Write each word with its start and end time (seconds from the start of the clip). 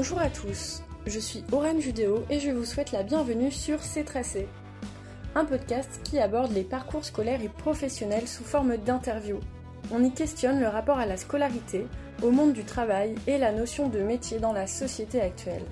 Bonjour 0.00 0.20
à 0.20 0.30
tous, 0.30 0.82
je 1.06 1.20
suis 1.20 1.44
Aurane 1.52 1.78
Judéo 1.78 2.24
et 2.30 2.40
je 2.40 2.50
vous 2.50 2.64
souhaite 2.64 2.90
la 2.90 3.02
bienvenue 3.02 3.50
sur 3.50 3.82
C'est 3.82 4.04
Tracé, 4.04 4.48
un 5.34 5.44
podcast 5.44 6.00
qui 6.04 6.18
aborde 6.18 6.52
les 6.52 6.64
parcours 6.64 7.04
scolaires 7.04 7.42
et 7.42 7.50
professionnels 7.50 8.26
sous 8.26 8.42
forme 8.42 8.78
d'interviews. 8.78 9.40
On 9.92 10.02
y 10.02 10.10
questionne 10.10 10.58
le 10.58 10.68
rapport 10.68 10.96
à 10.96 11.04
la 11.04 11.18
scolarité, 11.18 11.86
au 12.22 12.30
monde 12.30 12.54
du 12.54 12.64
travail 12.64 13.14
et 13.26 13.36
la 13.36 13.52
notion 13.52 13.90
de 13.90 13.98
métier 13.98 14.38
dans 14.38 14.54
la 14.54 14.66
société 14.66 15.20
actuelle. 15.20 15.66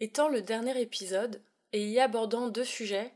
Étant 0.00 0.30
le 0.30 0.40
dernier 0.40 0.80
épisode, 0.80 1.42
et 1.74 1.86
y 1.86 2.00
abordant 2.00 2.48
deux 2.48 2.64
sujets, 2.64 3.12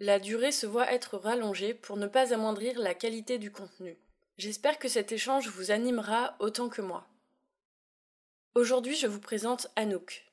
la 0.00 0.18
durée 0.18 0.52
se 0.52 0.66
voit 0.66 0.92
être 0.92 1.16
rallongée 1.16 1.74
pour 1.74 1.96
ne 1.96 2.06
pas 2.06 2.34
amoindrir 2.34 2.78
la 2.78 2.94
qualité 2.94 3.38
du 3.38 3.50
contenu. 3.50 3.96
J'espère 4.36 4.78
que 4.78 4.88
cet 4.88 5.12
échange 5.12 5.48
vous 5.48 5.70
animera 5.70 6.34
autant 6.40 6.68
que 6.68 6.82
moi. 6.82 7.06
Aujourd'hui, 8.54 8.96
je 8.96 9.06
vous 9.06 9.20
présente 9.20 9.68
Anouk, 9.76 10.24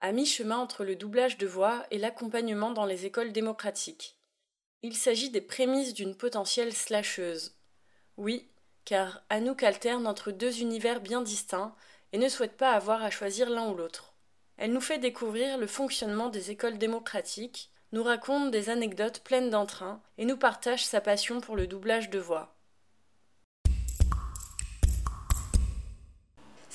à 0.00 0.12
mi-chemin 0.12 0.58
entre 0.58 0.84
le 0.84 0.96
doublage 0.96 1.38
de 1.38 1.46
voix 1.46 1.86
et 1.90 1.98
l'accompagnement 1.98 2.70
dans 2.70 2.84
les 2.84 3.06
écoles 3.06 3.32
démocratiques. 3.32 4.18
Il 4.82 4.96
s'agit 4.96 5.30
des 5.30 5.40
prémices 5.40 5.94
d'une 5.94 6.14
potentielle 6.14 6.74
slasheuse. 6.74 7.56
Oui, 8.16 8.48
car 8.84 9.22
Anouk 9.28 9.62
alterne 9.62 10.06
entre 10.06 10.30
deux 10.30 10.60
univers 10.60 11.00
bien 11.00 11.22
distincts 11.22 11.74
et 12.12 12.18
ne 12.18 12.28
souhaite 12.28 12.56
pas 12.56 12.72
avoir 12.72 13.02
à 13.02 13.10
choisir 13.10 13.50
l'un 13.50 13.70
ou 13.70 13.74
l'autre. 13.74 14.14
Elle 14.56 14.72
nous 14.72 14.80
fait 14.80 14.98
découvrir 14.98 15.56
le 15.56 15.66
fonctionnement 15.66 16.28
des 16.28 16.50
écoles 16.50 16.78
démocratiques, 16.78 17.70
nous 17.92 18.02
raconte 18.02 18.50
des 18.50 18.70
anecdotes 18.70 19.20
pleines 19.20 19.50
d'entrain 19.50 20.00
et 20.18 20.24
nous 20.24 20.36
partage 20.36 20.84
sa 20.84 21.00
passion 21.00 21.40
pour 21.40 21.56
le 21.56 21.66
doublage 21.66 22.10
de 22.10 22.18
voix. 22.18 22.54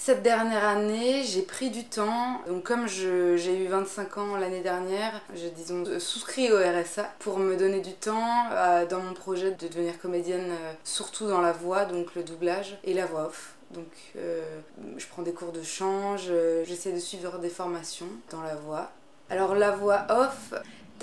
Cette 0.06 0.22
dernière 0.22 0.66
année, 0.66 1.24
j'ai 1.24 1.44
pris 1.44 1.70
du 1.70 1.86
temps. 1.86 2.42
Donc, 2.46 2.64
comme 2.64 2.90
j'ai 2.90 3.58
eu 3.58 3.68
25 3.68 4.18
ans 4.18 4.36
l'année 4.36 4.60
dernière, 4.60 5.22
j'ai 5.34 5.50
disons 5.50 5.86
souscrit 5.98 6.52
au 6.52 6.58
RSA 6.58 7.10
pour 7.20 7.40
me 7.40 7.56
donner 7.56 7.80
du 7.80 7.94
temps 7.94 8.50
euh, 8.52 8.86
dans 8.86 9.00
mon 9.00 9.14
projet 9.14 9.52
de 9.52 9.66
devenir 9.66 9.98
comédienne, 10.00 10.52
euh, 10.52 10.74
surtout 10.84 11.30
dans 11.30 11.40
la 11.40 11.54
voix, 11.54 11.86
donc 11.86 12.16
le 12.16 12.24
doublage 12.26 12.78
et 12.84 12.94
la 12.94 13.06
voix 13.06 13.28
off. 13.28 13.56
Donc 13.72 13.88
euh, 14.18 14.44
je 14.98 15.08
prends 15.08 15.22
des 15.22 15.32
cours 15.32 15.54
de 15.54 15.64
chant, 15.64 16.18
j'essaie 16.18 16.92
de 16.92 17.00
suivre 17.00 17.40
des 17.40 17.48
formations 17.48 18.10
dans 18.30 18.42
la 18.42 18.56
voix. 18.56 18.92
Alors 19.30 19.56
la 19.56 19.72
voix 19.72 20.06
off, 20.10 20.54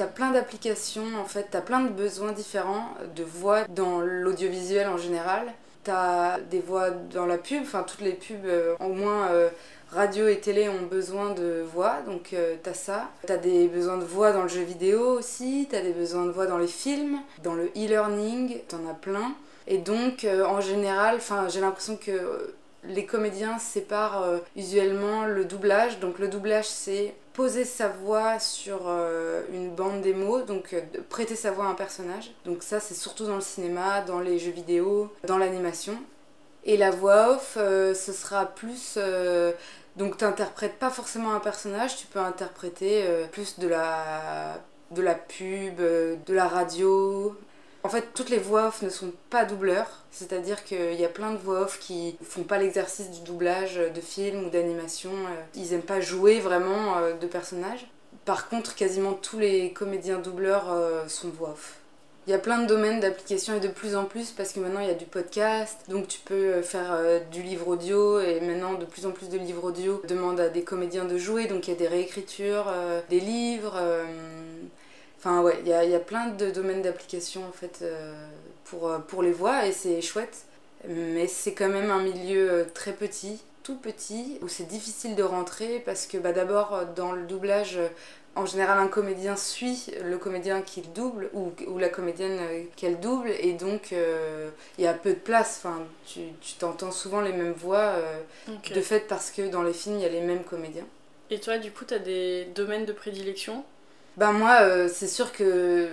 t'as 0.00 0.06
plein 0.06 0.30
d'applications 0.30 1.04
en 1.20 1.26
fait, 1.26 1.48
t'as 1.50 1.60
plein 1.60 1.82
de 1.82 1.90
besoins 1.90 2.32
différents 2.32 2.88
de 3.14 3.22
voix 3.22 3.64
dans 3.64 4.00
l'audiovisuel 4.00 4.88
en 4.88 4.96
général. 4.96 5.52
T'as 5.84 6.40
des 6.40 6.60
voix 6.60 6.88
dans 6.88 7.26
la 7.26 7.36
pub, 7.36 7.60
enfin 7.60 7.82
toutes 7.82 8.00
les 8.00 8.12
pubs 8.12 8.46
euh, 8.46 8.76
au 8.80 8.94
moins 8.94 9.28
euh, 9.28 9.50
radio 9.90 10.26
et 10.26 10.40
télé 10.40 10.70
ont 10.70 10.86
besoin 10.90 11.34
de 11.34 11.62
voix, 11.70 11.98
donc 12.06 12.34
t'as 12.62 12.72
ça. 12.72 13.10
T'as 13.26 13.36
des 13.36 13.68
besoins 13.68 13.98
de 13.98 14.04
voix 14.04 14.32
dans 14.32 14.42
le 14.42 14.48
jeu 14.48 14.62
vidéo 14.62 15.18
aussi, 15.18 15.68
t'as 15.70 15.82
des 15.82 15.92
besoins 15.92 16.24
de 16.24 16.30
voix 16.30 16.46
dans 16.46 16.58
les 16.58 16.66
films, 16.66 17.18
dans 17.42 17.54
le 17.54 17.66
e-learning, 17.76 18.62
t'en 18.68 18.88
as 18.88 18.94
plein. 18.94 19.34
Et 19.66 19.78
donc, 19.78 20.26
en 20.26 20.62
général, 20.62 21.18
j'ai 21.48 21.60
l'impression 21.60 21.96
que 21.96 22.54
les 22.84 23.06
comédiens 23.06 23.58
séparent 23.58 24.22
euh, 24.22 24.38
usuellement 24.56 25.24
le 25.24 25.44
doublage. 25.44 25.98
Donc 26.00 26.18
le 26.18 26.28
doublage 26.28 26.66
c'est 26.66 27.14
poser 27.32 27.64
sa 27.64 27.88
voix 27.88 28.38
sur 28.38 28.82
euh, 28.86 29.42
une 29.52 29.70
bande 29.70 30.00
démo, 30.00 30.42
donc 30.42 30.72
euh, 30.72 30.80
prêter 31.08 31.36
sa 31.36 31.50
voix 31.50 31.66
à 31.66 31.68
un 31.68 31.74
personnage. 31.74 32.32
Donc 32.44 32.62
ça 32.62 32.80
c'est 32.80 32.94
surtout 32.94 33.26
dans 33.26 33.36
le 33.36 33.40
cinéma, 33.40 34.00
dans 34.02 34.20
les 34.20 34.38
jeux 34.38 34.50
vidéo, 34.50 35.12
dans 35.26 35.38
l'animation. 35.38 35.96
Et 36.64 36.76
la 36.76 36.90
voix 36.90 37.30
off, 37.30 37.52
ce 37.56 38.12
sera 38.12 38.44
plus... 38.44 38.98
donc 39.96 40.18
t'interprètes 40.18 40.78
pas 40.78 40.90
forcément 40.90 41.32
un 41.32 41.40
personnage, 41.40 41.96
tu 41.96 42.06
peux 42.06 42.18
interpréter 42.18 43.02
plus 43.32 43.58
de 43.58 43.66
la, 43.66 44.60
de 44.90 45.00
la 45.00 45.14
pub, 45.14 45.76
de 45.76 46.34
la 46.34 46.46
radio, 46.46 47.34
en 47.82 47.88
fait, 47.88 48.08
toutes 48.14 48.28
les 48.28 48.38
voix 48.38 48.68
off 48.68 48.82
ne 48.82 48.90
sont 48.90 49.12
pas 49.30 49.44
doubleurs, 49.44 50.00
c'est-à-dire 50.10 50.64
qu'il 50.64 50.94
y 51.00 51.04
a 51.04 51.08
plein 51.08 51.32
de 51.32 51.38
voix 51.38 51.62
off 51.62 51.78
qui 51.78 52.16
font 52.22 52.42
pas 52.42 52.58
l'exercice 52.58 53.10
du 53.10 53.20
doublage 53.20 53.76
de 53.76 54.00
film 54.00 54.44
ou 54.44 54.50
d'animation. 54.50 55.10
Euh, 55.10 55.42
ils 55.54 55.72
aiment 55.72 55.82
pas 55.82 56.00
jouer 56.00 56.40
vraiment 56.40 56.98
euh, 56.98 57.14
de 57.14 57.26
personnages. 57.26 57.86
Par 58.26 58.48
contre, 58.48 58.74
quasiment 58.74 59.14
tous 59.14 59.38
les 59.38 59.72
comédiens 59.72 60.18
doubleurs 60.18 60.70
euh, 60.70 61.08
sont 61.08 61.30
voix 61.30 61.50
off. 61.50 61.76
Il 62.26 62.30
y 62.30 62.34
a 62.34 62.38
plein 62.38 62.58
de 62.58 62.66
domaines 62.66 63.00
d'application 63.00 63.56
et 63.56 63.60
de 63.60 63.68
plus 63.68 63.96
en 63.96 64.04
plus 64.04 64.30
parce 64.30 64.52
que 64.52 64.60
maintenant 64.60 64.80
il 64.80 64.86
y 64.86 64.90
a 64.90 64.94
du 64.94 65.06
podcast, 65.06 65.78
donc 65.88 66.06
tu 66.06 66.20
peux 66.20 66.60
faire 66.60 66.96
du 67.32 67.42
livre 67.42 67.66
audio 67.66 68.20
et 68.20 68.40
maintenant 68.40 68.74
de 68.74 68.84
plus 68.84 69.06
en 69.06 69.10
plus 69.10 69.30
de 69.30 69.38
livres 69.38 69.64
audio 69.64 70.02
demandent 70.06 70.38
à 70.38 70.50
des 70.50 70.62
comédiens 70.62 71.06
de 71.06 71.16
jouer, 71.16 71.46
donc 71.46 71.66
il 71.66 71.70
y 71.70 71.74
a 71.74 71.78
des 71.78 71.88
réécritures, 71.88 72.72
des 73.08 73.20
livres. 73.20 73.74
Enfin, 75.20 75.42
ouais, 75.42 75.58
il 75.60 75.68
y 75.68 75.72
a, 75.74 75.84
y 75.84 75.94
a, 75.94 76.00
plein 76.00 76.28
de 76.28 76.50
domaines 76.50 76.80
d'application 76.80 77.46
en 77.46 77.52
fait 77.52 77.80
euh, 77.82 78.14
pour, 78.64 78.88
euh, 78.88 78.98
pour 79.00 79.22
les 79.22 79.32
voix 79.32 79.66
et 79.66 79.72
c'est 79.72 80.00
chouette. 80.00 80.46
Mais 80.88 81.26
c'est 81.26 81.52
quand 81.52 81.68
même 81.68 81.90
un 81.90 82.02
milieu 82.02 82.50
euh, 82.50 82.64
très 82.72 82.94
petit, 82.94 83.38
tout 83.62 83.76
petit, 83.76 84.38
où 84.40 84.48
c'est 84.48 84.66
difficile 84.66 85.16
de 85.16 85.22
rentrer 85.22 85.82
parce 85.84 86.06
que 86.06 86.16
bah, 86.16 86.32
d'abord, 86.32 86.86
dans 86.96 87.12
le 87.12 87.24
doublage, 87.24 87.78
en 88.34 88.46
général, 88.46 88.78
un 88.78 88.88
comédien 88.88 89.36
suit 89.36 89.92
le 90.02 90.16
comédien 90.16 90.62
qu'il 90.62 90.90
double 90.94 91.28
ou, 91.34 91.52
ou 91.66 91.76
la 91.76 91.90
comédienne 91.90 92.40
qu'elle 92.76 92.98
double 92.98 93.28
et 93.40 93.52
donc 93.52 93.92
il 93.92 94.84
y 94.84 94.86
a 94.86 94.94
peu 94.94 95.10
de 95.10 95.18
place. 95.18 95.60
Enfin, 95.62 95.82
tu 96.06 96.54
t'entends 96.58 96.92
souvent 96.92 97.20
les 97.20 97.32
mêmes 97.34 97.52
voix 97.52 97.96
de 98.48 98.80
fait 98.80 99.00
parce 99.00 99.30
que 99.30 99.50
dans 99.50 99.62
les 99.62 99.74
films, 99.74 99.96
il 99.96 100.02
y 100.02 100.06
a 100.06 100.08
les 100.08 100.22
mêmes 100.22 100.44
comédiens. 100.44 100.86
Et 101.28 101.40
toi, 101.40 101.58
du 101.58 101.72
coup, 101.72 101.84
tu 101.84 101.92
as 101.92 101.98
des 101.98 102.46
domaines 102.54 102.86
de 102.86 102.92
prédilection? 102.92 103.64
Ben 104.16 104.32
moi, 104.32 104.58
euh, 104.62 104.88
c'est 104.92 105.08
sûr 105.08 105.32
que 105.32 105.88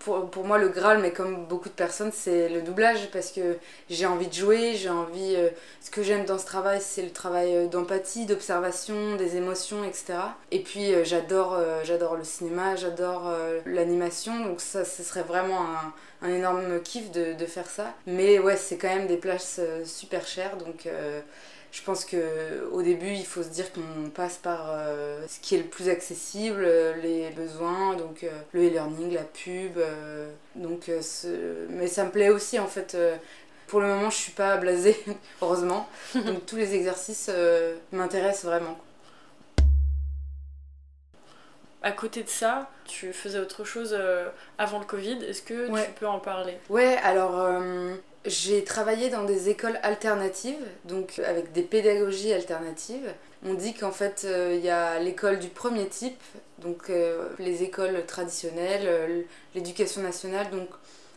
pour, 0.00 0.30
pour, 0.30 0.44
moi, 0.44 0.58
le 0.58 0.68
Graal, 0.68 0.98
mais 0.98 1.12
comme 1.12 1.46
beaucoup 1.46 1.68
de 1.68 1.74
personnes, 1.74 2.10
c'est 2.12 2.48
le 2.48 2.62
doublage 2.62 3.10
parce 3.10 3.30
que 3.30 3.56
j'ai 3.88 4.06
envie 4.06 4.26
de 4.26 4.32
jouer, 4.34 4.74
j'ai 4.74 4.90
envie. 4.90 5.34
Euh, 5.36 5.48
ce 5.80 5.90
que 5.90 6.02
j'aime 6.02 6.24
dans 6.24 6.38
ce 6.38 6.46
travail, 6.46 6.80
c'est 6.80 7.02
le 7.02 7.10
travail 7.10 7.54
euh, 7.54 7.66
d'empathie, 7.66 8.26
d'observation, 8.26 9.16
des 9.16 9.36
émotions, 9.36 9.84
etc. 9.84 10.14
Et 10.50 10.60
puis, 10.60 10.92
j'adore 11.04 11.58
j'adore 11.84 12.16
le 12.16 12.24
cinéma, 12.24 12.76
j'adore 12.76 13.32
l'animation, 13.66 14.44
donc 14.44 14.60
ça, 14.60 14.84
ce 14.84 15.02
serait 15.02 15.22
vraiment 15.22 15.60
un, 15.60 16.28
un 16.28 16.30
énorme 16.30 16.80
kiff 16.82 17.10
de, 17.12 17.34
de, 17.34 17.46
faire 17.46 17.66
ça. 17.66 17.94
Mais 18.06 18.38
ouais, 18.38 18.56
c'est 18.56 18.76
quand 18.76 18.88
même 18.88 19.06
des 19.06 19.16
places 19.16 19.60
super 19.84 20.26
chères, 20.26 20.56
donc 20.56 20.88
je 21.74 21.82
pense 21.82 22.04
que 22.04 22.68
au 22.70 22.82
début, 22.82 23.10
il 23.10 23.26
faut 23.26 23.42
se 23.42 23.48
dire 23.48 23.66
qu'on 23.72 24.08
passe 24.08 24.36
par 24.36 24.66
euh, 24.70 25.26
ce 25.26 25.40
qui 25.40 25.56
est 25.56 25.58
le 25.58 25.64
plus 25.64 25.88
accessible, 25.88 26.62
euh, 26.64 26.94
les 27.02 27.30
besoins, 27.30 27.96
donc 27.96 28.22
euh, 28.22 28.30
le 28.52 28.68
e-learning, 28.68 29.12
la 29.12 29.24
pub. 29.24 29.80
donc, 30.54 30.88
mais 31.70 31.88
ça 31.88 32.04
me 32.04 32.10
plaît 32.10 32.30
aussi 32.30 32.60
en 32.60 32.68
fait. 32.68 32.96
pour 33.66 33.80
le 33.80 33.88
moment, 33.88 34.08
je 34.08 34.16
suis 34.16 34.32
pas 34.32 34.56
blasée, 34.56 34.96
heureusement. 35.42 35.88
donc 36.14 36.46
tous 36.46 36.56
les 36.56 36.74
exercices 36.76 37.28
m'intéressent 37.90 38.44
vraiment. 38.44 38.78
À 41.82 41.90
côté 41.90 42.22
de 42.22 42.28
ça, 42.28 42.70
tu 42.84 43.12
faisais 43.12 43.40
autre 43.40 43.64
chose 43.64 43.98
avant 44.58 44.78
le 44.78 44.86
Covid. 44.86 45.24
Est-ce 45.24 45.42
que 45.42 45.66
tu 45.66 45.90
peux 45.98 46.06
en 46.06 46.20
parler? 46.20 46.56
Ouais, 46.70 46.96
alors 47.02 47.60
j'ai 48.24 48.64
travaillé 48.64 49.10
dans 49.10 49.24
des 49.24 49.50
écoles 49.50 49.78
alternatives, 49.82 50.64
donc 50.84 51.18
avec 51.18 51.52
des 51.52 51.62
pédagogies 51.62 52.32
alternatives. 52.32 53.12
On 53.44 53.54
dit 53.54 53.74
qu'en 53.74 53.92
fait, 53.92 54.22
euh, 54.24 54.54
il 54.56 54.64
y 54.64 54.70
a 54.70 54.98
l'école 54.98 55.38
du 55.38 55.48
premier 55.48 55.86
type, 55.88 56.20
donc 56.58 56.88
euh, 56.88 57.28
les 57.38 57.62
écoles 57.62 58.06
traditionnelles, 58.06 58.86
euh, 58.86 59.22
l'éducation 59.54 60.00
nationale, 60.00 60.48
donc 60.50 60.68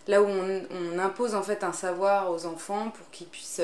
là 0.08 0.22
où 0.22 0.26
on, 0.26 0.62
on, 0.72 1.00
impose 1.00 1.36
en 1.36 1.44
fait 1.44 1.64
un 1.64 1.72
savoir 1.72 2.30
aux 2.30 2.46
enfants 2.46 2.92
pour 2.92 3.10
qu'ils 3.12 3.28
puissent 3.28 3.62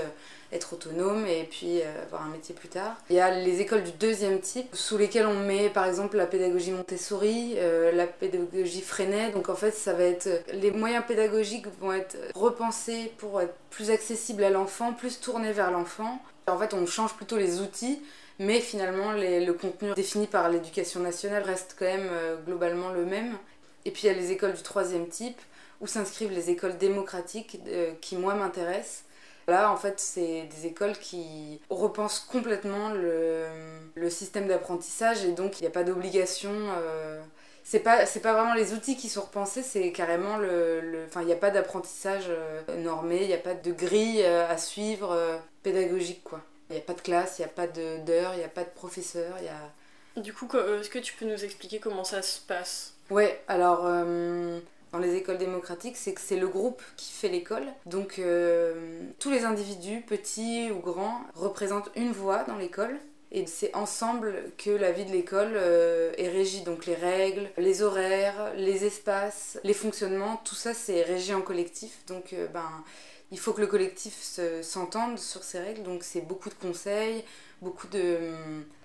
être 0.54 0.74
autonome 0.74 1.26
et 1.28 1.44
puis 1.44 1.82
euh, 1.82 2.04
avoir 2.04 2.24
un 2.24 2.30
métier 2.30 2.54
plus 2.56 2.70
tard. 2.70 2.96
Il 3.10 3.16
y 3.16 3.20
a 3.20 3.32
les 3.32 3.62
écoles 3.62 3.84
du 3.84 3.92
deuxième 3.92 4.40
type 4.40 4.74
sous 4.74 4.98
lesquelles 4.98 5.26
on 5.26 5.40
met 5.40 5.70
par 5.70 5.86
exemple 5.86 6.18
la 6.18 6.28
pédagogie 6.28 6.72
Montessori, 6.72 7.56
euh, 7.58 7.92
la 7.92 8.08
pédagogie 8.08 8.82
Freinet. 8.82 9.32
Donc 9.32 9.50
en 9.50 9.56
fait 9.56 9.72
ça 9.72 9.94
va 9.94 10.04
être 10.04 10.30
les 10.54 10.72
moyens 10.72 11.04
pédagogiques 11.08 11.66
vont 11.80 11.94
être 11.94 12.18
repensés 12.36 13.12
pour 13.18 13.42
être 13.42 13.56
plus 13.70 13.90
accessibles 13.90 14.44
à 14.44 14.50
l'enfant, 14.50 14.94
plus 14.94 15.20
tournés 15.20 15.52
vers 15.52 15.72
l'enfant. 15.72 16.22
En 16.48 16.58
fait 16.58 16.74
on 16.74 16.86
change 16.86 17.14
plutôt 17.14 17.38
les 17.38 17.60
outils 17.60 18.02
mais 18.40 18.60
finalement 18.60 19.12
le 19.14 19.52
contenu 19.52 19.94
défini 19.94 20.28
par 20.28 20.50
l'éducation 20.50 21.00
nationale 21.00 21.44
reste 21.44 21.76
quand 21.78 21.86
même 21.86 22.10
euh, 22.12 22.36
globalement 22.46 22.90
le 22.90 23.06
même. 23.06 23.38
Et 23.86 23.92
puis 23.92 24.04
il 24.04 24.08
y 24.08 24.10
a 24.10 24.14
les 24.14 24.32
écoles 24.32 24.54
du 24.54 24.62
troisième 24.62 25.08
type 25.08 25.40
où 25.82 25.88
s'inscrivent 25.88 26.32
les 26.32 26.50
écoles 26.50 26.78
démocratiques 26.78 27.60
qui 28.00 28.16
moi 28.16 28.36
m'intéressent 28.36 29.04
Là, 29.48 29.72
en 29.72 29.78
fait, 29.78 30.00
c'est 30.00 30.44
des 30.44 30.68
écoles 30.68 30.98
qui 30.98 31.60
repensent 31.70 32.26
complètement 32.32 32.90
le, 32.90 33.46
le 33.96 34.10
système 34.10 34.48
d'apprentissage 34.48 35.26
et 35.26 35.32
donc 35.32 35.60
il 35.60 35.64
n'y 35.64 35.68
a 35.68 35.72
pas 35.72 35.84
d'obligation. 35.84 36.52
Euh, 36.54 37.22
c'est 37.64 37.80
pas 37.80 38.06
c'est 38.06 38.20
pas 38.20 38.34
vraiment 38.34 38.54
les 38.54 38.74
outils 38.74 38.98
qui 38.98 39.10
sont 39.10 39.22
repensés 39.22 39.64
c'est 39.64 39.92
carrément 39.92 40.38
le 40.38 41.06
enfin 41.08 41.22
il 41.22 41.28
n'y 41.28 41.34
a 41.34 41.38
pas 41.38 41.50
d'apprentissage 41.50 42.26
euh, 42.28 42.62
normé 42.78 43.22
il 43.22 43.28
n'y 43.28 43.34
a 43.34 43.38
pas 43.38 43.54
de 43.54 43.72
grille 43.72 44.22
euh, 44.22 44.48
à 44.50 44.58
suivre 44.58 45.12
euh, 45.12 45.38
pédagogique 45.64 46.24
quoi 46.24 46.42
il 46.70 46.74
n'y 46.74 46.82
a 46.82 46.84
pas 46.84 46.94
de 46.94 47.02
classe 47.02 47.40
il 47.40 47.44
n'y 47.44 47.46
a 47.46 47.54
pas 47.54 47.68
d'heure 47.68 48.34
il 48.34 48.40
n'y 48.40 48.44
a 48.44 48.50
pas 48.50 48.64
de 48.64 48.70
professeur 48.70 49.36
il 49.40 49.46
y 49.46 49.50
a 49.50 50.22
du 50.22 50.34
coup 50.34 50.48
est-ce 50.80 50.90
que 50.90 51.00
tu 51.00 51.14
peux 51.14 51.26
nous 51.26 51.44
expliquer 51.44 51.80
comment 51.80 52.04
ça 52.04 52.22
se 52.22 52.40
passe? 52.42 52.94
Ouais 53.10 53.42
alors 53.48 53.88
dans 54.94 55.00
les 55.00 55.16
écoles 55.16 55.38
démocratiques, 55.38 55.98
c'est 55.98 56.14
que 56.14 56.22
c'est 56.22 56.38
le 56.38 56.48
groupe 56.48 56.82
qui 56.96 57.12
fait 57.12 57.28
l'école. 57.28 57.66
Donc 57.86 58.22
tous 59.20 59.32
les 59.32 59.44
individus, 59.44 60.02
petits 60.02 60.72
ou 60.72 60.80
grands, 60.80 61.22
représentent 61.36 61.90
une 61.96 62.12
voix 62.12 62.44
dans 62.44 62.58
l'école. 62.58 62.98
Et 63.36 63.48
c'est 63.48 63.76
ensemble 63.76 64.36
que 64.60 64.70
la 64.70 64.92
vie 64.92 65.06
de 65.06 65.12
l'école 65.12 65.54
euh, 65.56 66.14
est 66.20 66.30
régie. 66.30 66.62
Donc 66.62 66.86
les 66.86 66.94
règles, 66.94 67.50
les 67.58 67.82
horaires, 67.82 68.54
les 68.56 68.86
espaces, 68.86 69.60
les 69.64 69.74
fonctionnements, 69.74 70.40
tout 70.46 70.54
ça 70.54 70.76
c'est 70.76 71.02
régi 71.02 71.34
en 71.34 71.42
collectif. 71.42 72.06
Donc 72.06 72.34
euh, 72.34 72.48
ben, 72.48 72.70
il 73.32 73.40
faut 73.40 73.52
que 73.52 73.62
le 73.62 73.68
collectif 73.68 74.40
s'entende 74.62 75.18
sur 75.18 75.44
ces 75.44 75.58
règles. 75.58 75.82
Donc 75.82 76.04
c'est 76.04 76.22
beaucoup 76.22 76.50
de 76.50 76.54
conseils, 76.54 77.24
beaucoup 77.64 77.88
de, 77.88 78.32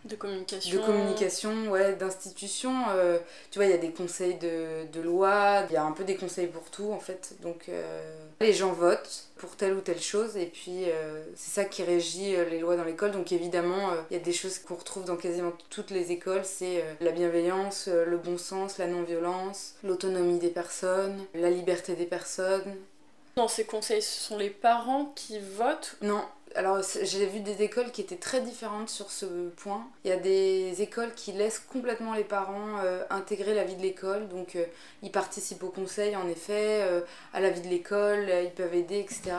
de 0.04 0.16
communication, 0.16 0.80
de 0.80 0.86
communication 0.86 1.70
ouais, 1.70 1.94
d'institutions. 1.96 2.84
Euh, 2.90 3.18
tu 3.50 3.58
vois, 3.58 3.66
il 3.66 3.70
y 3.70 3.74
a 3.74 3.78
des 3.78 3.90
conseils 3.90 4.36
de, 4.36 4.90
de 4.92 5.00
loi, 5.00 5.64
il 5.68 5.74
y 5.74 5.76
a 5.76 5.84
un 5.84 5.92
peu 5.92 6.04
des 6.04 6.16
conseils 6.16 6.46
pour 6.46 6.70
tout 6.70 6.92
en 6.92 7.00
fait. 7.00 7.34
Donc 7.42 7.68
les 8.40 8.52
gens 8.52 8.72
votent 8.72 9.28
pour 9.36 9.56
telle 9.56 9.74
ou 9.74 9.80
telle 9.80 10.00
chose 10.00 10.36
et 10.36 10.46
puis 10.46 10.84
euh, 10.86 11.22
c'est 11.34 11.60
ça 11.60 11.64
qui 11.64 11.82
régit 11.82 12.36
euh, 12.36 12.44
les 12.48 12.58
lois 12.60 12.76
dans 12.76 12.84
l'école 12.84 13.10
donc 13.10 13.32
évidemment 13.32 13.90
euh, 13.90 14.02
il 14.10 14.16
y 14.16 14.20
a 14.20 14.22
des 14.22 14.32
choses 14.32 14.58
qu'on 14.58 14.74
retrouve 14.74 15.04
dans 15.04 15.16
quasiment 15.16 15.52
toutes 15.70 15.90
les 15.90 16.12
écoles 16.12 16.44
c'est 16.44 16.84
la 17.00 17.12
bienveillance 17.12 17.88
le 17.88 18.16
bon 18.16 18.38
sens 18.38 18.78
la 18.78 18.86
non-violence 18.86 19.74
l'autonomie 19.82 20.38
des 20.38 20.48
personnes 20.48 21.18
la 21.34 21.50
liberté 21.50 21.94
des 21.94 22.06
personnes 22.06 22.76
dans 23.38 23.48
ces 23.48 23.64
conseils 23.64 24.02
ce 24.02 24.20
sont 24.20 24.36
les 24.36 24.50
parents 24.50 25.12
qui 25.14 25.38
votent 25.38 25.96
non 26.02 26.22
alors 26.54 26.80
j'ai 27.02 27.26
vu 27.26 27.40
des 27.40 27.62
écoles 27.62 27.90
qui 27.90 28.00
étaient 28.00 28.16
très 28.16 28.40
différentes 28.40 28.88
sur 28.88 29.10
ce 29.10 29.26
point. 29.50 29.86
Il 30.04 30.08
y 30.08 30.12
a 30.12 30.16
des 30.16 30.80
écoles 30.82 31.12
qui 31.14 31.32
laissent 31.32 31.58
complètement 31.60 32.14
les 32.14 32.24
parents 32.24 32.78
euh, 32.82 33.04
intégrer 33.10 33.54
la 33.54 33.64
vie 33.64 33.76
de 33.76 33.82
l'école, 33.82 34.28
donc 34.28 34.56
euh, 34.56 34.64
ils 35.02 35.12
participent 35.12 35.62
au 35.62 35.68
conseil 35.68 36.16
en 36.16 36.26
effet, 36.26 36.82
euh, 36.82 37.02
à 37.34 37.40
la 37.40 37.50
vie 37.50 37.60
de 37.60 37.68
l'école, 37.68 38.30
ils 38.42 38.50
peuvent 38.50 38.74
aider, 38.74 38.98
etc. 38.98 39.36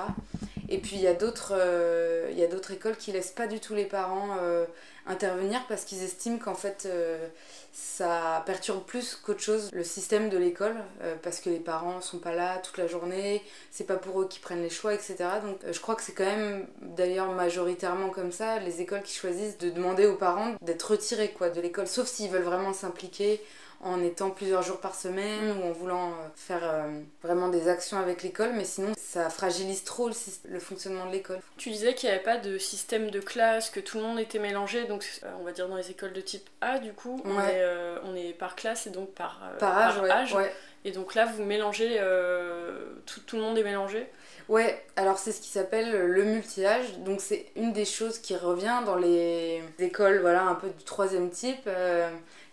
Et 0.69 0.77
puis 0.77 0.97
il 0.97 1.01
y 1.01 1.07
a 1.07 1.13
d'autres 1.13 1.51
écoles 2.71 2.95
qui 2.95 3.11
laissent 3.11 3.31
pas 3.31 3.47
du 3.47 3.59
tout 3.59 3.73
les 3.73 3.85
parents 3.85 4.37
intervenir 5.09 5.65
parce 5.67 5.83
qu'ils 5.85 6.03
estiment 6.03 6.37
qu'en 6.37 6.55
fait 6.55 6.87
ça 7.71 8.43
perturbe 8.45 8.83
plus 8.83 9.15
qu'autre 9.15 9.41
chose 9.41 9.69
le 9.73 9.83
système 9.83 10.29
de 10.29 10.37
l'école 10.37 10.75
euh, 11.01 11.15
parce 11.21 11.39
que 11.39 11.49
les 11.49 11.59
parents 11.59 12.01
sont 12.01 12.17
pas 12.17 12.33
là 12.33 12.57
toute 12.57 12.77
la 12.77 12.87
journée, 12.87 13.43
c'est 13.71 13.85
pas 13.85 13.95
pour 13.95 14.21
eux 14.21 14.27
qui 14.27 14.39
prennent 14.39 14.61
les 14.61 14.69
choix, 14.69 14.93
etc. 14.93 15.15
Donc 15.43 15.63
euh, 15.63 15.73
je 15.73 15.79
crois 15.79 15.95
que 15.95 16.01
c'est 16.01 16.13
quand 16.13 16.25
même 16.25 16.65
d'ailleurs 16.81 17.31
majoritairement 17.31 18.09
comme 18.09 18.31
ça 18.31 18.59
les 18.59 18.81
écoles 18.81 19.03
qui 19.03 19.13
choisissent 19.13 19.57
de 19.57 19.69
demander 19.69 20.05
aux 20.05 20.15
parents 20.15 20.55
d'être 20.61 20.91
retirés 20.91 21.29
quoi 21.29 21.49
de 21.49 21.61
l'école, 21.61 21.87
sauf 21.87 22.07
s'ils 22.07 22.29
veulent 22.29 22.41
vraiment 22.43 22.73
s'impliquer 22.73 23.41
en 23.81 24.03
étant 24.03 24.29
plusieurs 24.29 24.61
jours 24.61 24.79
par 24.79 24.93
semaine 24.93 25.57
ou 25.57 25.67
en 25.67 25.71
voulant 25.71 26.09
euh, 26.09 26.27
faire 26.35 26.61
euh, 26.63 26.99
vraiment 27.23 27.47
des 27.47 27.69
actions 27.69 27.97
avec 27.97 28.23
l'école, 28.23 28.51
mais 28.53 28.65
sinon 28.65 28.91
ça 28.97 29.29
fragilise 29.29 29.83
trop 29.85 30.09
le, 30.09 30.59
fonctionnement 30.59 31.05
de 31.05 31.11
l'école. 31.11 31.39
Tu 31.57 31.69
disais 31.69 31.93
qu'il 31.93 32.09
n'y 32.09 32.15
avait 32.15 32.23
pas 32.23 32.37
de 32.37 32.57
système 32.57 33.09
de 33.09 33.19
classe, 33.21 33.69
que 33.69 33.79
tout 33.79 33.97
le 33.97 34.03
monde 34.03 34.19
était 34.19 34.39
mélangé, 34.39 34.85
donc 34.85 35.05
euh, 35.23 35.31
on 35.39 35.43
va 35.43 35.53
dire 35.53 35.69
dans 35.69 35.77
les 35.77 35.91
écoles 35.91 36.13
de 36.13 36.21
type 36.21 36.49
A 36.59 36.79
du 36.79 36.91
coup, 36.91 37.21
on, 37.23 37.39
est, 37.39 37.65
on 38.03 38.15
est, 38.15 38.33
par 38.33 38.55
classe 38.55 38.87
et 38.87 38.89
donc 38.89 39.09
par, 39.13 39.39
par 39.59 39.77
âge. 39.77 40.35
Et 40.85 40.91
donc 40.91 41.13
là 41.13 41.25
vous 41.25 41.43
mélangez, 41.43 42.01
tout, 43.05 43.21
tout 43.21 43.35
le 43.35 43.41
monde 43.41 43.57
est 43.57 43.63
mélangé? 43.63 44.07
Ouais, 44.47 44.83
alors 44.95 45.19
c'est 45.19 45.31
ce 45.31 45.41
qui 45.41 45.49
s'appelle 45.49 46.07
le 46.07 46.23
multi-âge. 46.23 46.97
Donc 46.99 47.21
c'est 47.21 47.45
une 47.55 47.71
des 47.71 47.85
choses 47.85 48.17
qui 48.17 48.35
revient 48.35 48.79
dans 48.85 48.95
les 48.95 49.61
écoles 49.77 50.19
voilà, 50.19 50.43
un 50.43 50.55
peu 50.55 50.69
du 50.69 50.83
troisième 50.83 51.29
type 51.29 51.69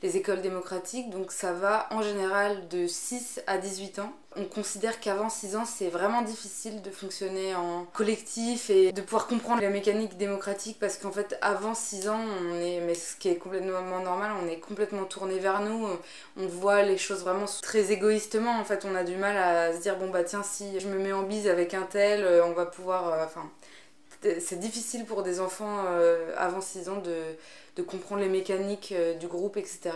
les 0.02 0.16
écoles 0.16 0.43
démocratiques, 0.43 1.10
donc 1.10 1.32
ça 1.32 1.52
va 1.52 1.88
en 1.90 2.02
général 2.02 2.69
de 2.69 2.87
6 2.87 3.40
à 3.46 3.58
18 3.58 3.98
ans. 4.00 4.12
On 4.37 4.44
considère 4.44 5.00
qu'avant 5.00 5.31
6 5.31 5.56
ans, 5.56 5.64
c'est 5.64 5.88
vraiment 5.88 6.20
difficile 6.20 6.82
de 6.82 6.90
fonctionner 6.90 7.54
en 7.54 7.87
collectif 7.94 8.69
et 8.69 8.93
de 8.93 9.00
pouvoir 9.00 9.26
comprendre 9.26 9.62
la 9.62 9.70
mécanique 9.70 10.19
démocratique 10.19 10.76
parce 10.78 10.98
qu'en 10.98 11.10
fait, 11.10 11.38
avant 11.40 11.75
6 11.75 12.10
ans, 12.10 12.20
on 12.50 12.54
est, 12.60 12.81
mais 12.81 12.94
ce 12.94 13.16
qui 13.16 13.28
est 13.28 13.37
complètement 13.37 13.81
normal, 14.02 14.32
on 14.43 14.46
est 14.46 14.58
complètement 14.58 15.04
tourné 15.04 15.38
vers 15.38 15.60
nous. 15.60 15.88
On 16.37 16.46
voit 16.46 16.82
les 16.82 16.99
choses 16.99 17.22
vraiment 17.22 17.46
très 17.62 17.90
égoïstement. 17.92 18.60
En 18.60 18.64
fait, 18.64 18.84
on 18.84 18.94
a 18.94 19.04
du 19.04 19.16
mal 19.16 19.38
à 19.38 19.75
se 19.75 19.81
dire, 19.81 19.96
bon 19.99 20.10
bah 20.10 20.25
tiens, 20.25 20.42
si 20.42 20.78
je 20.78 20.88
me 20.88 20.99
mets 20.99 21.12
en 21.12 21.22
bise 21.22 21.49
avec 21.49 21.72
un 21.72 21.84
tel, 21.84 22.22
euh, 22.22 22.44
on 22.44 22.52
va 22.52 22.66
pouvoir. 22.66 23.08
Euh, 23.08 23.25
enfin, 23.25 23.50
c'est 24.40 24.58
difficile 24.58 25.04
pour 25.04 25.22
des 25.22 25.40
enfants 25.40 25.84
euh, 25.88 26.32
avant 26.37 26.60
6 26.60 26.88
ans 26.88 27.00
de 27.00 27.14
de 27.76 27.82
comprendre 27.82 28.23
les 28.23 28.28
mécaniques 28.28 28.93
euh, 28.93 29.14
du 29.14 29.28
groupe, 29.28 29.56
etc. 29.56 29.90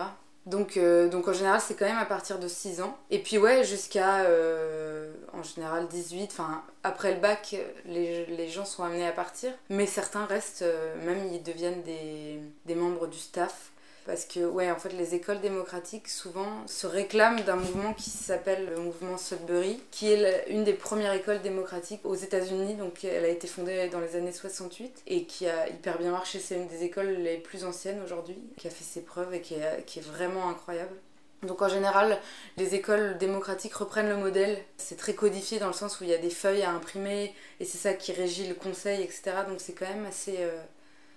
Donc, 0.47 0.77
euh, 0.77 1.09
donc 1.09 1.29
en 1.29 1.33
général, 1.33 1.61
c'est 1.61 1.75
quand 1.75 1.87
même 1.87 1.99
à 1.99 2.07
partir 2.07 2.39
de 2.39 2.49
6 2.49 2.81
ans. 2.81 2.97
Et 3.11 3.19
puis 3.19 3.39
ouais, 3.39 3.65
jusqu'à 3.65 4.21
euh, 4.21 5.13
en 5.33 5.43
général 5.43 5.87
18, 5.89 6.31
enfin 6.33 6.63
après 6.83 7.15
le 7.15 7.21
bac, 7.21 7.57
les, 7.85 8.25
les, 8.27 8.49
gens 8.49 8.65
sont 8.65 8.83
amenés 8.83 9.07
à 9.07 9.13
partir. 9.13 9.53
Mais 9.69 9.87
certains 9.87 10.25
restent, 10.25 10.65
même 11.05 11.29
ils 11.33 11.43
deviennent 11.43 11.83
des, 11.83 12.41
des 12.65 12.75
membres 12.75 13.07
du 13.07 13.19
staff. 13.19 13.70
Parce 14.07 14.25
que, 14.25 14.41
ouais, 14.41 14.71
en 14.71 14.77
fait, 14.77 14.91
les 14.91 15.15
écoles 15.15 15.41
démocratiques 15.41 16.09
souvent 16.09 16.67
se 16.67 16.87
réclament 16.87 17.43
d'un 17.43 17.57
mouvement 17.57 17.93
qui 17.93 18.11
s'appelle 18.11 18.67
le 18.71 18.81
mouvement 18.81 19.19
Sudbury, 19.19 19.81
qui 19.91 20.11
est 20.11 20.47
une 20.49 20.65
des 20.65 20.73
premières 20.73 21.13
écoles 21.13 21.43
démocratiques 21.43 22.01
aux 22.05 22.15
États-Unis. 22.15 22.75
Donc, 22.75 23.05
elle 23.05 23.25
a 23.25 23.29
été 23.29 23.47
fondée 23.47 23.89
dans 23.89 24.01
les 24.01 24.17
années 24.17 24.33
68 24.33 25.03
et 25.07 25.25
qui 25.25 25.47
a 25.47 25.69
hyper 25.69 25.99
bien 25.99 26.11
marché. 26.11 26.39
C'est 26.39 26.57
une 26.57 26.69
des 26.69 26.83
écoles 26.83 27.11
les 27.11 27.37
plus 27.37 27.65
anciennes 27.65 28.01
aujourd'hui, 28.03 28.39
qui 28.57 28.67
a 28.67 28.71
fait 28.71 28.85
ses 28.85 29.03
preuves 29.03 29.35
et 29.35 29.41
qui 29.41 29.55
est, 29.55 29.85
qui 29.87 29.99
est 29.99 30.03
vraiment 30.03 30.49
incroyable. 30.49 30.97
Donc 31.43 31.63
en 31.63 31.69
général, 31.69 32.19
les 32.59 32.75
écoles 32.75 33.17
démocratiques 33.19 33.75
reprennent 33.75 34.09
le 34.09 34.17
modèle. 34.17 34.59
C'est 34.77 34.97
très 34.97 35.15
codifié 35.15 35.59
dans 35.59 35.69
le 35.69 35.73
sens 35.73 36.01
où 36.01 36.05
il 36.05 36.11
y 36.11 36.15
a 36.15 36.19
des 36.19 36.31
feuilles 36.31 36.63
à 36.63 36.71
imprimer 36.71 37.35
et 37.61 37.65
c'est 37.65 37.79
ça 37.79 37.95
qui 37.95 38.13
régit 38.13 38.47
le 38.47 38.55
conseil, 38.55 39.03
etc. 39.03 39.33
Donc 39.49 39.61
c'est 39.61 39.73
quand 39.73 39.89
même 39.89 40.05
assez... 40.05 40.37
Euh, 40.39 40.61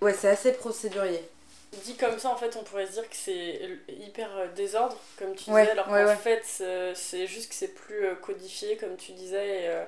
ouais, 0.02 0.14
c'est 0.14 0.30
assez 0.30 0.54
procédurier. 0.54 1.22
Dit 1.86 1.96
comme 1.96 2.20
ça, 2.20 2.30
en 2.30 2.36
fait, 2.36 2.56
on 2.56 2.64
pourrait 2.64 2.86
se 2.86 2.94
dire 2.94 3.10
que 3.10 3.16
c'est 3.16 3.62
hyper 3.90 4.30
euh, 4.38 4.48
désordre, 4.56 4.96
comme 5.18 5.34
tu 5.36 5.46
disais, 5.46 5.72
alors 5.72 5.88
qu'en 5.88 6.16
fait, 6.16 6.44
c'est 6.96 7.28
juste 7.28 7.50
que 7.50 7.56
c'est 7.56 7.74
plus 7.74 8.06
euh, 8.06 8.16
codifié, 8.16 8.78
comme 8.78 8.96
tu 8.96 9.12
disais. 9.14 9.68
Euh, 9.68 9.84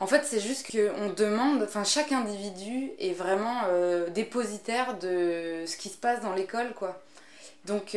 en 0.00 0.06
fait, 0.06 0.24
c'est 0.24 0.40
juste 0.40 0.70
qu'on 0.70 1.10
demande, 1.10 1.62
enfin, 1.62 1.84
chaque 1.84 2.12
individu 2.12 2.90
est 2.98 3.12
vraiment 3.12 3.62
dépositaire 4.08 4.98
de 4.98 5.64
ce 5.66 5.76
qui 5.76 5.88
se 5.88 5.96
passe 5.96 6.20
dans 6.20 6.34
l'école, 6.34 6.74
quoi. 6.74 7.00
Donc, 7.64 7.96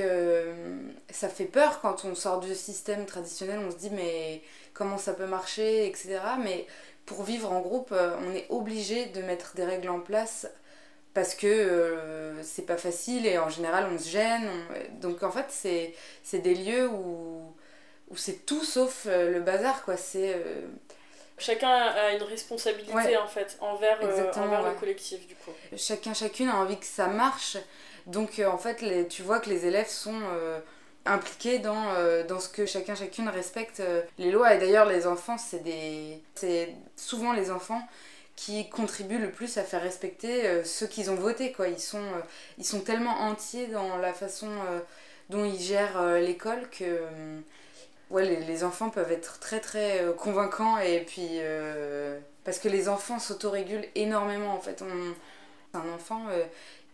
ça 1.09 1.27
fait 1.27 1.45
peur 1.45 1.81
quand 1.81 2.05
on 2.05 2.13
sort 2.13 2.39
du 2.39 2.53
système 2.53 3.07
traditionnel, 3.07 3.59
on 3.65 3.71
se 3.71 3.77
dit, 3.77 3.89
mais 3.89 4.43
comment 4.75 4.99
ça 4.99 5.13
peut 5.13 5.25
marcher, 5.25 5.87
etc. 5.87 6.19
Mais 6.43 6.67
pour 7.07 7.23
vivre 7.23 7.51
en 7.51 7.61
groupe, 7.61 7.91
on 7.93 8.35
est 8.35 8.45
obligé 8.49 9.07
de 9.07 9.23
mettre 9.23 9.55
des 9.55 9.65
règles 9.65 9.89
en 9.89 10.01
place 10.01 10.47
parce 11.13 11.35
que 11.35 11.47
euh, 11.47 12.41
c'est 12.43 12.65
pas 12.65 12.77
facile 12.77 13.25
et 13.25 13.37
en 13.37 13.49
général 13.49 13.87
on 13.91 13.97
se 13.97 14.09
gêne. 14.09 14.49
Donc 15.01 15.23
en 15.23 15.31
fait, 15.31 15.47
c'est 16.23 16.39
des 16.39 16.55
lieux 16.55 16.87
où, 16.87 17.53
où 18.09 18.17
c'est 18.17 18.45
tout 18.45 18.63
sauf 18.63 19.03
euh, 19.07 19.31
le 19.31 19.41
bazar, 19.41 19.83
quoi. 19.83 19.97
C'est. 19.97 20.33
Euh, 20.35 20.67
chacun 21.37 21.69
a 21.69 22.13
une 22.13 22.23
responsabilité 22.23 23.17
en 23.17 23.27
fait 23.27 23.57
envers, 23.59 23.99
envers 24.37 24.63
le 24.63 24.79
collectif 24.79 25.27
du 25.27 25.35
coup. 25.35 25.51
Chacun, 25.75 26.13
chacune 26.13 26.49
a 26.49 26.55
envie 26.55 26.77
que 26.77 26.85
ça 26.85 27.07
marche. 27.07 27.57
Donc 28.07 28.39
en 28.45 28.57
fait, 28.57 28.81
les, 28.81 29.07
tu 29.07 29.21
vois 29.21 29.39
que 29.39 29.49
les 29.49 29.65
élèves 29.65 29.89
sont 29.89 30.21
impliqués 31.05 31.59
dans, 31.59 31.93
dans 32.27 32.39
ce 32.39 32.47
que 32.47 32.65
chacun, 32.65 32.95
chacune 32.95 33.27
respecte 33.27 33.81
les 34.17 34.31
lois. 34.31 34.53
Et 34.53 34.59
d'ailleurs, 34.59 34.85
les 34.85 35.07
enfants, 35.07 35.37
c'est 35.37 35.63
des. 35.63 36.21
C'est 36.35 36.73
souvent 36.95 37.33
les 37.33 37.51
enfants 37.51 37.81
qui 38.35 38.69
contribuent 38.69 39.19
le 39.19 39.31
plus 39.31 39.57
à 39.57 39.63
faire 39.63 39.81
respecter 39.81 40.47
euh, 40.47 40.63
ceux 40.63 40.87
qu'ils 40.87 41.11
ont 41.11 41.15
voté. 41.15 41.51
Quoi. 41.51 41.67
Ils, 41.67 41.79
sont, 41.79 41.99
euh, 41.99 42.21
ils 42.57 42.65
sont 42.65 42.81
tellement 42.81 43.19
entiers 43.21 43.67
dans 43.67 43.97
la 43.97 44.13
façon 44.13 44.47
euh, 44.47 44.79
dont 45.29 45.45
ils 45.45 45.59
gèrent 45.59 46.01
l'école 46.15 46.69
que 46.69 47.01
ouais, 48.09 48.25
les, 48.25 48.37
les, 48.37 48.63
enfants 48.63 48.89
peuvent 48.89 49.11
être 49.11 49.39
très 49.39 49.59
très 49.59 50.05
convaincants. 50.17 50.77
Et 50.79 51.01
puis, 51.01 51.39
parce 52.43 52.59
que 52.59 52.67
les 52.67 52.89
enfants 52.89 53.19
s'autorégulent 53.19 53.87
énormément 53.95 54.53
en 54.53 54.59
fait. 54.59 54.83
Un 55.73 55.89
enfant, 55.93 56.25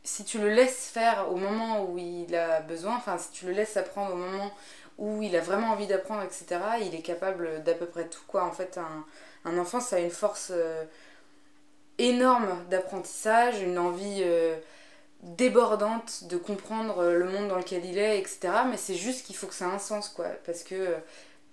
si 0.03 0.23
tu 0.23 0.37
le 0.37 0.49
laisses 0.49 0.89
faire 0.89 1.31
au 1.31 1.35
moment 1.35 1.85
où 1.85 1.97
il 1.97 2.35
a 2.35 2.61
besoin, 2.61 2.95
enfin 2.95 3.17
si 3.17 3.31
tu 3.31 3.47
le 3.47 3.53
laisses 3.53 3.75
apprendre 3.75 4.13
au 4.13 4.17
moment 4.17 4.51
où 4.99 5.23
il 5.23 5.35
a 5.35 5.41
vraiment 5.41 5.71
envie 5.71 5.87
d'apprendre, 5.87 6.21
etc., 6.21 6.45
il 6.81 6.93
est 6.93 7.01
capable 7.01 7.63
d'à 7.63 7.73
peu 7.73 7.87
près 7.87 8.05
tout. 8.05 8.21
Quoi. 8.27 8.43
En 8.43 8.51
fait, 8.51 8.77
un, 8.77 9.03
un 9.45 9.57
enfant, 9.57 9.79
ça 9.79 9.95
a 9.95 9.99
une 9.99 10.11
force 10.11 10.51
énorme 11.97 12.63
d'apprentissage, 12.69 13.61
une 13.61 13.79
envie 13.79 14.21
euh, 14.23 14.55
débordante 15.23 16.25
de 16.25 16.37
comprendre 16.37 17.05
le 17.05 17.25
monde 17.25 17.47
dans 17.47 17.57
lequel 17.57 17.85
il 17.85 17.97
est, 17.97 18.19
etc. 18.19 18.49
Mais 18.69 18.77
c'est 18.77 18.95
juste 18.95 19.25
qu'il 19.25 19.35
faut 19.35 19.47
que 19.47 19.53
ça 19.53 19.65
ait 19.65 19.73
un 19.73 19.79
sens, 19.79 20.09
quoi. 20.09 20.27
Parce 20.45 20.63
que 20.63 20.95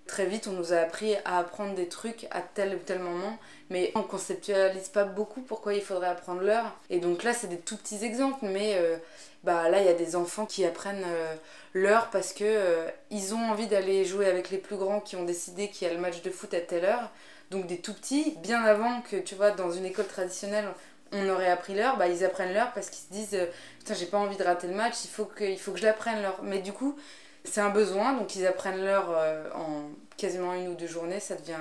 très 0.07 0.27
vite, 0.27 0.47
on 0.47 0.53
nous 0.53 0.73
a 0.73 0.77
appris 0.77 1.15
à 1.25 1.39
apprendre 1.39 1.75
des 1.75 1.89
trucs 1.89 2.27
à 2.31 2.41
tel 2.41 2.75
ou 2.75 2.79
tel 2.79 2.99
moment, 2.99 3.39
mais 3.71 3.93
on 3.95 4.03
conceptualise 4.03 4.89
pas 4.89 5.05
beaucoup 5.05 5.41
pourquoi 5.41 5.75
il 5.75 5.83
faudrait 5.83 6.09
apprendre 6.09 6.43
l'heure. 6.43 6.77
Et 6.91 6.99
donc 6.99 7.23
là, 7.23 7.33
c'est 7.33 7.47
des 7.47 7.59
tout 7.59 7.77
petits 7.77 8.05
exemples, 8.05 8.45
mais 8.45 8.75
euh, 8.77 8.97
bah 9.45 9.69
là, 9.69 9.81
il 9.81 9.87
y 9.87 9.91
a 9.91 9.95
des 9.95 10.17
enfants 10.17 10.47
qui 10.47 10.65
apprennent 10.65 11.05
euh, 11.07 11.35
l'heure 11.73 12.11
parce 12.11 12.33
que 12.33 12.45
euh, 12.45 12.89
ils 13.11 13.35
ont 13.35 13.51
envie 13.51 13.67
d'aller 13.67 14.05
jouer 14.05 14.27
avec 14.27 14.51
les 14.51 14.59
plus 14.59 14.77
grands 14.77 15.01
qui 15.01 15.17
ont 15.17 15.25
décidé 15.25 15.69
qu'il 15.69 15.89
y 15.89 15.91
a 15.91 15.95
le 15.95 16.01
match 16.01 16.23
de 16.23 16.31
foot 16.31 16.53
à 16.55 16.61
telle 16.61 16.85
heure. 16.85 17.11
Donc 17.51 17.67
des 17.67 17.79
tout 17.79 17.95
petits, 17.95 18.37
bien 18.43 18.63
avant 18.65 19.01
que 19.03 19.17
tu 19.17 19.35
vois, 19.35 19.51
dans 19.51 19.71
une 19.71 19.85
école 19.85 20.07
traditionnelle, 20.07 20.67
on 21.13 21.29
aurait 21.29 21.51
appris 21.51 21.75
l'heure, 21.75 21.97
bah 21.97 22.09
ils 22.09 22.25
apprennent 22.25 22.53
l'heure 22.53 22.73
parce 22.75 22.91
qu'ils 22.91 23.05
se 23.07 23.13
disent 23.13 23.41
putain, 23.79 23.95
j'ai 23.95 24.07
pas 24.07 24.19
envie 24.19 24.37
de 24.37 24.43
rater 24.43 24.67
le 24.67 24.75
match, 24.75 25.05
il 25.05 25.11
faut 25.11 25.27
que, 25.27 25.45
il 25.45 25.59
faut 25.59 25.73
que 25.73 25.79
je 25.79 25.85
l'apprenne 25.85 26.23
l'heure. 26.23 26.41
Mais 26.43 26.59
du 26.59 26.73
coup, 26.73 26.97
c'est 27.45 27.61
un 27.61 27.71
besoin, 27.71 28.15
donc 28.15 28.35
ils 28.37 28.47
apprennent 28.47 28.83
l'heure 28.83 29.11
euh, 29.11 29.49
en 29.55 29.91
quasiment 30.17 30.55
une 30.55 30.69
ou 30.69 30.75
deux 30.75 30.87
journées, 30.87 31.21
ça 31.21 31.35
devient, 31.35 31.57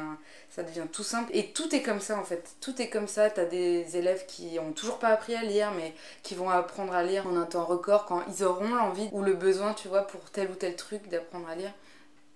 ça 0.49 0.63
devient 0.63 0.85
tout 0.91 1.03
simple. 1.03 1.29
Et 1.35 1.51
tout 1.51 1.75
est 1.75 1.81
comme 1.81 1.99
ça 1.99 2.17
en 2.17 2.23
fait, 2.23 2.55
tout 2.61 2.81
est 2.81 2.89
comme 2.89 3.07
ça. 3.07 3.29
T'as 3.29 3.45
des 3.45 3.97
élèves 3.97 4.25
qui 4.25 4.57
ont 4.59 4.71
toujours 4.71 4.97
pas 4.99 5.09
appris 5.09 5.35
à 5.35 5.43
lire, 5.43 5.71
mais 5.75 5.93
qui 6.23 6.35
vont 6.35 6.49
apprendre 6.49 6.93
à 6.93 7.03
lire 7.03 7.27
en 7.27 7.35
un 7.35 7.45
temps 7.45 7.65
record 7.65 8.05
quand 8.05 8.23
ils 8.29 8.43
auront 8.43 8.73
l'envie 8.73 9.09
ou 9.11 9.21
le 9.21 9.33
besoin, 9.33 9.73
tu 9.73 9.87
vois, 9.87 10.07
pour 10.07 10.21
tel 10.31 10.49
ou 10.49 10.55
tel 10.55 10.75
truc 10.75 11.09
d'apprendre 11.09 11.49
à 11.49 11.55
lire. 11.55 11.73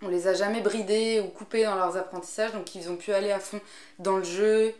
On 0.02 0.08
les 0.08 0.28
a 0.28 0.34
jamais 0.34 0.62
bridés 0.62 1.22
ou 1.26 1.30
coupés 1.30 1.64
dans 1.64 1.76
leurs 1.76 1.98
apprentissages, 1.98 2.54
donc 2.54 2.76
ils 2.76 2.90
ont 2.90 2.98
pu 2.98 3.14
aller 3.14 3.32
à 3.32 3.40
fond 3.40 3.60
dans 4.00 4.18
le 4.18 4.24
jeu, 4.24 4.74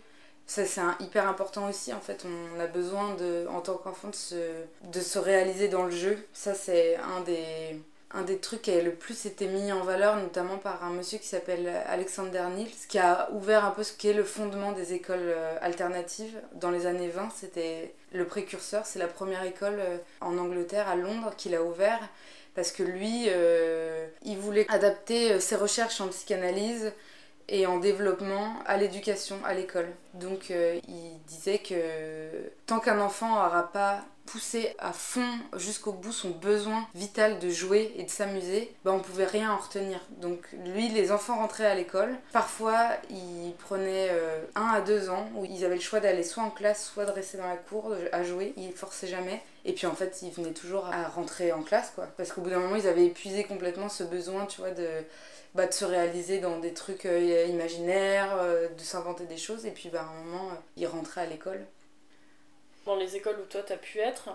ça 0.46 0.64
c'est 0.66 0.82
hyper 1.00 1.28
important 1.28 1.68
aussi 1.68 1.94
en 1.94 2.00
fait. 2.00 2.26
On 2.26 2.60
a 2.60 2.68
besoin 2.68 3.16
en 3.50 3.62
tant 3.62 3.76
qu'enfant 3.76 4.10
de 4.10 4.16
se, 4.16 4.36
de 4.84 5.02
se 5.02 5.20
réaliser 5.20 5.68
dans 5.68 5.84
le 5.84 5.92
jeu. 5.92 6.18
Ça 6.34 6.54
c'est 6.54 6.96
un 6.98 7.22
des 7.22 7.80
un 8.12 8.22
des 8.22 8.38
trucs 8.38 8.62
qui 8.62 8.72
a 8.72 8.82
le 8.82 8.94
plus 8.94 9.26
été 9.26 9.48
mis 9.48 9.72
en 9.72 9.82
valeur, 9.82 10.16
notamment 10.16 10.58
par 10.58 10.84
un 10.84 10.92
monsieur 10.92 11.18
qui 11.18 11.28
s'appelle 11.28 11.68
Alexander 11.88 12.44
Niels, 12.56 12.72
qui 12.88 13.00
a 13.00 13.30
ouvert 13.34 13.66
un 13.66 13.72
peu 13.72 13.84
ce 13.84 13.92
qu'est 13.92 14.14
le 14.14 14.24
fondement 14.24 14.72
des 14.72 14.94
écoles 14.94 15.20
euh, 15.22 15.58
alternatives. 15.62 16.40
Dans 16.54 16.72
les 16.72 16.86
années 16.86 17.10
20, 17.10 17.30
c'était 17.36 17.94
le 18.14 18.26
précurseur, 18.26 18.86
c'est 18.86 19.00
la 19.00 19.08
première 19.08 19.44
école 19.44 19.80
euh, 19.80 19.98
en 20.22 20.38
Angleterre, 20.38 20.88
à 20.88 20.96
Londres, 20.96 21.34
qu'il 21.36 21.54
a 21.54 21.62
ouvert, 21.62 22.00
parce 22.58 22.72
que 22.72 22.82
lui, 22.82 23.26
euh, 23.28 24.08
il 24.26 24.40
voulait 24.40 24.66
adapter 24.68 25.40
ses 25.40 25.56
recherches 25.56 26.02
en 26.02 26.08
psychanalyse 26.08 26.92
et 27.50 27.68
en 27.68 27.78
développement 27.78 28.56
à 28.66 28.78
l'éducation, 28.78 29.38
à 29.46 29.54
l'école. 29.54 29.88
Donc 30.16 30.50
il 30.50 31.20
disait 31.28 31.60
que 31.60 31.76
tant 32.68 32.80
qu'un 32.80 33.00
enfant 33.00 33.30
n'aura 33.30 33.72
pas 33.72 34.04
pousser 34.28 34.76
à 34.78 34.92
fond 34.92 35.28
jusqu'au 35.56 35.94
bout 35.94 36.12
son 36.12 36.32
besoin 36.32 36.86
vital 36.94 37.40
de 37.40 37.50
jouer 37.50 37.94
et 37.96 38.04
de 38.04 38.10
s'amuser, 38.10 38.76
bah 38.84 38.92
on 38.92 39.00
pouvait 39.00 39.26
rien 39.26 39.54
en 39.54 39.58
retenir. 39.58 40.02
Donc 40.18 40.46
lui, 40.66 40.90
les 40.90 41.14
enfants 41.14 41.38
rentraient 41.38 41.66
à 41.66 41.76
l'école. 41.76 42.14
Parfois, 42.34 42.90
ils 43.10 43.54
prenaient 43.58 44.10
euh, 44.12 44.44
un 44.56 44.68
à 44.68 44.82
deux 44.82 45.10
ans 45.10 45.30
où 45.36 45.46
ils 45.46 45.64
avaient 45.64 45.76
le 45.76 45.82
choix 45.82 46.02
d'aller 46.02 46.24
soit 46.24 46.44
en 46.44 46.50
classe, 46.50 46.86
soit 46.86 47.06
de 47.06 47.12
rester 47.12 47.38
dans 47.38 47.48
la 47.48 47.56
cour 47.56 47.94
à 48.12 48.24
jouer. 48.24 48.54
Ils 48.58 48.74
forçaient 48.74 49.08
jamais. 49.08 49.42
Et 49.64 49.74
puis 49.74 49.88
en 49.88 49.96
fait, 49.96 50.22
ils 50.22 50.32
venaient 50.32 50.52
toujours 50.52 50.86
à 50.88 51.08
rentrer 51.08 51.54
en 51.54 51.64
classe, 51.64 51.92
quoi. 51.96 52.08
Parce 52.18 52.32
qu'au 52.32 52.42
bout 52.42 52.50
d'un 52.50 52.60
moment, 52.60 52.76
ils 52.76 52.88
avaient 52.88 53.06
épuisé 53.06 53.46
complètement 53.46 53.90
ce 53.90 54.04
besoin, 54.04 54.46
tu 54.46 54.62
de, 54.62 54.88
bah, 55.56 55.72
se 55.72 55.86
réaliser 55.86 56.40
dans 56.40 56.60
des 56.60 56.74
trucs 56.74 57.06
euh, 57.06 57.46
imaginaires, 57.50 58.36
euh, 58.40 58.68
de 58.70 58.82
s'inventer 58.82 59.26
des 59.26 59.38
choses. 59.38 59.66
Et 59.66 59.72
puis, 59.72 59.90
bah, 59.90 60.02
à 60.02 60.04
un 60.04 60.24
moment, 60.24 60.52
ils 60.76 60.88
rentraient 60.88 61.22
à 61.22 61.26
l'école 61.26 61.66
dans 62.88 62.96
les 62.96 63.16
écoles 63.16 63.38
où 63.40 63.46
toi 63.46 63.62
tu 63.62 63.74
as 63.74 63.78
pu 63.78 64.00
être, 64.00 64.30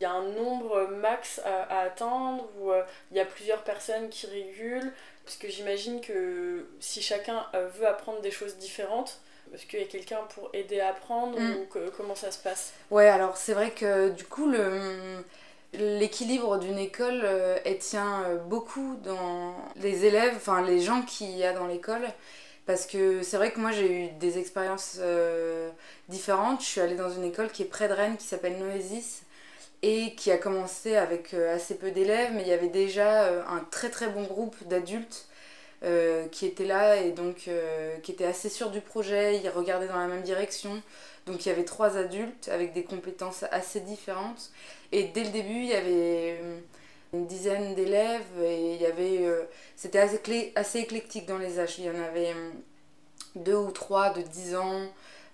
il 0.00 0.04
y 0.04 0.06
a 0.06 0.12
un 0.12 0.24
nombre 0.30 0.88
max 1.00 1.40
à, 1.44 1.80
atteindre 1.80 2.48
ou 2.58 2.72
euh, 2.72 2.82
il 3.10 3.16
y 3.16 3.20
a 3.20 3.24
plusieurs 3.24 3.62
personnes 3.62 4.08
qui 4.08 4.26
régulent? 4.26 4.92
Parce 5.24 5.36
que 5.36 5.48
j'imagine 5.48 6.00
que 6.00 6.66
si 6.80 7.02
chacun 7.02 7.46
euh, 7.54 7.68
veut 7.78 7.86
apprendre 7.86 8.20
des 8.20 8.30
choses 8.30 8.56
différentes, 8.56 9.20
est-ce 9.54 9.66
qu'il 9.66 9.80
y 9.80 9.82
a 9.82 9.86
quelqu'un 9.86 10.20
pour 10.34 10.50
aider 10.52 10.80
à 10.80 10.88
apprendre 10.88 11.38
mm. 11.38 11.56
ou 11.60 11.90
comment 11.96 12.14
ça 12.14 12.30
se 12.30 12.38
passe? 12.38 12.72
Ouais, 12.90 13.08
alors 13.08 13.36
c'est 13.36 13.52
vrai 13.52 13.70
que 13.70 14.10
du 14.10 14.24
coup, 14.24 14.50
le, 14.50 15.22
l'équilibre 15.74 16.58
d'une 16.58 16.78
école 16.78 17.20
euh, 17.24 17.58
elle 17.64 17.78
tient 17.78 18.24
beaucoup 18.46 18.98
dans 19.02 19.54
les 19.76 20.06
élèves, 20.06 20.34
enfin 20.36 20.62
les 20.62 20.80
gens 20.80 21.02
qu'il 21.02 21.36
y 21.36 21.44
a 21.44 21.52
dans 21.52 21.66
l'école. 21.66 22.06
Parce 22.68 22.84
que 22.84 23.22
c'est 23.22 23.38
vrai 23.38 23.50
que 23.50 23.58
moi 23.60 23.72
j'ai 23.72 23.90
eu 23.90 24.08
des 24.20 24.36
expériences 24.36 24.98
euh, 25.00 25.70
différentes. 26.10 26.60
Je 26.60 26.66
suis 26.66 26.80
allée 26.82 26.96
dans 26.96 27.08
une 27.08 27.24
école 27.24 27.50
qui 27.50 27.62
est 27.62 27.64
près 27.64 27.88
de 27.88 27.94
Rennes 27.94 28.18
qui 28.18 28.26
s'appelle 28.26 28.58
Noésis 28.58 29.22
et 29.80 30.14
qui 30.16 30.30
a 30.30 30.36
commencé 30.36 30.94
avec 30.94 31.32
euh, 31.32 31.56
assez 31.56 31.76
peu 31.76 31.92
d'élèves, 31.92 32.32
mais 32.34 32.42
il 32.42 32.48
y 32.48 32.52
avait 32.52 32.68
déjà 32.68 33.24
euh, 33.24 33.42
un 33.48 33.60
très 33.70 33.88
très 33.88 34.08
bon 34.10 34.24
groupe 34.24 34.54
d'adultes 34.68 35.26
qui 36.32 36.44
étaient 36.44 36.66
là 36.66 36.96
et 36.96 37.12
donc 37.12 37.48
qui 38.02 38.10
étaient 38.12 38.24
assez 38.24 38.48
sûrs 38.48 38.70
du 38.70 38.80
projet, 38.80 39.36
ils 39.36 39.48
regardaient 39.48 39.86
dans 39.86 39.96
la 39.96 40.08
même 40.08 40.22
direction. 40.22 40.82
Donc 41.26 41.46
il 41.46 41.50
y 41.50 41.52
avait 41.52 41.64
trois 41.64 41.96
adultes 41.96 42.48
avec 42.48 42.72
des 42.72 42.82
compétences 42.82 43.44
assez 43.52 43.78
différentes. 43.80 44.50
Et 44.90 45.04
dès 45.04 45.22
le 45.22 45.30
début, 45.30 45.54
il 45.54 45.66
y 45.66 45.74
avait 45.74 46.40
une 47.12 47.26
dizaine 47.26 47.74
d'élèves 47.74 48.42
et 48.42 48.74
il 48.74 48.80
y 48.80 48.86
avait 48.86 49.26
euh, 49.26 49.44
c'était 49.76 49.98
assez, 49.98 50.52
assez 50.56 50.78
éclectique 50.80 51.26
dans 51.26 51.38
les 51.38 51.58
âges. 51.58 51.78
Il 51.78 51.84
y 51.84 51.90
en 51.90 52.02
avait 52.02 52.32
euh, 52.34 52.50
deux 53.34 53.56
ou 53.56 53.70
trois 53.70 54.10
de 54.10 54.22
10 54.22 54.56
ans. 54.56 54.82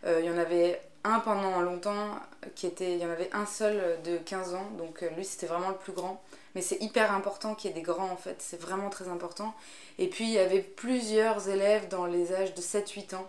Euh, 0.04 0.21
il 0.21 0.26
y 0.26 0.31
en 0.31 0.38
avait 0.38 0.81
un 1.02 1.21
pendant 1.21 1.61
longtemps 1.61 2.19
qui 2.54 2.66
était 2.66 2.95
il 2.95 2.99
y 2.99 3.07
en 3.07 3.11
avait 3.11 3.28
un 3.33 3.47
seul 3.47 3.99
de 4.04 4.16
15 4.19 4.54
ans. 4.54 4.71
Donc 4.78 5.02
lui 5.16 5.25
c'était 5.25 5.47
vraiment 5.47 5.71
le 5.71 5.76
plus 5.76 5.93
grand. 5.93 6.23
Mais 6.54 6.62
c'est 6.62 6.81
hyper 6.81 7.12
important 7.12 7.57
qu'il 7.57 7.71
y 7.71 7.73
ait 7.73 7.76
des 7.76 7.83
grands 7.83 8.11
en 8.11 8.16
fait. 8.16 8.37
C'est 8.38 8.61
vraiment 8.61 8.88
très 8.90 9.09
important. 9.09 9.54
Et 9.99 10.09
puis 10.09 10.25
il 10.25 10.31
y 10.31 10.38
avait 10.38 10.61
plusieurs 10.61 11.49
élèves 11.49 11.88
dans 11.88 12.07
les 12.07 12.33
âges 12.33 12.54
de 12.54 12.62
7-8 12.62 13.16
ans. 13.16 13.28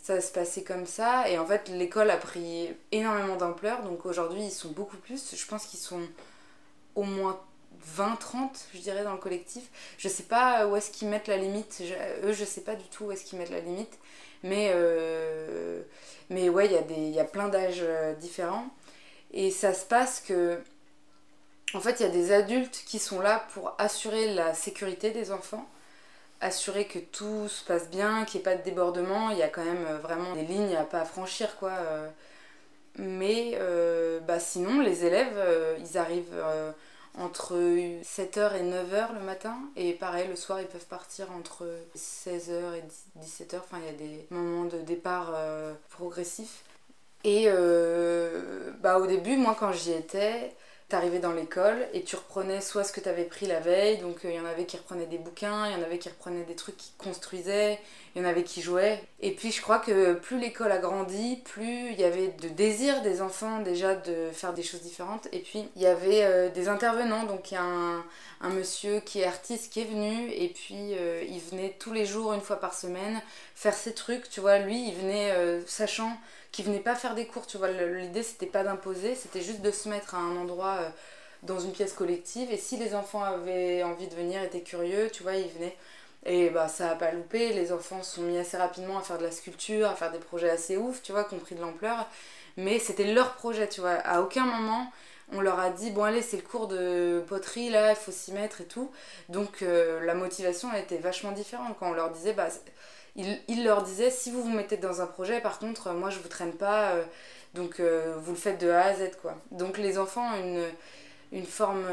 Ça 0.00 0.20
se 0.20 0.30
passait 0.30 0.62
comme 0.62 0.86
ça. 0.86 1.28
Et 1.28 1.38
en 1.38 1.46
fait 1.46 1.68
l'école 1.68 2.10
a 2.10 2.16
pris 2.18 2.72
énormément 2.92 3.36
d'ampleur. 3.36 3.82
Donc 3.82 4.06
aujourd'hui 4.06 4.44
ils 4.44 4.52
sont 4.52 4.70
beaucoup 4.70 4.96
plus. 4.98 5.34
Je 5.34 5.46
pense 5.46 5.66
qu'ils 5.66 5.80
sont 5.80 6.02
au 6.94 7.02
moins 7.02 7.40
20-30, 7.96 8.66
je 8.74 8.80
dirais, 8.80 9.04
dans 9.04 9.12
le 9.12 9.18
collectif. 9.18 9.64
Je 9.98 10.08
sais 10.08 10.24
pas 10.24 10.66
où 10.66 10.76
est-ce 10.76 10.90
qu'ils 10.90 11.08
mettent 11.08 11.28
la 11.28 11.36
limite. 11.36 11.82
eux, 12.22 12.32
je 12.32 12.44
sais 12.44 12.62
pas 12.62 12.74
du 12.74 12.84
tout 12.88 13.04
où 13.04 13.12
est-ce 13.12 13.24
qu'ils 13.24 13.38
mettent 13.38 13.50
la 13.50 13.60
limite. 13.60 13.98
Mais, 14.44 14.72
euh, 14.74 15.82
mais 16.28 16.50
ouais, 16.50 16.66
il 16.66 17.10
y, 17.10 17.18
a 17.18 17.24
plein 17.24 17.48
d'âges 17.48 17.80
euh, 17.82 18.14
différents. 18.14 18.68
Et 19.32 19.50
ça 19.50 19.74
se 19.74 19.86
passe 19.86 20.20
que. 20.20 20.60
En 21.72 21.80
fait, 21.80 21.98
il 21.98 22.02
y 22.04 22.06
a 22.06 22.12
des 22.12 22.30
adultes 22.30 22.84
qui 22.86 22.98
sont 22.98 23.20
là 23.20 23.46
pour 23.54 23.74
assurer 23.78 24.32
la 24.34 24.54
sécurité 24.54 25.10
des 25.10 25.32
enfants, 25.32 25.66
assurer 26.40 26.86
que 26.86 27.00
tout 27.00 27.48
se 27.48 27.64
passe 27.64 27.88
bien, 27.90 28.24
qu'il 28.26 28.40
n'y 28.40 28.42
ait 28.42 28.50
pas 28.50 28.56
de 28.56 28.62
débordement. 28.62 29.30
Il 29.30 29.38
y 29.38 29.42
a 29.42 29.48
quand 29.48 29.64
même 29.64 29.86
euh, 29.88 29.98
vraiment 29.98 30.34
des 30.34 30.44
lignes 30.44 30.76
à 30.76 30.84
pas 30.84 31.04
franchir, 31.04 31.56
quoi. 31.56 31.72
Mais 32.96 33.58
bah, 34.26 34.38
sinon, 34.38 34.80
les 34.80 35.04
élèves, 35.04 35.36
ils 35.80 35.98
arrivent 35.98 36.42
entre 37.18 37.54
7h 37.54 38.56
et 38.56 38.62
9h 38.62 39.14
le 39.14 39.20
matin. 39.20 39.56
Et 39.76 39.92
pareil, 39.92 40.28
le 40.28 40.36
soir, 40.36 40.60
ils 40.60 40.66
peuvent 40.66 40.86
partir 40.86 41.30
entre 41.32 41.66
16h 41.96 42.74
et 42.74 43.22
17h. 43.22 43.56
Enfin, 43.56 43.78
il 43.80 43.86
y 43.86 43.88
a 43.88 43.92
des 43.92 44.26
moments 44.30 44.64
de 44.64 44.78
départ 44.78 45.32
euh, 45.34 45.74
progressifs. 45.90 46.64
Et 47.24 47.44
euh, 47.46 48.70
bah, 48.80 48.98
au 48.98 49.06
début, 49.06 49.36
moi, 49.36 49.56
quand 49.58 49.72
j'y 49.72 49.92
étais, 49.92 50.54
t'arrivais 50.94 51.18
dans 51.18 51.32
l'école 51.32 51.88
et 51.92 52.04
tu 52.04 52.14
reprenais 52.14 52.60
soit 52.60 52.84
ce 52.84 52.92
que 52.92 53.00
t'avais 53.00 53.24
pris 53.24 53.46
la 53.46 53.58
veille, 53.58 53.98
donc 53.98 54.24
euh, 54.24 54.30
il 54.30 54.36
y 54.36 54.38
en 54.38 54.44
avait 54.44 54.64
qui 54.64 54.76
reprenaient 54.76 55.06
des 55.06 55.18
bouquins, 55.18 55.66
il 55.66 55.72
y 55.72 55.74
en 55.74 55.82
avait 55.82 55.98
qui 55.98 56.08
reprenaient 56.08 56.44
des 56.44 56.54
trucs 56.54 56.76
qui 56.76 56.92
construisaient, 56.98 57.80
il 58.14 58.22
y 58.22 58.24
en 58.24 58.28
avait 58.28 58.44
qui 58.44 58.62
jouaient. 58.62 59.02
Et 59.18 59.32
puis 59.32 59.50
je 59.50 59.60
crois 59.60 59.80
que 59.80 60.12
plus 60.14 60.38
l'école 60.38 60.70
a 60.70 60.78
grandi, 60.78 61.42
plus 61.44 61.90
il 61.90 61.98
y 61.98 62.04
avait 62.04 62.28
de 62.28 62.46
désir 62.46 63.02
des 63.02 63.22
enfants 63.22 63.58
déjà 63.58 63.96
de 63.96 64.30
faire 64.30 64.52
des 64.52 64.62
choses 64.62 64.82
différentes. 64.82 65.26
Et 65.32 65.40
puis 65.40 65.68
il 65.74 65.82
y 65.82 65.86
avait 65.86 66.22
euh, 66.22 66.48
des 66.48 66.68
intervenants, 66.68 67.24
donc 67.24 67.50
il 67.50 67.54
y 67.54 67.56
a 67.56 67.64
un, 67.64 68.04
un, 68.40 68.50
monsieur 68.50 69.00
qui 69.00 69.22
est 69.22 69.26
artiste 69.26 69.72
qui 69.72 69.80
est 69.80 69.86
venu 69.86 70.30
et 70.30 70.46
puis 70.46 70.94
euh, 70.94 71.24
il 71.28 71.40
venait 71.40 71.74
tous 71.76 71.92
les 71.92 72.06
jours, 72.06 72.34
une 72.34 72.40
fois 72.40 72.60
par 72.60 72.72
semaine, 72.72 73.20
faire 73.56 73.74
ses 73.74 73.94
trucs, 73.94 74.30
tu 74.30 74.38
vois. 74.38 74.60
Lui, 74.60 74.90
il 74.90 74.94
venait 74.94 75.32
sachant 75.66 76.16
qui 76.54 76.62
venaient 76.62 76.78
pas 76.78 76.94
faire 76.94 77.16
des 77.16 77.26
cours, 77.26 77.48
tu 77.48 77.58
vois. 77.58 77.68
L'idée, 77.68 78.22
c'était 78.22 78.46
pas 78.46 78.62
d'imposer, 78.62 79.16
c'était 79.16 79.40
juste 79.40 79.60
de 79.60 79.72
se 79.72 79.88
mettre 79.88 80.14
à 80.14 80.18
un 80.18 80.36
endroit 80.36 80.76
euh, 80.80 80.88
dans 81.42 81.58
une 81.58 81.72
pièce 81.72 81.92
collective. 81.92 82.52
Et 82.52 82.56
si 82.56 82.76
les 82.76 82.94
enfants 82.94 83.24
avaient 83.24 83.82
envie 83.82 84.06
de 84.06 84.14
venir, 84.14 84.40
étaient 84.40 84.62
curieux, 84.62 85.10
tu 85.12 85.24
vois, 85.24 85.34
ils 85.34 85.50
venaient. 85.50 85.76
Et 86.24 86.50
bah, 86.50 86.68
ça 86.68 86.92
a 86.92 86.94
pas 86.94 87.10
loupé. 87.10 87.52
Les 87.52 87.72
enfants 87.72 88.04
sont 88.04 88.22
mis 88.22 88.38
assez 88.38 88.56
rapidement 88.56 88.98
à 88.98 89.02
faire 89.02 89.18
de 89.18 89.24
la 89.24 89.32
sculpture, 89.32 89.88
à 89.88 89.96
faire 89.96 90.12
des 90.12 90.20
projets 90.20 90.48
assez 90.48 90.76
ouf, 90.76 91.02
tu 91.02 91.10
vois, 91.10 91.24
compris 91.24 91.56
de 91.56 91.60
l'ampleur. 91.60 92.06
Mais 92.56 92.78
c'était 92.78 93.12
leur 93.12 93.34
projet, 93.34 93.68
tu 93.68 93.80
vois. 93.80 93.94
À 93.94 94.20
aucun 94.20 94.44
moment, 94.44 94.92
on 95.32 95.40
leur 95.40 95.58
a 95.58 95.70
dit 95.70 95.90
bon 95.90 96.04
allez 96.04 96.22
c'est 96.22 96.36
le 96.36 96.42
cours 96.42 96.68
de 96.68 97.24
poterie 97.26 97.70
là 97.70 97.90
il 97.90 97.96
faut 97.96 98.12
s'y 98.12 98.30
mettre 98.32 98.60
et 98.60 98.66
tout 98.66 98.90
donc 99.30 99.62
euh, 99.62 100.04
la 100.04 100.14
motivation 100.14 100.70
était 100.74 100.98
vachement 100.98 101.32
différente 101.32 101.76
quand 101.78 101.90
on 101.90 101.94
leur 101.94 102.10
disait 102.10 102.34
bah 102.34 102.48
il, 103.16 103.64
leur 103.64 103.82
disait 103.82 104.10
si 104.10 104.30
vous 104.30 104.42
vous 104.42 104.50
mettez 104.50 104.76
dans 104.76 105.00
un 105.00 105.06
projet, 105.06 105.40
par 105.40 105.58
contre, 105.58 105.92
moi 105.92 106.10
je 106.10 106.18
vous 106.18 106.28
traîne 106.28 106.52
pas, 106.52 106.92
euh, 106.92 107.04
Donc 107.54 107.80
vous 107.80 108.32
le 108.32 108.38
faites 108.38 108.60
de 108.60 108.68
A 108.70 108.86
à 108.86 108.94
Z 108.94 109.12
quoi. 109.22 109.36
Donc 109.50 109.78
les 109.78 109.98
enfants 109.98 110.26
ont 110.34 110.40
une 110.40 110.64
une 111.32 111.46
forme 111.46 111.84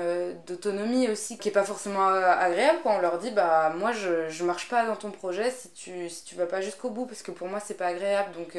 d'autonomie 0.45 1.07
aussi 1.09 1.37
qui 1.37 1.49
est 1.49 1.51
pas 1.51 1.63
forcément 1.63 2.05
agréable 2.07 2.79
quand 2.83 2.95
on 2.97 3.01
leur 3.01 3.17
dit 3.17 3.31
bah 3.31 3.73
moi 3.75 3.91
je, 3.91 4.29
je 4.29 4.43
marche 4.43 4.69
pas 4.69 4.85
dans 4.85 4.95
ton 4.95 5.09
projet 5.09 5.49
si 5.49 5.71
tu 5.71 6.09
si 6.09 6.25
tu 6.25 6.35
vas 6.35 6.45
pas 6.45 6.61
jusqu'au 6.61 6.91
bout 6.91 7.07
parce 7.07 7.23
que 7.23 7.31
pour 7.31 7.47
moi 7.47 7.59
c'est 7.59 7.73
pas 7.73 7.87
agréable 7.87 8.33
donc 8.33 8.55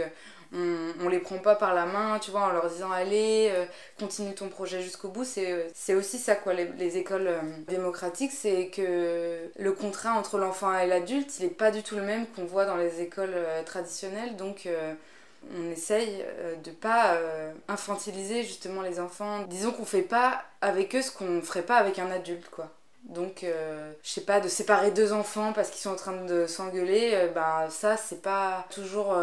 on, 0.54 0.92
on 1.04 1.08
les 1.08 1.18
prend 1.18 1.38
pas 1.38 1.54
par 1.54 1.74
la 1.74 1.86
main, 1.86 2.18
tu 2.18 2.30
vois, 2.30 2.42
en 2.42 2.52
leur 2.52 2.68
disant 2.68 2.90
allez, 2.90 3.50
euh, 3.52 3.64
continue 3.98 4.34
ton 4.34 4.48
projet 4.48 4.82
jusqu'au 4.82 5.08
bout. 5.08 5.24
C'est 5.24 5.94
aussi 5.94 6.18
ça, 6.18 6.34
quoi, 6.34 6.52
les, 6.54 6.96
écoles 6.96 7.26
euh, 7.26 7.40
démocratiques, 7.68 8.32
c'est 8.32 8.68
que 8.68 9.50
le 9.56 9.72
contrat 9.72 10.12
entre 10.12 10.38
l'enfant 10.38 10.76
et 10.78 10.86
l'adulte, 10.86 11.38
il 11.38 11.46
est 11.46 11.48
pas 11.48 11.70
du 11.70 11.82
tout 11.82 11.96
le 11.96 12.02
même 12.02 12.26
qu'on 12.26 12.44
voit 12.44 12.66
dans 12.66 12.76
les 12.76 13.00
écoles 13.00 13.34
euh, 13.34 13.62
traditionnelles. 13.62 14.36
Donc, 14.36 14.68
on 15.56 15.70
essaye 15.70 16.24
de 16.64 16.70
pas 16.70 17.18
infantiliser 17.66 18.44
justement 18.44 18.82
les 18.82 19.00
enfants. 19.00 19.42
Disons 19.48 19.72
qu'on 19.72 19.84
fait 19.84 20.02
pas 20.02 20.44
avec 20.60 20.94
eux 20.94 21.02
ce 21.02 21.10
qu'on 21.10 21.42
ferait 21.42 21.62
pas 21.62 21.76
avec 21.76 21.98
un 21.98 22.10
adulte, 22.10 22.48
quoi. 22.48 22.70
Donc, 23.04 23.44
je 23.44 24.08
sais 24.08 24.22
pas, 24.22 24.40
de 24.40 24.48
séparer 24.48 24.90
deux 24.90 25.12
enfants 25.12 25.52
parce 25.52 25.70
qu'ils 25.70 25.80
sont 25.80 25.90
en 25.90 25.96
train 25.96 26.24
de 26.24 26.46
s'engueuler, 26.46 27.30
ben 27.34 27.68
ça, 27.68 27.96
c'est 27.96 28.22
pas 28.22 28.66
toujours 28.70 29.14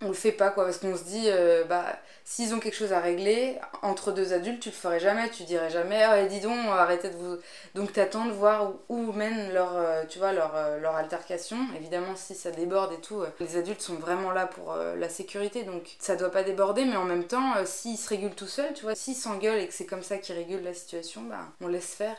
on 0.00 0.08
le 0.08 0.14
fait 0.14 0.32
pas 0.32 0.50
quoi. 0.50 0.64
Parce 0.64 0.78
qu'on 0.78 0.96
se 0.96 1.04
dit 1.04 1.24
euh, 1.26 1.64
bah 1.64 1.84
s'ils 2.24 2.54
ont 2.54 2.60
quelque 2.60 2.76
chose 2.76 2.92
à 2.92 3.00
régler 3.00 3.56
entre 3.82 4.12
deux 4.12 4.32
adultes 4.32 4.60
tu 4.60 4.68
le 4.68 4.74
ferais 4.74 5.00
jamais 5.00 5.30
tu 5.30 5.44
dirais 5.44 5.70
jamais 5.70 6.02
ah 6.02 6.22
dis 6.26 6.40
donc 6.40 6.56
arrêtez 6.68 7.08
de 7.08 7.16
vous 7.16 7.38
donc 7.74 7.92
t'attends 7.92 8.26
de 8.26 8.32
voir 8.32 8.72
où, 8.88 9.12
mène 9.12 9.52
leur 9.52 9.76
euh, 9.76 10.04
tu 10.08 10.18
vois 10.18 10.32
leur, 10.32 10.54
euh, 10.54 10.78
leur 10.78 10.94
altercation. 10.94 11.56
Évidemment 11.76 12.14
si 12.16 12.34
ça 12.34 12.50
déborde 12.50 12.92
et 12.92 13.00
tout 13.00 13.22
les 13.40 13.56
adultes 13.56 13.80
sont 13.80 13.94
vraiment 13.94 14.30
là 14.30 14.46
pour 14.46 14.76
la 14.76 15.08
sécurité 15.08 15.64
donc 15.64 15.96
ça 15.98 16.16
doit 16.16 16.30
pas 16.30 16.42
déborder 16.42 16.84
mais 16.84 16.96
en 16.96 17.04
même 17.04 17.24
temps 17.24 17.54
s'ils 17.64 17.98
se 17.98 18.08
régulent 18.08 18.34
tout 18.34 18.46
seuls 18.46 18.74
tu 18.74 18.82
vois 18.82 18.94
s'ils 18.94 19.16
s'engueulent 19.16 19.60
et 19.60 19.66
que 19.66 19.74
c'est 19.74 19.86
comme 19.86 20.02
ça 20.02 20.18
qu'ils 20.18 20.36
régulent 20.36 20.62
la 20.62 20.74
situation 20.74 21.22
bah 21.22 21.40
on 21.60 21.68
laisse 21.68 21.94
faire 21.94 22.16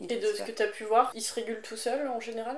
et 0.00 0.16
de 0.16 0.26
ce 0.26 0.42
que 0.42 0.52
tu 0.52 0.62
as 0.62 0.68
pu 0.68 0.84
voir 0.84 1.10
ils 1.14 1.22
se 1.22 1.34
régulent 1.34 1.62
tout 1.62 1.76
seuls 1.76 2.08
en 2.08 2.20
général? 2.20 2.56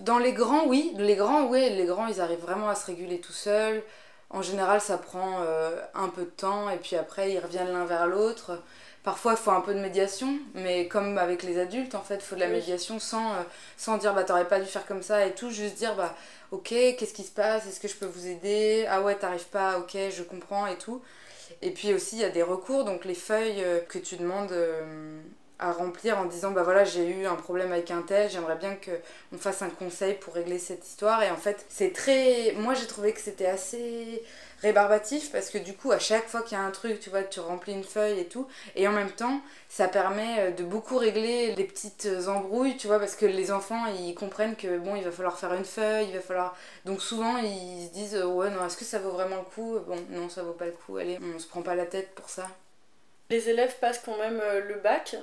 Dans 0.00 0.18
les 0.18 0.32
grands, 0.32 0.66
oui. 0.66 0.92
Les 0.98 1.16
grands, 1.16 1.46
oui, 1.46 1.70
les 1.70 1.86
grands, 1.86 2.06
ils 2.06 2.20
arrivent 2.20 2.40
vraiment 2.40 2.68
à 2.68 2.74
se 2.74 2.86
réguler 2.86 3.18
tout 3.18 3.32
seuls. 3.32 3.82
En 4.28 4.42
général, 4.42 4.80
ça 4.80 4.98
prend 4.98 5.40
euh, 5.40 5.80
un 5.94 6.08
peu 6.08 6.22
de 6.22 6.30
temps 6.30 6.68
et 6.68 6.76
puis 6.76 6.96
après, 6.96 7.32
ils 7.32 7.38
reviennent 7.38 7.72
l'un 7.72 7.84
vers 7.84 8.06
l'autre. 8.06 8.60
Parfois, 9.04 9.32
il 9.32 9.38
faut 9.38 9.52
un 9.52 9.60
peu 9.60 9.72
de 9.72 9.78
médiation, 9.78 10.36
mais 10.54 10.88
comme 10.88 11.16
avec 11.16 11.44
les 11.44 11.60
adultes, 11.60 11.94
en 11.94 12.02
fait, 12.02 12.16
il 12.16 12.22
faut 12.22 12.34
de 12.34 12.40
la 12.40 12.48
médiation 12.48 12.98
sans, 12.98 13.34
euh, 13.34 13.42
sans 13.76 13.98
dire 13.98 14.12
bah 14.14 14.24
t'aurais 14.24 14.48
pas 14.48 14.58
dû 14.58 14.66
faire 14.66 14.84
comme 14.84 15.02
ça 15.02 15.24
et 15.24 15.32
tout, 15.32 15.50
juste 15.50 15.76
dire 15.76 15.94
bah 15.94 16.12
ok, 16.50 16.70
qu'est-ce 16.70 17.14
qui 17.14 17.22
se 17.22 17.30
passe, 17.30 17.66
est-ce 17.68 17.78
que 17.78 17.86
je 17.86 17.94
peux 17.94 18.06
vous 18.06 18.26
aider? 18.26 18.84
Ah 18.90 19.02
ouais, 19.02 19.14
t'arrives 19.14 19.46
pas, 19.46 19.78
ok, 19.78 19.96
je 20.10 20.24
comprends 20.24 20.66
et 20.66 20.76
tout. 20.76 21.00
Et 21.62 21.70
puis 21.70 21.94
aussi, 21.94 22.16
il 22.16 22.22
y 22.22 22.24
a 22.24 22.30
des 22.30 22.42
recours, 22.42 22.84
donc 22.84 23.04
les 23.04 23.14
feuilles 23.14 23.62
euh, 23.62 23.78
que 23.80 23.98
tu 23.98 24.16
demandes 24.16 24.52
à 25.58 25.72
remplir 25.72 26.18
en 26.18 26.26
disant 26.26 26.50
bah 26.50 26.62
voilà 26.62 26.84
j'ai 26.84 27.08
eu 27.08 27.26
un 27.26 27.34
problème 27.34 27.72
avec 27.72 27.90
un 27.90 28.02
tel 28.02 28.30
j'aimerais 28.30 28.56
bien 28.56 28.74
que 28.74 28.90
on 29.32 29.38
fasse 29.38 29.62
un 29.62 29.70
conseil 29.70 30.14
pour 30.14 30.34
régler 30.34 30.58
cette 30.58 30.86
histoire. 30.86 31.22
Et 31.22 31.30
en 31.30 31.36
fait 31.36 31.64
c'est 31.68 31.92
très 31.92 32.52
moi 32.58 32.74
j'ai 32.74 32.86
trouvé 32.86 33.12
que 33.12 33.20
c'était 33.20 33.46
assez 33.46 34.22
rébarbatif 34.62 35.32
parce 35.32 35.50
que 35.50 35.58
du 35.58 35.74
coup 35.74 35.92
à 35.92 35.98
chaque 35.98 36.28
fois 36.28 36.42
qu'il 36.42 36.58
y 36.58 36.60
a 36.60 36.64
un 36.64 36.70
truc 36.70 37.00
tu 37.00 37.10
vois 37.10 37.22
tu 37.22 37.40
remplis 37.40 37.72
une 37.72 37.84
feuille 37.84 38.20
et 38.20 38.26
tout. 38.26 38.46
Et 38.74 38.86
en 38.86 38.92
même 38.92 39.10
temps 39.10 39.40
ça 39.68 39.88
permet 39.88 40.40
euh, 40.40 40.50
de 40.50 40.62
beaucoup 40.62 40.98
régler 40.98 41.54
les 41.54 41.64
petites 41.64 42.08
embrouilles 42.28 42.76
tu 42.76 42.86
vois 42.86 42.98
parce 42.98 43.16
que 43.16 43.26
les 43.26 43.50
enfants 43.50 43.86
ils 43.86 44.14
comprennent 44.14 44.56
que 44.56 44.78
bon 44.78 44.94
il 44.94 45.04
va 45.04 45.10
falloir 45.10 45.38
faire 45.38 45.54
une 45.54 45.64
feuille 45.64 46.08
il 46.08 46.14
va 46.14 46.20
falloir 46.20 46.54
donc 46.84 47.00
souvent 47.00 47.38
ils 47.38 47.86
se 47.88 47.92
disent 47.92 48.16
ouais 48.22 48.50
non 48.50 48.66
est-ce 48.66 48.76
que 48.76 48.84
ça 48.84 48.98
vaut 48.98 49.10
vraiment 49.10 49.36
le 49.36 49.42
coup? 49.54 49.78
Bon 49.86 49.96
non 50.10 50.28
ça 50.28 50.42
vaut 50.42 50.52
pas 50.52 50.66
le 50.66 50.72
coup 50.72 50.98
allez 50.98 51.18
on 51.34 51.38
se 51.38 51.46
prend 51.46 51.62
pas 51.62 51.74
la 51.74 51.86
tête 51.86 52.14
pour 52.14 52.28
ça. 52.28 52.46
Les 53.30 53.48
élèves 53.48 53.76
passent 53.80 54.02
quand 54.04 54.18
même 54.18 54.40
euh, 54.40 54.60
le 54.68 54.74
bac 54.76 55.16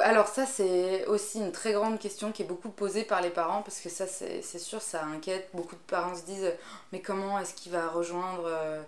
alors 0.00 0.28
ça 0.28 0.46
c'est 0.46 1.06
aussi 1.06 1.38
une 1.38 1.50
très 1.50 1.72
grande 1.72 1.98
question 1.98 2.30
qui 2.30 2.42
est 2.42 2.46
beaucoup 2.46 2.68
posée 2.68 3.02
par 3.04 3.20
les 3.20 3.30
parents 3.30 3.62
parce 3.62 3.80
que 3.80 3.88
ça 3.88 4.06
c'est 4.06 4.58
sûr 4.58 4.80
ça 4.80 5.04
inquiète. 5.04 5.48
Beaucoup 5.54 5.74
de 5.74 5.80
parents 5.80 6.14
se 6.14 6.22
disent 6.22 6.52
mais 6.92 7.00
comment 7.00 7.38
est-ce 7.38 7.54
qu'il 7.54 7.72
va 7.72 7.88
rejoindre 7.88 8.44
euh, 8.46 8.80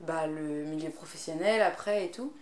bah, 0.00 0.26
le 0.26 0.64
milieu 0.64 0.90
professionnel 0.90 1.62
après 1.62 2.04
et 2.04 2.10
tout? 2.10 2.32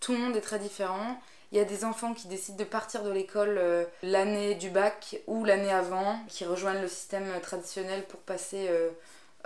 Tout 0.00 0.12
le 0.12 0.18
monde 0.18 0.36
est 0.36 0.40
très 0.40 0.58
différent. 0.58 1.20
Il 1.50 1.58
y 1.58 1.60
a 1.60 1.64
des 1.64 1.84
enfants 1.84 2.12
qui 2.12 2.28
décident 2.28 2.58
de 2.58 2.64
partir 2.64 3.02
de 3.04 3.10
l'école 3.10 3.56
euh, 3.56 3.84
l'année 4.02 4.54
du 4.54 4.68
bac 4.68 5.20
ou 5.26 5.44
l'année 5.44 5.72
avant, 5.72 6.18
qui 6.28 6.44
rejoignent 6.44 6.82
le 6.82 6.88
système 6.88 7.26
traditionnel 7.40 8.04
pour 8.04 8.20
passer 8.20 8.68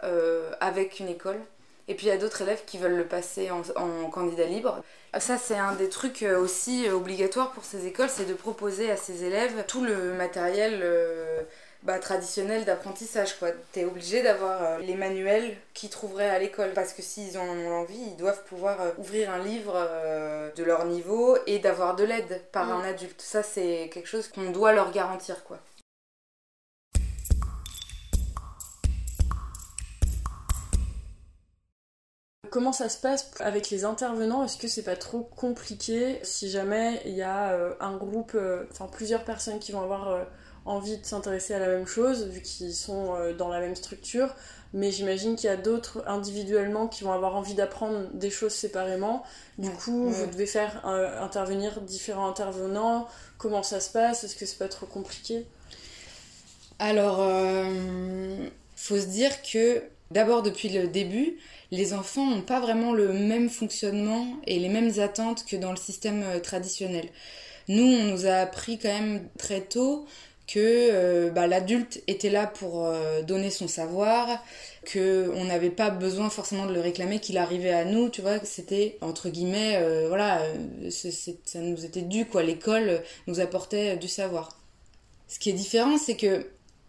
euh, 0.03 0.51
avec 0.61 0.99
une 0.99 1.09
école. 1.09 1.41
Et 1.93 1.95
puis 1.95 2.07
il 2.07 2.09
y 2.09 2.13
a 2.13 2.17
d'autres 2.17 2.41
élèves 2.41 2.63
qui 2.65 2.79
veulent 2.79 2.97
le 2.97 3.05
passer 3.05 3.51
en, 3.51 3.61
en 3.77 4.09
candidat 4.09 4.47
libre. 4.47 4.83
Ça, 5.21 5.37
c'est 5.37 5.59
un 5.59 5.75
des 5.75 5.91
trucs 5.91 6.23
euh, 6.23 6.41
aussi 6.41 6.89
euh, 6.89 6.95
obligatoires 6.95 7.51
pour 7.51 7.67
ces 7.67 7.87
écoles, 7.87 8.09
c'est 8.09 8.25
de 8.25 8.33
proposer 8.33 8.91
à 8.91 8.97
ces 8.97 9.25
élèves 9.25 9.67
tout 9.69 9.85
le 9.85 10.15
matériel 10.15 10.81
euh, 10.83 11.43
bah, 11.83 11.99
traditionnel 11.99 12.65
d'apprentissage. 12.65 13.37
Tu 13.75 13.81
es 13.81 13.85
obligé 13.85 14.23
d'avoir 14.23 14.79
les 14.79 14.95
manuels 14.95 15.55
qu'ils 15.75 15.91
trouveraient 15.91 16.31
à 16.31 16.39
l'école, 16.39 16.71
parce 16.73 16.95
que 16.95 17.03
s'ils 17.03 17.37
en 17.37 17.47
ont 17.47 17.73
envie, 17.73 18.01
ils 18.01 18.17
doivent 18.17 18.43
pouvoir 18.45 18.79
ouvrir 18.97 19.31
un 19.31 19.45
livre 19.45 19.87
de 20.57 20.65
leur 20.65 20.87
niveau 20.87 21.37
et 21.47 21.59
d'avoir 21.59 21.95
de 21.95 22.05
l'aide 22.05 22.41
par 22.53 22.69
mm. 22.69 22.71
un 22.71 22.85
adulte. 22.85 23.21
Ça, 23.21 23.43
c'est 23.43 23.91
quelque 23.93 24.09
chose 24.09 24.29
qu'on 24.29 24.51
doit 24.51 24.73
leur 24.73 24.93
garantir. 24.93 25.45
quoi. 25.45 25.59
Comment 32.53 32.73
ça 32.73 32.89
se 32.91 32.99
passe 32.99 33.31
avec 33.41 33.71
les 33.71 33.85
intervenants? 33.85 34.45
Est-ce 34.45 34.59
que 34.59 34.69
c'est 34.69 34.83
pas 34.83 34.95
trop 34.95 35.23
compliqué 35.37 36.21
si 36.23 36.51
jamais 36.51 37.01
il 37.07 37.15
y 37.15 37.23
a 37.23 37.53
euh, 37.53 37.73
un 37.81 37.97
groupe, 37.97 38.33
euh, 38.35 38.65
enfin 38.71 38.87
plusieurs 38.93 39.25
personnes 39.25 39.59
qui 39.59 39.73
vont 39.73 39.81
avoir 39.81 40.11
euh, 40.11 40.23
envie 40.67 40.99
de 40.99 41.05
s'intéresser 41.05 41.55
à 41.55 41.59
la 41.59 41.69
même 41.69 41.87
chose, 41.87 42.27
vu 42.29 42.43
qu'ils 42.43 42.75
sont 42.75 43.17
dans 43.37 43.49
la 43.49 43.59
même 43.59 43.75
structure? 43.75 44.33
Mais 44.75 44.93
j'imagine 44.93 45.35
qu'il 45.35 45.47
y 45.49 45.53
a 45.53 45.57
d'autres 45.57 46.05
individuellement 46.07 46.89
qui 46.89 47.05
vont 47.05 47.13
avoir 47.13 47.37
envie 47.37 47.55
d'apprendre 47.55 48.07
des 48.13 48.31
choses 48.31 48.53
séparément. 48.53 49.25
Du 49.59 49.71
coup, 49.71 50.09
vous 50.09 50.27
devez 50.27 50.47
faire 50.47 50.87
intervenir 50.87 51.81
différents 51.81 52.29
intervenants. 52.29 53.09
Comment 53.39 53.63
ça 53.63 53.81
se 53.81 53.91
passe? 53.91 54.25
Est-ce 54.25 54.37
que 54.37 54.47
c'est 54.47 54.59
pas 54.59 54.69
trop 54.69 54.87
compliqué? 54.87 55.47
Alors, 56.79 57.19
faut 58.77 58.99
se 58.99 59.07
dire 59.07 59.43
que 59.43 59.83
d'abord 60.13 60.43
depuis 60.43 60.69
le 60.69 60.89
début, 60.89 61.39
les 61.71 61.95
enfants 61.95 62.27
n'ont 62.27 62.43
pas 62.43 62.61
vraiment 62.61 62.93
le 62.93 63.13
même 63.13 63.49
fonctionnement 63.49 64.27
et 64.47 64.59
les 64.59 64.69
mêmes 64.69 64.93
attentes 65.01 65.45
que 65.47 65.57
dans 65.57 65.71
le 65.71 65.77
système 65.77 66.23
euh, 66.23 66.39
traditionnel. 66.39 67.09
Nous, 67.69 67.85
on 67.85 68.05
nous 68.05 68.27
a 68.27 68.35
appris 68.35 68.79
quand 68.79 68.89
même 68.89 69.27
très 69.39 69.63
tôt 69.63 70.05
que 70.47 70.59
euh, 70.59 71.31
bah, 71.31 71.47
l'adulte 71.47 72.03
était 72.09 72.29
là 72.29 72.47
pour 72.47 72.85
euh, 72.85 73.23
donner 73.23 73.51
son 73.51 73.69
savoir, 73.69 74.45
que 74.85 75.33
on 75.35 75.45
n'avait 75.45 75.71
pas 75.71 75.89
besoin 75.89 76.29
forcément 76.29 76.67
de 76.67 76.75
le 76.75 76.81
réclamer, 76.81 77.21
qu'il 77.21 77.39
arrivait 77.39 77.73
à 77.73 77.85
nous, 77.85 78.11
tu 78.11 78.21
vois, 78.21 78.39
c'était 78.45 78.99
entre 79.01 79.31
guillemets, 79.31 79.81
voilà, 80.09 80.43
ça 80.91 81.61
nous 81.61 81.85
était 81.85 82.03
dû 82.03 82.27
quoi. 82.27 82.43
L'école 82.43 83.03
nous 83.29 83.39
apportait 83.41 83.97
du 83.97 84.09
savoir. 84.09 84.59
Ce 85.29 85.39
qui 85.39 85.51
est 85.51 85.55
différent, 85.55 85.97
c'est 85.97 86.17
que 86.17 86.45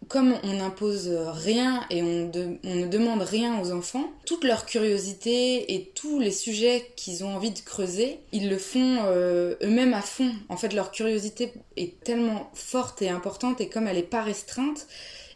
comme 0.08 0.34
on 0.42 0.54
n'impose 0.54 1.08
rien 1.08 1.84
et 1.90 2.02
on, 2.02 2.30
ne 2.64 2.86
demande 2.86 3.22
rien 3.22 3.60
aux 3.60 3.72
enfants, 3.72 4.12
toute 4.26 4.44
leur 4.44 4.66
curiosité 4.66 5.74
et 5.74 5.92
tous 5.94 6.20
les 6.20 6.30
sujets 6.30 6.92
qu'ils 6.96 7.24
ont 7.24 7.34
envie 7.34 7.50
de 7.50 7.60
creuser, 7.60 8.20
ils 8.32 8.48
le 8.48 8.58
font 8.58 8.98
euh, 9.04 9.54
eux-mêmes 9.62 9.94
à 9.94 10.02
fond. 10.02 10.32
En 10.48 10.56
fait, 10.56 10.72
leur 10.72 10.90
curiosité 10.90 11.52
est 11.76 12.00
tellement 12.02 12.50
forte 12.54 13.02
et 13.02 13.08
importante 13.08 13.60
et 13.60 13.68
comme 13.68 13.86
elle 13.86 13.96
n'est 13.96 14.02
pas 14.02 14.22
restreinte, 14.22 14.86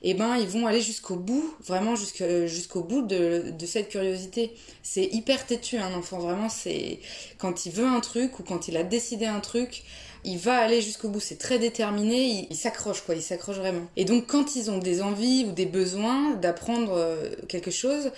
eh 0.03 0.15
ben 0.15 0.37
ils 0.37 0.47
vont 0.47 0.67
aller 0.67 0.81
jusqu'au 0.81 1.17
bout, 1.17 1.55
vraiment 1.61 1.95
jusqu'au 1.97 2.83
bout 2.83 3.03
de, 3.03 3.51
de, 3.51 3.67
cette 3.67 3.89
curiosité. 3.89 4.55
C'est 4.83 5.05
hyper 5.05 5.45
têtu 5.45 5.77
un 5.77 5.93
enfant, 5.95 6.19
vraiment 6.19 6.49
c'est 6.49 7.01
quand 7.39 7.67
il 7.67 7.73
veut 7.73 7.87
un 7.87 8.01
truc 8.01 8.39
ou 8.39 8.43
quand 8.45 8.69
il 8.69 8.77
a 8.77 8.85
décidé 8.85 9.27
un 9.27 9.41
truc, 9.41 9.83
il 10.25 10.39
va 10.39 10.57
aller 10.57 10.81
jusqu'au 10.81 11.09
bout, 11.09 11.21
c'est 11.21 11.39
très 11.39 11.59
déterminé, 11.59 12.47
il, 12.51 12.57
s'accroche 12.57 13.03
quoi, 13.03 13.15
il 13.15 13.23
s'accroche 13.23 13.57
vraiment. 13.57 13.87
Et 13.97 14.05
donc 14.05 14.27
quand 14.27 14.57
ils 14.57 14.71
ont 14.71 14.79
des 14.79 15.03
envies 15.03 15.47
ou 15.49 15.53
des 15.53 15.67
besoins 15.67 16.35
d'apprendre 16.35 16.93
euh, 16.97 17.31
quelque 17.49 17.71
chose, 17.71 18.11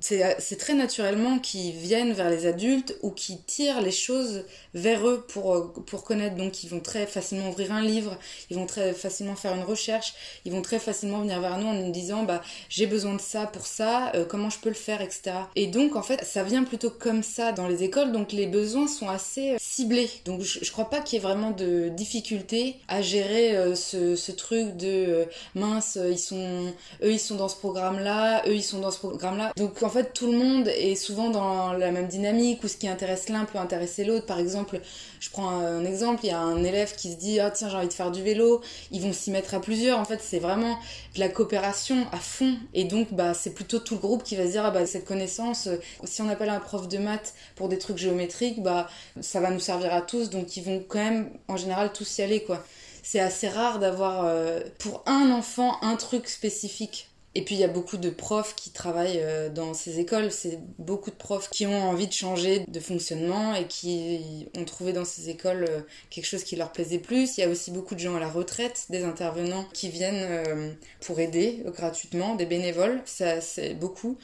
c'est 0.00 0.58
très 0.58 0.74
naturellement 0.74 1.38
qu'ils 1.38 1.72
viennent 1.72 2.12
vers 2.12 2.30
les 2.30 2.46
adultes 2.46 2.96
ou 3.02 3.10
qui 3.10 3.38
tirent 3.42 3.80
les 3.80 3.90
choses 3.90 4.44
vers 4.74 5.06
eux 5.08 5.24
pour, 5.28 5.54
euh, 5.54 5.72
pour 5.86 6.04
connaître. 6.04 6.36
Donc 6.36 6.62
ils 6.62 6.70
vont 6.70 6.80
très 6.80 7.06
facilement 7.06 7.48
ouvrir 7.48 7.72
un 7.72 7.82
livre, 7.82 8.16
ils 8.50 8.56
vont 8.56 8.66
très 8.66 8.92
facilement 8.92 9.34
faire 9.34 9.54
une 9.54 9.62
recherche, 9.62 10.14
ils 10.44 10.52
vont 10.52 10.62
très 10.62 10.78
facilement 10.78 11.20
venir 11.20 11.40
vers 11.40 11.58
nous 11.58 11.66
en 11.66 11.74
nous 11.74 11.90
disant 11.90 12.22
bah 12.24 12.42
j'ai 12.68 12.86
besoin 12.86 13.14
de 13.14 13.20
ça 13.20 13.46
pour 13.46 13.66
ça, 13.66 14.12
euh, 14.14 14.24
comment 14.24 14.50
je 14.50 14.58
peux 14.58 14.68
le 14.68 14.74
faire, 14.74 15.00
etc. 15.00 15.32
Et 15.56 15.66
donc 15.66 15.96
en 15.96 16.02
fait 16.02 16.24
ça 16.24 16.42
vient 16.42 16.64
plutôt 16.64 16.90
comme 16.90 17.22
ça 17.22 17.52
dans 17.52 17.68
les 17.68 17.82
écoles, 17.82 18.12
donc 18.12 18.32
les 18.32 18.46
besoins 18.46 18.88
sont 18.88 19.08
assez 19.08 19.56
ciblés. 19.58 20.10
Donc 20.24 20.42
je, 20.42 20.60
je 20.62 20.72
crois 20.72 20.90
pas 20.90 21.00
qu'il 21.00 21.18
y 21.18 21.20
ait 21.20 21.24
vraiment 21.24 21.50
de 21.50 21.88
difficulté 21.88 22.76
à 22.88 23.02
gérer 23.02 23.74
ce, 23.74 24.16
ce, 24.16 24.32
truc 24.32 24.76
de 24.76 25.26
mince, 25.54 25.98
ils 26.00 26.18
sont, 26.18 26.72
eux 27.02 27.12
ils 27.12 27.18
sont 27.18 27.34
dans 27.36 27.48
ce 27.48 27.56
programme 27.56 27.98
là, 27.98 28.42
eux 28.46 28.54
ils 28.54 28.62
sont 28.62 28.78
dans 28.78 28.90
ce 28.90 28.98
programme 28.98 29.38
là 29.38 29.47
Donc 29.56 29.82
en 29.82 29.88
fait, 29.88 30.12
tout 30.12 30.30
le 30.30 30.38
monde 30.38 30.68
est 30.68 30.94
souvent 30.94 31.30
dans 31.30 31.72
la 31.72 31.90
même 31.90 32.06
dynamique 32.06 32.62
où 32.64 32.68
ce 32.68 32.76
qui 32.76 32.88
intéresse 32.88 33.28
l'un 33.28 33.44
peut 33.44 33.58
intéresser 33.58 34.04
l'autre. 34.04 34.26
Par 34.26 34.38
exemple, 34.38 34.80
je 35.20 35.30
prends 35.30 35.48
un 35.48 35.84
exemple, 35.84 36.20
il 36.24 36.28
y 36.28 36.32
a 36.32 36.40
un 36.40 36.62
élève 36.62 36.94
qui 36.94 37.12
se 37.12 37.16
dit 37.16 37.40
ah 37.40 37.50
tiens 37.50 37.68
j'ai 37.68 37.76
envie 37.76 37.88
de 37.88 37.92
faire 37.92 38.10
du 38.10 38.22
vélo, 38.22 38.60
ils 38.90 39.00
vont 39.00 39.12
s'y 39.12 39.30
mettre 39.30 39.54
à 39.54 39.60
plusieurs. 39.60 39.98
En 39.98 40.04
fait, 40.04 40.20
c'est 40.22 40.38
vraiment 40.38 40.78
de 41.14 41.20
la 41.20 41.28
coopération 41.28 42.06
à 42.12 42.18
fond 42.18 42.56
et 42.74 42.84
donc 42.84 43.12
bah 43.12 43.34
c'est 43.34 43.54
plutôt 43.54 43.78
tout 43.78 43.94
le 43.94 44.00
groupe 44.00 44.22
qui 44.22 44.36
va 44.36 44.46
se 44.46 44.52
dire 44.52 44.64
ah 44.64 44.70
bah 44.70 44.86
cette 44.86 45.04
connaissance, 45.04 45.66
euh, 45.66 45.76
si 46.04 46.22
on 46.22 46.28
appelle 46.28 46.50
un 46.50 46.60
prof 46.60 46.88
de 46.88 46.98
maths 46.98 47.34
pour 47.56 47.68
des 47.68 47.78
trucs 47.78 47.98
géométriques, 47.98 48.62
bah 48.62 48.88
ça 49.20 49.40
va 49.40 49.50
nous 49.50 49.60
servir 49.60 49.92
à 49.92 50.02
tous. 50.02 50.30
Donc 50.30 50.56
ils 50.56 50.64
vont 50.64 50.84
quand 50.86 50.98
même 50.98 51.30
en 51.48 51.56
général 51.56 51.92
tous 51.92 52.18
y 52.18 52.22
aller 52.22 52.42
quoi. 52.42 52.64
C'est 53.02 53.20
assez 53.20 53.48
rare 53.48 53.78
d'avoir 53.78 54.24
euh, 54.26 54.60
pour 54.78 55.02
un 55.06 55.30
enfant 55.30 55.78
un 55.82 55.96
truc 55.96 56.28
spécifique 56.28 57.08
et 57.38 57.42
puis 57.42 57.54
il 57.54 57.60
y 57.60 57.64
a 57.64 57.68
beaucoup 57.68 57.98
de 57.98 58.10
profs 58.10 58.56
qui 58.56 58.70
travaillent 58.70 59.20
euh, 59.22 59.48
dans 59.48 59.72
ces 59.72 60.00
écoles, 60.00 60.32
c'est 60.32 60.58
beaucoup 60.80 61.12
de 61.12 61.14
profs 61.14 61.48
qui 61.50 61.68
ont 61.68 61.88
envie 61.88 62.08
de 62.08 62.12
changer 62.12 62.64
de 62.66 62.80
fonctionnement 62.80 63.54
et 63.54 63.68
qui 63.68 64.48
ont 64.56 64.64
trouvé 64.64 64.92
dans 64.92 65.04
ces 65.04 65.28
écoles 65.30 65.64
euh, 65.70 65.82
quelque 66.10 66.24
chose 66.24 66.42
qui 66.42 66.56
leur 66.56 66.72
plaisait 66.72 66.98
plus. 66.98 67.38
Il 67.38 67.42
y 67.42 67.44
a 67.44 67.48
aussi 67.48 67.70
beaucoup 67.70 67.94
de 67.94 68.00
gens 68.00 68.16
à 68.16 68.18
la 68.18 68.28
retraite, 68.28 68.86
des 68.90 69.04
intervenants 69.04 69.64
qui 69.72 69.88
viennent 69.88 70.26
euh, 70.28 70.72
pour 71.00 71.20
aider 71.20 71.62
gratuitement, 71.66 72.34
des 72.34 72.44
bénévoles, 72.44 73.00
ça 73.04 73.40
c'est 73.40 73.74
beaucoup 73.74 74.18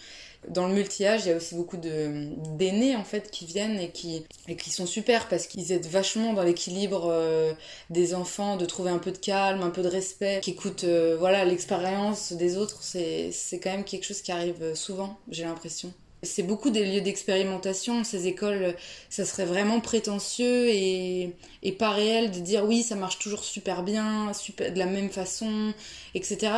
dans 0.49 0.67
le 0.67 0.75
multi-âge, 0.75 1.23
il 1.25 1.29
y 1.29 1.33
a 1.33 1.37
aussi 1.37 1.55
beaucoup 1.55 1.77
d'aînés 1.77 2.97
en 2.97 3.05
fait 3.05 3.31
qui 3.31 3.47
viennent 3.47 3.79
et 3.79 3.91
qui 3.91 4.25
et 4.49 4.57
qui 4.57 4.71
sont 4.71 4.87
super 4.87 5.29
parce 5.29 5.47
qu'ils 5.47 5.73
aident 5.73 5.87
vachement 5.87 6.33
dans 6.33 6.43
l'équilibre 6.43 7.09
euh, 7.11 7.53
des 7.91 8.15
enfants, 8.15 8.57
de 8.57 8.65
trouver 8.67 8.91
un 8.91 8.99
peu 8.99 9.13
de 9.13 9.19
calme, 9.19 9.63
un 9.63 9.71
peu 9.71 9.83
de 9.83 9.89
respect, 9.89 10.41
qui 10.43 10.51
écoutent 10.51 10.85
euh, 10.85 11.17
voilà 11.19 11.45
l'expérience 11.45 12.33
des 12.33 12.57
autres. 12.57 12.83
C'est 12.83 13.33
quand 13.63 13.71
même 13.71 13.85
quelque 13.85 14.05
chose 14.05 14.23
qui 14.23 14.33
arrive 14.33 14.75
souvent, 14.75 15.19
j'ai 15.31 15.45
l'impression. 15.45 15.93
C'est 16.25 16.43
beaucoup 16.43 16.71
des 16.71 16.85
lieux 16.85 17.01
d'expérimentation. 17.03 18.03
Ces 18.03 18.27
écoles, 18.27 18.75
ça 19.11 19.25
serait 19.25 19.45
vraiment 19.45 19.81
prétentieux 19.81 20.69
et, 20.69 21.35
et, 21.63 21.73
pas 21.73 21.91
réel 21.91 22.31
de 22.31 22.39
dire 22.39 22.65
oui, 22.65 22.83
ça 22.83 22.95
marche 22.95 23.19
toujours 23.19 23.45
super 23.45 23.83
bien, 23.83 24.33
super, 24.33 24.73
de 24.73 24.79
la 24.79 24.87
même 24.87 25.11
façon, 25.11 25.75
etc. 26.15 26.53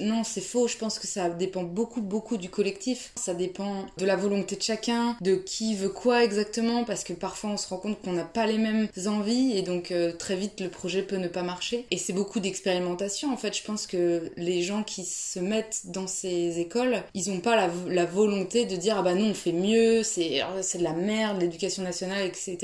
Non, 0.00 0.24
c'est 0.24 0.40
faux. 0.40 0.68
Je 0.68 0.76
pense 0.76 0.98
que 0.98 1.06
ça 1.06 1.28
dépend 1.28 1.62
beaucoup, 1.62 2.00
beaucoup 2.00 2.36
du 2.36 2.48
collectif. 2.48 3.12
Ça 3.16 3.34
dépend 3.34 3.86
de 3.96 4.06
la 4.06 4.16
volonté 4.16 4.56
de 4.56 4.62
chacun, 4.62 5.16
de 5.20 5.36
qui 5.36 5.74
veut 5.74 5.88
quoi 5.88 6.24
exactement, 6.24 6.84
parce 6.84 7.04
que 7.04 7.12
parfois 7.12 7.50
on 7.50 7.56
se 7.56 7.68
rend 7.68 7.78
compte 7.78 8.00
qu'on 8.02 8.12
n'a 8.12 8.24
pas 8.24 8.46
les 8.46 8.58
mêmes 8.58 8.88
envies 9.06 9.56
et 9.56 9.62
donc 9.62 9.90
euh, 9.90 10.12
très 10.12 10.36
vite 10.36 10.60
le 10.60 10.68
projet 10.68 11.02
peut 11.02 11.16
ne 11.16 11.28
pas 11.28 11.42
marcher. 11.42 11.86
Et 11.90 11.98
c'est 11.98 12.12
beaucoup 12.12 12.40
d'expérimentation. 12.40 13.32
En 13.32 13.36
fait, 13.36 13.56
je 13.56 13.62
pense 13.62 13.86
que 13.86 14.30
les 14.36 14.62
gens 14.62 14.82
qui 14.82 15.04
se 15.04 15.38
mettent 15.38 15.82
dans 15.86 16.06
ces 16.06 16.58
écoles, 16.58 17.02
ils 17.14 17.30
n'ont 17.30 17.40
pas 17.40 17.56
la, 17.56 17.70
la 17.88 18.04
volonté 18.04 18.64
de 18.64 18.76
dire 18.76 18.96
ah 18.98 19.02
bah 19.02 19.14
nous 19.14 19.26
on 19.26 19.34
fait 19.34 19.52
mieux, 19.52 20.02
c'est 20.02 20.40
c'est 20.62 20.78
de 20.78 20.84
la 20.84 20.92
merde 20.92 21.40
l'éducation 21.40 21.82
nationale 21.82 22.24
etc. 22.26 22.58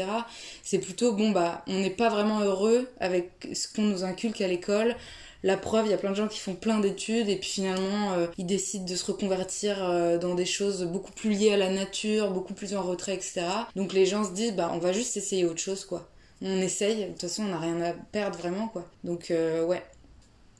C'est 0.63 0.79
plutôt 0.79 1.13
bon 1.13 1.31
bah 1.31 1.65
on 1.67 1.79
n'est 1.81 1.91
pas 1.91 2.09
vraiment 2.09 2.41
heureux 2.41 2.89
avec 3.01 3.31
ce 3.53 3.69
qu'on 3.69 3.83
nous 3.83 4.05
inculque 4.05 4.41
à 4.41 4.49
l'école. 4.49 4.97
La 5.45 5.57
preuve, 5.57 5.87
il 5.87 5.91
y 5.91 5.95
a 5.95 5.99
plein 5.99 6.11
de 6.11 6.17
gens 6.17 6.29
qui 6.29 6.39
font 6.39 6.55
plein 6.55 6.79
d'études 6.79 7.29
et 7.29 7.37
puis 7.37 7.51
finalement 7.51 8.13
euh, 8.13 8.27
ils 8.39 8.47
décident 8.47 8.85
de 8.85 8.95
se 8.95 9.05
reconvertir 9.05 9.83
euh, 9.83 10.17
dans 10.17 10.35
des 10.35 10.45
choses 10.45 10.85
beaucoup 10.85 11.11
plus 11.11 11.31
liées 11.31 11.53
à 11.53 11.57
la 11.57 11.69
nature, 11.69 12.31
beaucoup 12.31 12.55
plus 12.55 12.75
en 12.77 12.83
retrait, 12.83 13.15
etc. 13.15 13.43
Donc 13.75 13.93
les 13.93 14.07
gens 14.07 14.25
se 14.25 14.31
disent 14.31 14.55
bah 14.55 14.71
on 14.73 14.79
va 14.79 14.93
juste 14.93 15.17
essayer 15.17 15.45
autre 15.45 15.61
chose 15.61 15.85
quoi. 15.85 16.09
On 16.43 16.61
essaye, 16.61 17.05
de 17.05 17.11
toute 17.11 17.23
façon 17.23 17.45
on 17.45 17.49
n'a 17.49 17.59
rien 17.59 17.81
à 17.81 17.93
perdre 17.93 18.39
vraiment 18.39 18.69
quoi. 18.69 18.87
Donc 19.03 19.31
euh, 19.33 19.65
ouais, 19.65 19.83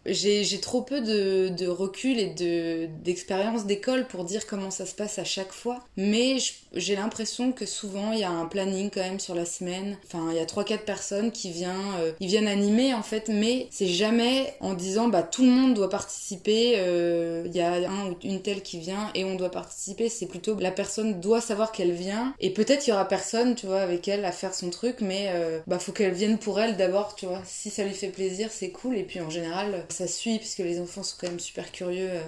j'ai 0.07 0.61
trop 0.61 0.83
peu 0.83 1.01
de, 1.01 1.49
de, 1.49 1.67
recul 1.67 2.19
et 2.19 2.89
d'expérience 3.05 3.67
d'école 3.67 4.07
pour 4.07 4.25
dire 4.25 4.47
comment 4.47 4.71
ça 4.71 4.87
se 4.87 4.95
passe 4.95 5.19
à 5.19 5.25
chaque 5.25 5.53
fois. 5.53 5.85
Mais 5.97 6.37
j'ai 6.75 6.97
l'impression 6.97 7.53
que 7.53 7.67
souvent 7.67 8.13
il 8.13 8.21
y 8.21 8.25
a 8.25 8.31
un 8.31 8.47
planning 8.47 8.91
quand 8.91 9.01
même 9.01 9.21
sur 9.21 9.35
la 9.35 9.45
semaine. 9.45 9.97
Enfin, 10.07 10.29
il 10.31 10.37
y 10.37 10.41
a 10.41 10.45
3-4 10.45 10.79
personnes 10.85 11.31
qui 11.31 11.51
viennent, 11.51 11.73
euh, 12.01 12.13
ils 12.21 12.29
viennent 12.29 12.49
animer 12.49 12.95
en 12.95 13.03
fait, 13.03 13.29
mais 13.29 13.69
c'est 13.71 13.87
jamais 13.87 14.55
en 14.61 14.75
disant 14.75 15.09
bah 15.09 15.23
tout 15.23 15.43
le 15.43 15.51
monde 15.51 15.75
doit 15.75 15.91
participer, 15.91 16.75
euh, 16.77 17.45
il 17.47 17.55
y 17.55 17.61
a 17.61 17.73
un 17.73 18.11
ou 18.11 18.17
une 18.25 18.43
telle 18.43 18.63
qui 18.63 18.79
vient 18.79 19.11
et 19.15 19.25
on 19.25 19.37
doit 19.37 19.51
participer. 19.51 20.09
C'est 20.09 20.27
plutôt 20.27 20.59
la 20.59 20.71
personne 20.71 21.21
doit 21.21 21.41
savoir 21.41 21.73
qu'elle 21.73 21.93
vient 21.93 22.35
et 22.41 22.51
peut-être 22.51 22.87
il 22.87 22.91
y 22.91 22.93
aura 22.93 23.07
personne, 23.07 23.55
tu 23.55 23.67
vois, 23.67 23.81
avec 23.81 24.09
elle 24.09 24.25
à 24.25 24.33
faire 24.33 24.55
son 24.55 24.71
truc, 24.71 24.97
mais 25.01 25.31
euh, 25.31 25.61
bah 25.67 25.79
faut 25.79 25.93
qu'elle 25.93 26.13
vienne 26.13 26.39
pour 26.39 26.61
elle 26.61 26.77
d'abord, 26.77 27.15
tu 27.15 27.27
vois. 27.27 27.43
Si 27.45 27.71
ça 27.71 27.85
lui 27.85 27.95
fait 27.95 28.09
plaisir, 28.09 28.49
c'est 28.51 28.71
cool 28.71 28.97
et 28.97 29.05
puis 29.05 29.21
en 29.21 29.31
général 29.31 29.85
ça 29.93 30.07
suit 30.07 30.39
puisque 30.39 30.59
les 30.59 30.81
enfants 30.81 31.03
sont 31.03 31.17
quand 31.21 31.29
même 31.29 31.41
super 31.41 31.71
curieux. 31.71 32.11
Euh. 32.11 32.23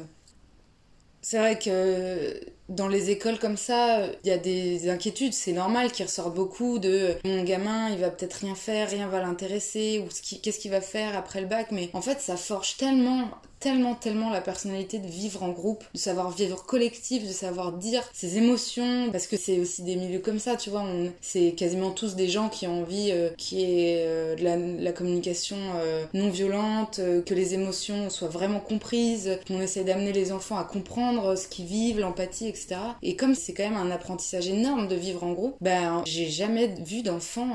C'est 1.22 1.38
vrai 1.38 1.58
que 1.58 2.38
dans 2.68 2.86
les 2.86 3.10
écoles 3.10 3.38
comme 3.38 3.56
ça, 3.56 4.06
il 4.24 4.28
y 4.28 4.30
a 4.30 4.36
des 4.36 4.90
inquiétudes, 4.90 5.32
c'est 5.32 5.52
normal 5.52 5.90
qu'ils 5.90 6.04
ressortent 6.04 6.34
beaucoup 6.34 6.78
de 6.78 7.16
mon 7.24 7.42
gamin, 7.44 7.88
il 7.90 7.98
va 7.98 8.10
peut-être 8.10 8.34
rien 8.34 8.54
faire, 8.54 8.90
rien 8.90 9.08
va 9.08 9.20
l'intéresser, 9.20 10.04
ou 10.04 10.08
qu'est-ce 10.42 10.58
qu'il 10.58 10.70
va 10.70 10.82
faire 10.82 11.16
après 11.16 11.40
le 11.40 11.46
bac, 11.46 11.68
mais 11.70 11.88
en 11.94 12.02
fait 12.02 12.20
ça 12.20 12.36
forge 12.36 12.76
tellement 12.76 13.30
tellement, 13.64 13.94
tellement 13.94 14.28
la 14.28 14.42
personnalité 14.42 14.98
de 14.98 15.06
vivre 15.06 15.42
en 15.42 15.48
groupe, 15.48 15.84
de 15.94 15.98
savoir 15.98 16.30
vivre 16.30 16.66
collectif, 16.66 17.26
de 17.26 17.32
savoir 17.32 17.72
dire 17.72 18.02
ses 18.12 18.36
émotions, 18.36 19.08
parce 19.10 19.26
que 19.26 19.38
c'est 19.38 19.58
aussi 19.58 19.80
des 19.80 19.96
milieux 19.96 20.18
comme 20.18 20.38
ça, 20.38 20.56
tu 20.56 20.68
vois, 20.68 20.84
c'est 21.22 21.52
quasiment 21.52 21.90
tous 21.90 22.14
des 22.14 22.28
gens 22.28 22.50
qui 22.50 22.66
ont 22.66 22.82
envie 22.82 23.10
euh, 23.10 23.30
qui 23.38 23.62
est 23.62 24.04
euh, 24.06 24.36
de 24.36 24.84
la, 24.84 24.92
communication 24.92 25.56
euh, 25.76 26.04
non 26.12 26.28
violente, 26.28 27.00
que 27.24 27.32
les 27.32 27.54
émotions 27.54 28.10
soient 28.10 28.28
vraiment 28.28 28.60
comprises, 28.60 29.38
qu'on 29.48 29.62
essaie 29.62 29.82
d'amener 29.82 30.12
les 30.12 30.30
enfants 30.30 30.58
à 30.58 30.64
comprendre 30.64 31.34
ce 31.34 31.48
qu'ils 31.48 31.64
vivent, 31.64 32.00
l'empathie, 32.00 32.46
etc. 32.46 32.76
Et 33.02 33.16
comme 33.16 33.34
c'est 33.34 33.54
quand 33.54 33.64
même 33.64 33.78
un 33.78 33.90
apprentissage 33.90 34.46
énorme 34.46 34.88
de 34.88 34.94
vivre 34.94 35.24
en 35.24 35.32
groupe, 35.32 35.56
ben 35.62 36.02
j'ai 36.04 36.28
jamais 36.28 36.66
vu 36.84 37.00
d'enfants 37.00 37.54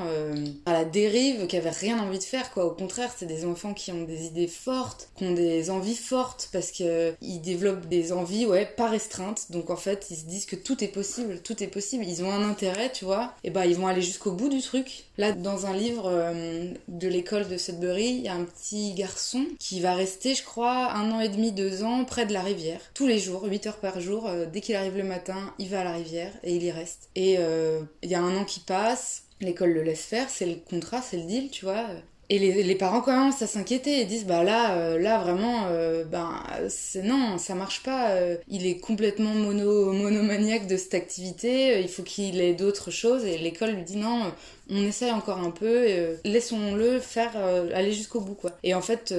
à 0.65 0.74
la 0.74 0.86
dérive 0.86 1.45
qui 1.45 1.56
avaient 1.56 1.69
rien 1.69 2.00
envie 2.00 2.17
de 2.17 2.24
faire, 2.24 2.52
quoi. 2.52 2.65
Au 2.65 2.72
contraire, 2.72 3.12
c'est 3.15 3.28
des 3.28 3.45
enfants 3.45 3.76
qui 3.76 3.91
ont 3.91 4.06
des 4.06 4.26
idées 4.26 4.48
fortes, 4.48 5.10
qui 5.15 5.26
ont 5.26 5.34
des 5.34 5.69
envies 5.69 5.99
forte 6.00 6.50
parce 6.52 6.72
qu'ils 6.72 6.88
euh, 6.88 7.12
développent 7.22 7.88
des 7.88 8.12
envies, 8.12 8.46
ouais, 8.46 8.66
pas 8.66 8.90
restreintes. 8.90 9.52
Donc 9.52 9.70
en 9.70 9.76
fait, 9.76 10.08
ils 10.10 10.18
se 10.18 10.26
disent 10.26 10.46
que 10.46 10.56
tout 10.56 10.84
est 10.84 10.88
possible, 10.88 11.42
tout 11.44 11.62
est 11.62 11.68
possible. 11.68 12.06
Ils 12.06 12.24
ont 12.24 12.32
un 12.32 12.48
intérêt, 12.48 12.92
tu 12.92 13.06
vois. 13.06 13.34
Et 13.44 13.50
bah, 13.50 13.66
ils 13.66 13.76
vont 13.76 13.88
aller 13.88 14.02
jusqu'au 14.02 14.32
bout 14.32 14.50
du 14.50 14.62
truc. 14.62 15.06
Là, 15.18 15.32
dans 15.34 15.66
un 15.66 15.74
livre 15.74 16.06
euh, 16.06 16.74
de 16.88 17.08
l'école 17.08 17.48
de 17.48 17.58
Sudbury, 17.58 18.10
il 18.10 18.22
y 18.22 18.28
a 18.28 18.34
un 18.34 18.46
petit 18.46 18.94
garçon 18.94 19.46
qui 19.60 19.82
va 19.82 19.94
rester, 19.94 20.36
je 20.36 20.44
crois, 20.44 20.92
un 20.94 21.12
an 21.12 21.20
et 21.20 21.30
demi, 21.30 21.52
deux 21.52 21.84
ans 21.84 22.06
près 22.06 22.26
de 22.26 22.34
la 22.34 22.42
rivière. 22.42 22.82
Tous 22.94 23.08
les 23.08 23.20
jours, 23.20 23.44
8 23.44 23.68
heures 23.68 23.80
par 23.80 24.00
jour. 24.00 24.28
Euh, 24.28 24.46
dès 24.46 24.62
qu'il 24.62 24.76
arrive 24.76 24.98
le 24.98 25.04
matin, 25.04 25.54
il 25.60 25.70
va 25.70 25.82
à 25.82 25.84
la 25.84 25.94
rivière 25.94 26.32
et 26.44 26.56
il 26.56 26.64
y 26.64 26.72
reste. 26.72 27.10
Et 27.16 27.34
il 27.34 28.10
y 28.10 28.16
a 28.16 28.22
un 28.22 28.36
an 28.36 28.46
qui 28.46 28.60
passe. 28.60 29.24
L'école 29.42 29.72
le 29.72 29.84
laisse 29.84 30.02
faire, 30.02 30.30
c'est 30.30 30.46
le 30.46 30.56
contrat, 30.56 31.02
c'est 31.02 31.18
le 31.18 31.24
deal, 31.24 31.50
tu 31.50 31.66
vois. 31.66 31.86
Et 32.32 32.38
les, 32.38 32.76
parents 32.76 33.02
commencent 33.02 33.42
à 33.42 33.48
s'inquiéter 33.48 34.02
et 34.02 34.06
disent 34.06 34.28
bah 34.28 34.44
là 34.44 34.76
euh, 34.76 35.00
là 35.00 35.18
vraiment 35.18 35.65
euh, 35.70 36.04
ben 36.04 36.44
c'est 36.70 37.02
non 37.02 37.39
ça 37.39 37.56
marche 37.56 37.82
pas 37.82 38.12
euh, 38.12 38.38
il 38.48 38.68
est 38.68 38.78
complètement 38.78 39.34
mono 39.34 39.92
monomaniaque 39.92 40.68
de 40.68 40.78
cette 40.78 40.94
activité 40.94 41.82
il 41.82 41.89
faut 41.89 42.04
qu'il 42.04 42.39
ait 42.39 42.54
d'autres 42.54 42.92
choses. 42.92 43.26
Et 43.26 43.39
l'école 43.39 43.72
lui 43.72 43.82
dit 43.82 43.98
non 43.98 44.32
on 44.70 44.84
essaye 44.84 45.10
encore 45.10 45.39
un 45.39 45.50
peu 45.50 45.88
laissons-le 46.24 47.00
faire 47.00 47.36
aller 47.74 47.92
jusqu'au 47.92 48.22
bout 48.22 48.36
quoi. 48.36 48.52
Et 48.62 48.76
en 48.76 48.82
fait 48.82 49.12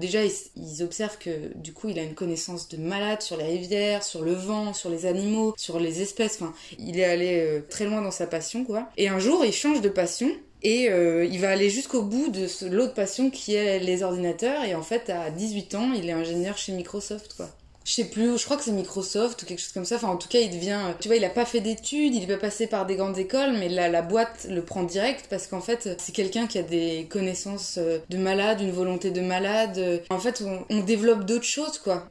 déjà 0.00 0.20
ils, 0.24 0.82
observent 0.82 1.18
que 1.18 1.54
du 1.56 1.74
coup 1.74 1.90
il 1.90 1.98
a 1.98 2.02
une 2.02 2.14
connaissance 2.14 2.68
de 2.70 2.78
malade 2.78 3.20
sur 3.20 3.36
les 3.36 3.44
rivières 3.44 4.02
sur 4.02 4.22
le 4.22 4.32
vent 4.32 4.72
sur 4.72 4.88
les 4.88 5.04
animaux 5.04 5.52
sur 5.58 5.78
les 5.78 6.00
espèces. 6.00 6.40
Enfin 6.40 6.54
il 6.78 6.98
est 6.98 7.04
allé 7.04 7.62
très 7.68 7.84
loin 7.84 8.00
dans 8.00 8.10
sa 8.10 8.26
passion 8.26 8.64
quoi. 8.64 8.88
Et 8.96 9.08
un 9.08 9.18
jour 9.18 9.44
il 9.44 9.52
change 9.52 9.82
de 9.82 9.90
passion 9.90 10.30
et 10.64 10.88
euh, 10.88 11.26
il 11.26 11.38
va 11.40 11.50
aller 11.50 11.68
jusqu'au 11.68 12.02
bout 12.02 12.28
de 12.28 12.48
l'autre 12.74 12.94
passion 12.94 13.30
qui 13.30 13.54
est 13.54 13.78
les 13.78 14.02
ordinateurs. 14.02 14.64
Et 14.64 14.74
en 14.74 14.82
fait, 14.82 15.10
à 15.10 15.30
18 15.30 15.74
ans, 15.74 15.92
il 15.92 16.08
est 16.08 16.12
ingénieur 16.12 16.56
chez 16.56 16.72
Microsoft, 16.72 17.34
quoi. 17.36 17.50
Je 17.84 17.92
sais 17.92 18.04
plus, 18.04 18.38
je 18.38 18.44
crois 18.46 18.56
que 18.56 18.64
c'est 18.64 18.72
Microsoft 18.72 19.42
ou 19.42 19.46
quelque 19.46 19.58
chose 19.58 19.72
comme 19.72 19.84
ça. 19.84 19.96
Enfin, 19.96 20.08
en 20.08 20.16
tout 20.16 20.28
cas, 20.28 20.38
il 20.38 20.50
devient. 20.50 20.80
Tu 21.00 21.08
vois, 21.08 21.18
il 21.18 21.24
a 21.24 21.28
pas 21.28 21.44
fait 21.44 21.60
d'études, 21.60 22.14
il 22.14 22.22
est 22.22 22.26
pas 22.26 22.38
passé 22.38 22.66
par 22.66 22.86
des 22.86 22.96
grandes 22.96 23.18
écoles, 23.18 23.52
mais 23.58 23.68
la, 23.68 23.90
la 23.90 24.00
boîte 24.00 24.46
le 24.48 24.62
prend 24.62 24.84
direct 24.84 25.26
parce 25.28 25.46
qu'en 25.46 25.60
fait, 25.60 25.90
c'est 25.98 26.12
quelqu'un 26.12 26.46
qui 26.46 26.58
a 26.58 26.62
des 26.62 27.06
connaissances 27.10 27.76
euh, 27.76 27.98
de 28.08 28.16
malade, 28.16 28.62
une 28.62 28.72
volonté 28.72 29.10
de 29.10 29.20
malade. 29.20 30.02
En 30.08 30.18
fait, 30.18 30.42
on, 30.46 30.64
on 30.70 30.80
développe 30.80 31.26
d'autres 31.26 31.44
choses, 31.44 31.76
quoi. 31.76 32.08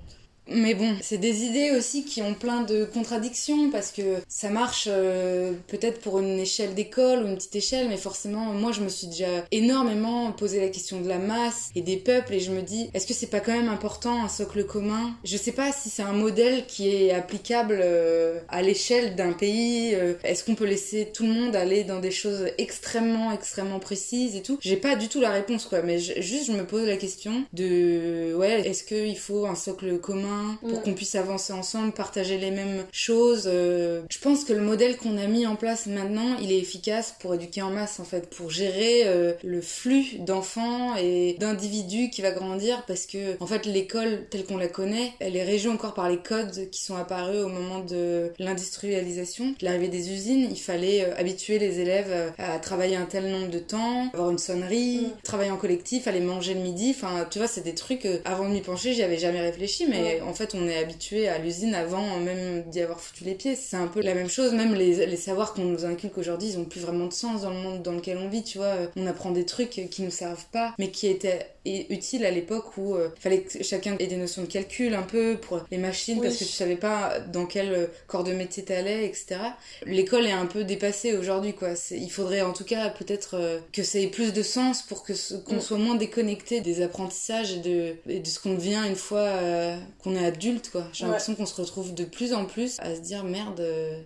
Mais 0.48 0.76
bon, 0.76 0.96
c'est 1.02 1.18
des 1.18 1.44
idées 1.44 1.72
aussi 1.72 2.04
qui 2.04 2.22
ont 2.22 2.34
plein 2.34 2.64
de 2.64 2.86
contradictions 2.86 3.72
parce 3.72 3.92
que 3.92 4.18
ça 4.28 4.50
marche 4.50 4.88
euh, 4.92 5.54
peut-être 5.68 6.02
pour 6.02 6.20
une 6.20 6.40
échelle 6.40 6.74
d'école 6.74 7.24
ou 7.24 7.28
une 7.28 7.36
petite 7.36 7.56
échelle, 7.56 7.88
mais 7.88 7.98
forcément, 7.98 8.54
moi 8.54 8.72
je 8.72 8.82
me 8.82 8.90
suis 8.90 9.08
déjà 9.08 9.46
énormément 9.52 10.32
posé 10.34 10.60
la 10.60 10.68
question 10.68 11.00
de 11.00 11.08
la 11.08 11.18
masse 11.18 11.70
et 11.76 11.82
des 11.82 11.98
peuples 11.98 12.34
et 12.34 12.40
je 12.40 12.52
me 12.52 12.62
dis, 12.62 12.90
est-ce 12.94 13.08
que 13.08 13.14
c'est 13.14 13.28
pas 13.28 13.40
quand 13.40 13.54
même 13.54 13.70
important 13.70 14.24
un 14.24 14.28
socle 14.28 14.66
commun? 14.66 15.16
Je 15.24 15.38
sais 15.38 15.54
pas 15.54 15.72
si 15.72 15.90
c'est 15.90 16.04
un 16.04 16.14
modèle 16.14 16.66
qui 16.68 16.90
est 16.90 17.12
applicable 17.12 17.80
euh, 17.82 18.40
à 18.50 18.62
l'échelle 18.62 19.16
d'un 19.16 19.32
pays. 19.32 19.96
Euh, 19.96 20.16
est-ce 20.24 20.44
qu'on 20.44 20.56
peut 20.56 20.66
laisser 20.66 21.10
tout 21.14 21.24
le 21.24 21.32
monde 21.32 21.56
aller 21.56 21.86
dans 21.86 22.00
des 22.00 22.12
choses 22.12 22.48
extrêmement, 22.58 23.32
extrêmement 23.32 23.80
précises 23.80 24.36
et 24.36 24.42
tout? 24.42 24.58
J'ai 24.62 24.78
pas 24.78 24.96
du 24.98 25.08
tout 25.08 25.22
la 25.22 25.32
réponse 25.32 25.66
quoi, 25.66 25.82
mais 25.82 26.00
juste 26.00 26.48
je 26.48 26.52
me 26.52 26.66
pose 26.66 26.86
la 26.86 26.98
question 26.98 27.46
de, 27.54 28.34
ouais, 28.36 28.68
est-ce 28.68 28.84
qu'il 28.84 29.18
faut 29.18 29.46
un 29.46 29.56
socle 29.56 30.00
commun 30.00 30.33
commun 30.34 30.58
pour 30.62 30.82
qu'on 30.82 30.94
puisse 30.94 31.16
avancer 31.16 31.54
ensemble, 31.54 31.92
partager 31.92 32.38
les 32.38 32.52
mêmes 32.52 32.84
choses. 32.92 33.44
je 33.46 34.20
pense 34.22 34.44
que 34.44 34.54
le 34.54 34.62
modèle 34.62 34.98
qu'on 34.98 35.18
a 35.18 35.28
mis 35.28 35.46
en 35.46 35.56
place 35.56 35.86
maintenant, 35.88 36.38
il 36.42 36.52
est 36.52 36.60
efficace 36.60 37.16
pour 37.20 37.34
éduquer 37.36 37.62
en 37.62 37.72
masse 37.72 38.00
en 38.00 38.04
fait, 38.04 38.30
pour 38.30 38.50
gérer 38.50 39.04
le 39.44 39.62
flux 39.62 40.18
d'enfants 40.20 40.96
et 40.96 41.36
d'individus 41.40 42.10
qui 42.10 42.22
va 42.22 42.32
grandir 42.32 42.84
parce 42.88 43.06
que 43.06 43.42
en 43.42 43.48
fait 43.48 43.66
l'école 43.66 44.26
telle 44.30 44.46
qu'on 44.46 44.58
la 44.58 44.68
connaît, 44.68 45.14
elle 45.20 45.36
est 45.36 45.44
régie 45.44 45.68
encore 45.68 45.94
par 45.94 46.10
les 46.10 46.18
codes 46.18 46.70
qui 46.72 46.82
sont 46.82 46.96
apparus 46.96 47.44
au 47.44 47.50
moment 47.50 47.80
de 47.80 48.32
l'industrialisation, 48.40 49.56
l'arrivée 49.62 49.88
des 49.88 50.12
usines. 50.12 50.48
Il 50.50 50.60
fallait 50.60 51.06
habituer 51.14 51.60
les 51.60 51.80
élèves 51.80 52.34
à 52.38 52.60
travailler 52.60 52.96
un 52.96 53.06
tel 53.06 53.30
nombre 53.30 53.50
de 53.50 53.60
temps, 53.60 54.10
avoir 54.14 54.32
une 54.32 54.38
sonnerie, 54.38 55.08
travailler 55.24 55.52
en 55.52 55.58
collectif, 55.58 56.08
aller 56.08 56.20
manger 56.20 56.54
le 56.54 56.62
midi. 56.62 56.94
Enfin, 56.96 57.26
tu 57.30 57.40
vois, 57.40 57.48
c'est 57.48 57.64
des 57.64 57.76
trucs, 57.76 58.06
euh, 58.06 58.20
avant 58.26 58.48
de 58.48 58.54
m'y 58.54 58.62
pencher, 58.62 58.94
j'y 58.94 59.04
avais 59.04 59.18
jamais 59.18 59.42
réfléchi, 59.42 59.86
mais 59.88 60.22
en 60.28 60.34
fait, 60.34 60.56
on 60.56 60.68
est 60.68 60.78
habitué 60.78 61.28
à 61.28 61.38
l'usine 61.38 61.76
avant 61.76 62.18
même 62.20 62.64
d'y 62.64 62.82
avoir 62.82 63.00
foutu 63.00 63.24
les 63.24 63.36
pieds. 63.36 63.56
C'est 63.56 63.78
un 63.78 63.88
peu 63.88 64.02
la 64.02 64.14
même 64.14 64.30
chose, 64.30 64.54
même 64.54 64.74
les, 64.74 65.06
les 65.06 65.18
savoirs 65.18 65.54
qu'on 65.54 65.64
nous 65.64 65.86
inculque 65.86 66.18
aujourd'hui, 66.18 66.50
ils 66.50 66.60
ont 66.60 66.66
plus 66.66 66.82
vraiment 66.82 67.08
de 67.08 67.14
sens 67.14 67.42
dans 67.42 67.50
le 67.50 67.58
monde 67.60 67.82
dans 67.82 67.94
lequel 67.94 68.18
on 68.18 68.30
vit, 68.30 68.44
tu 68.44 68.58
vois. 68.58 68.74
On 68.96 69.08
apprend 69.08 69.32
des 69.32 69.46
trucs 69.46 69.70
qui 69.90 70.02
nous 70.02 70.12
servent 70.12 70.46
pas, 70.52 70.74
mais 70.80 70.90
qui 70.90 71.08
étaient 71.08 71.48
utiles 71.66 72.26
à 72.26 72.32
l'époque 72.32 72.78
où 72.78 72.96
euh, 72.96 73.10
il 73.16 73.22
fallait 73.22 73.42
que 73.42 73.64
chacun 73.64 73.96
ait 73.98 74.08
des 74.08 74.18
notions 74.18 74.42
de 74.42 74.48
calcul 74.48 74.94
un 74.94 75.02
peu 75.02 75.38
pour 75.38 75.62
les 75.72 75.78
machines 75.78 76.20
parce 76.22 76.36
que 76.36 76.44
tu 76.44 76.52
savais 76.52 76.76
pas 76.76 77.20
dans 77.22 77.46
quel 77.46 77.72
euh, 77.72 77.88
corps 78.08 78.26
de 78.26 78.34
métier 78.34 78.64
t'allais, 78.64 79.06
etc. 79.06 79.38
L'école 79.86 80.26
est 80.26 80.32
un 80.32 80.46
peu 80.46 80.66
dépassée 80.66 81.16
aujourd'hui, 81.16 81.54
quoi. 81.54 81.70
Il 81.92 82.12
faudrait 82.12 82.42
en 82.42 82.52
tout 82.52 82.66
cas 82.66 82.90
peut-être 82.90 83.62
que 83.72 83.84
ça 83.84 84.00
ait 84.00 84.08
plus 84.08 84.34
de 84.34 84.44
sens 84.44 84.82
pour 84.82 85.04
que 85.04 85.14
qu'on 85.44 85.56
mm. 85.56 85.62
soit 85.62 85.78
moins 85.78 85.96
déconnecté 85.96 86.62
des 86.62 86.82
apprentissages 86.82 87.54
et 87.54 87.60
de, 87.60 88.20
de 88.20 88.28
ce 88.28 88.40
qu'on 88.40 88.54
devient 88.56 88.82
une 88.88 88.96
fois 88.96 89.20
euh, 89.20 89.78
qu'on 90.04 90.13
est 90.16 90.26
adulte 90.26 90.70
quoi 90.72 90.86
j'ai 90.94 91.06
l'impression 91.06 91.36
qu'on 91.36 91.46
se 91.46 91.60
retrouve 91.60 91.94
de 91.94 92.06
plus 92.06 92.34
en 92.34 92.46
plus 92.46 92.80
à 92.80 92.96
se 92.96 93.02
dire 93.02 93.24
merde 93.24 93.60
euh, 93.60 94.02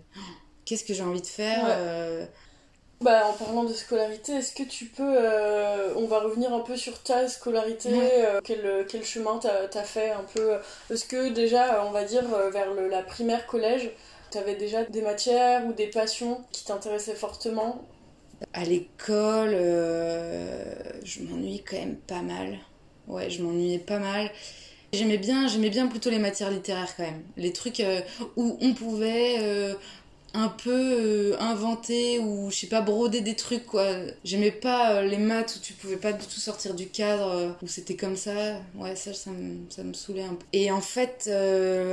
qu'est-ce 0.66 0.84
que 0.84 0.94
j'ai 0.94 1.04
envie 1.04 1.22
de 1.22 1.28
faire 1.28 1.66
euh. 1.68 2.26
Bah, 3.00 3.28
en 3.28 3.34
parlant 3.34 3.64
de 3.64 3.74
scolarité, 3.74 4.32
est-ce 4.32 4.54
que 4.54 4.64
tu 4.64 4.86
peux. 4.86 5.20
on 5.98 6.08
va 6.08 6.20
revenir 6.20 6.52
un 6.52 6.62
peu 6.62 6.76
sur 6.76 7.00
ta 7.04 7.28
scolarité. 7.28 7.92
quel, 8.44 8.88
quel, 8.90 9.04
chemin 9.04 9.38
t'as 9.38 9.68
as 9.72 9.84
fait 9.84 10.10
un 10.10 10.26
peu 10.34 10.54
Est-ce 10.90 11.06
que 11.06 11.30
déjà, 11.30 11.86
on 11.86 11.92
va 11.92 12.06
dire, 12.06 12.24
vers 12.52 12.74
le, 12.74 12.90
la 12.90 13.04
primaire 13.04 13.46
collège, 13.46 13.92
t'avais 14.32 14.56
déjà 14.56 14.84
des 14.84 15.02
matières 15.02 15.66
ou 15.68 15.74
des 15.74 15.88
passions 15.88 16.44
qui 16.52 16.66
t'intéressaient 16.66 17.14
fortement? 17.14 17.86
À 18.54 18.64
l'école, 18.64 19.54
euh, 19.54 20.74
je 21.04 21.22
m'ennuie 21.22 21.64
quand 21.64 21.78
même 21.78 21.96
pas 21.96 22.22
mal. 22.22 22.60
Ouais, 23.08 23.30
je 23.30 23.42
m'ennuyais 23.42 23.80
pas 23.80 24.00
mal. 24.00 24.30
J'aimais 24.94 25.18
bien, 25.18 25.48
j'aimais 25.48 25.70
bien 25.70 25.88
plutôt 25.88 26.10
les 26.10 26.20
matières 26.20 26.50
littéraires 26.50 26.96
quand 26.96 27.04
même. 27.04 27.24
Les 27.36 27.52
trucs 27.52 27.82
euh, 27.82 28.02
où 28.38 28.58
on 28.62 28.74
pouvait 28.74 29.36
euh, 29.40 29.74
un 30.38 30.50
peu 30.50 30.72
euh, 30.72 31.36
inventé 31.40 32.20
ou 32.20 32.52
je 32.52 32.56
sais 32.56 32.68
pas 32.68 32.82
broder 32.82 33.22
des 33.22 33.34
trucs 33.34 33.66
quoi. 33.66 33.86
J'aimais 34.24 34.52
pas 34.52 34.94
euh, 34.94 35.02
les 35.02 35.18
maths 35.18 35.56
où 35.58 35.60
tu 35.60 35.74
pouvais 35.74 35.98
pas 35.98 36.14
du 36.14 36.26
tout 36.26 36.40
sortir 36.40 36.76
du 36.76 36.88
cadre 36.88 37.32
euh, 37.32 37.50
où 37.64 37.68
c'était 37.68 37.96
comme 37.96 38.16
ça. 38.16 38.32
Ouais 38.76 38.96
ça 38.96 39.14
ça 39.14 39.32
me, 39.32 39.56
ça 39.70 39.84
me 39.84 39.94
saoulait 39.94 40.24
un 40.24 40.36
peu. 40.36 40.46
Et 40.54 40.72
en 40.72 40.82
fait 40.82 41.30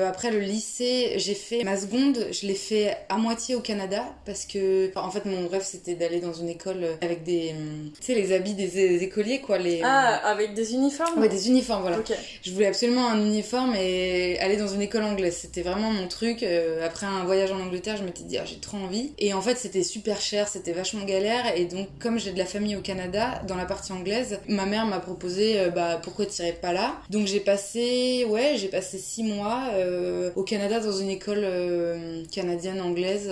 après 0.06 0.30
le 0.30 0.40
lycée 0.40 1.14
j'ai 1.16 1.34
fait 1.34 1.64
ma 1.64 1.76
seconde. 1.78 2.26
Je 2.32 2.46
l'ai 2.46 2.54
fait 2.54 2.96
à 3.08 3.16
moitié 3.16 3.54
au 3.54 3.60
Canada 3.60 4.04
parce 4.26 4.44
que 4.44 4.90
en 4.96 5.10
fait 5.10 5.24
mon 5.24 5.48
rêve 5.48 5.64
c'était 5.64 5.94
d'aller 5.94 6.20
dans 6.20 6.34
une 6.34 6.50
école 6.50 6.84
avec 7.00 7.24
des 7.24 7.54
tu 7.98 8.06
sais 8.06 8.14
les 8.14 8.32
habits 8.32 8.54
des, 8.54 9.02
écoliers 9.02 9.40
quoi 9.40 9.56
les 9.58 9.80
ah 9.82 10.20
avec 10.28 10.54
des 10.54 10.74
uniformes 10.74 11.20
ouais 11.20 11.28
des 11.28 11.48
uniformes 11.48 11.82
voilà. 11.82 11.98
Je 12.42 12.52
voulais 12.52 12.66
absolument 12.66 13.08
un 13.08 13.20
uniforme 13.24 13.74
et 13.74 14.38
aller 14.40 14.56
dans 14.56 14.68
une 14.68 14.82
école 14.82 15.04
anglaise. 15.04 15.38
C'était 15.40 15.62
vraiment 15.62 15.90
mon 15.90 16.08
truc. 16.08 16.44
Après 16.84 17.06
un 17.06 17.24
voyage 17.24 17.50
en 17.50 17.60
Angleterre 17.60 17.96
je 17.96 18.04
m'étais 18.04 18.24
dit 18.24 18.33
j'ai 18.44 18.56
trop 18.56 18.78
envie. 18.78 19.12
Et 19.18 19.32
en 19.34 19.40
fait, 19.40 19.56
c'était 19.56 19.82
super 19.82 20.20
cher, 20.20 20.48
c'était 20.48 20.72
vachement 20.72 21.04
galère. 21.04 21.56
Et 21.56 21.66
donc, 21.66 21.88
comme 22.00 22.18
j'ai 22.18 22.32
de 22.32 22.38
la 22.38 22.46
famille 22.46 22.76
au 22.76 22.80
Canada, 22.80 23.42
dans 23.46 23.56
la 23.56 23.66
partie 23.66 23.92
anglaise, 23.92 24.38
ma 24.48 24.66
mère 24.66 24.86
m'a 24.86 25.00
proposé, 25.00 25.60
euh, 25.60 25.70
bah, 25.70 26.00
pourquoi 26.02 26.26
tu 26.26 26.42
irais 26.42 26.58
pas 26.60 26.72
là? 26.72 26.96
Donc, 27.10 27.26
j'ai 27.26 27.40
passé, 27.40 28.26
ouais, 28.28 28.54
j'ai 28.56 28.68
passé 28.68 28.98
six 28.98 29.22
mois 29.22 29.68
euh, 29.74 30.30
au 30.36 30.42
Canada 30.42 30.80
dans 30.80 30.92
une 30.92 31.10
école 31.10 31.42
euh, 31.42 32.24
canadienne 32.32 32.80
anglaise. 32.80 33.30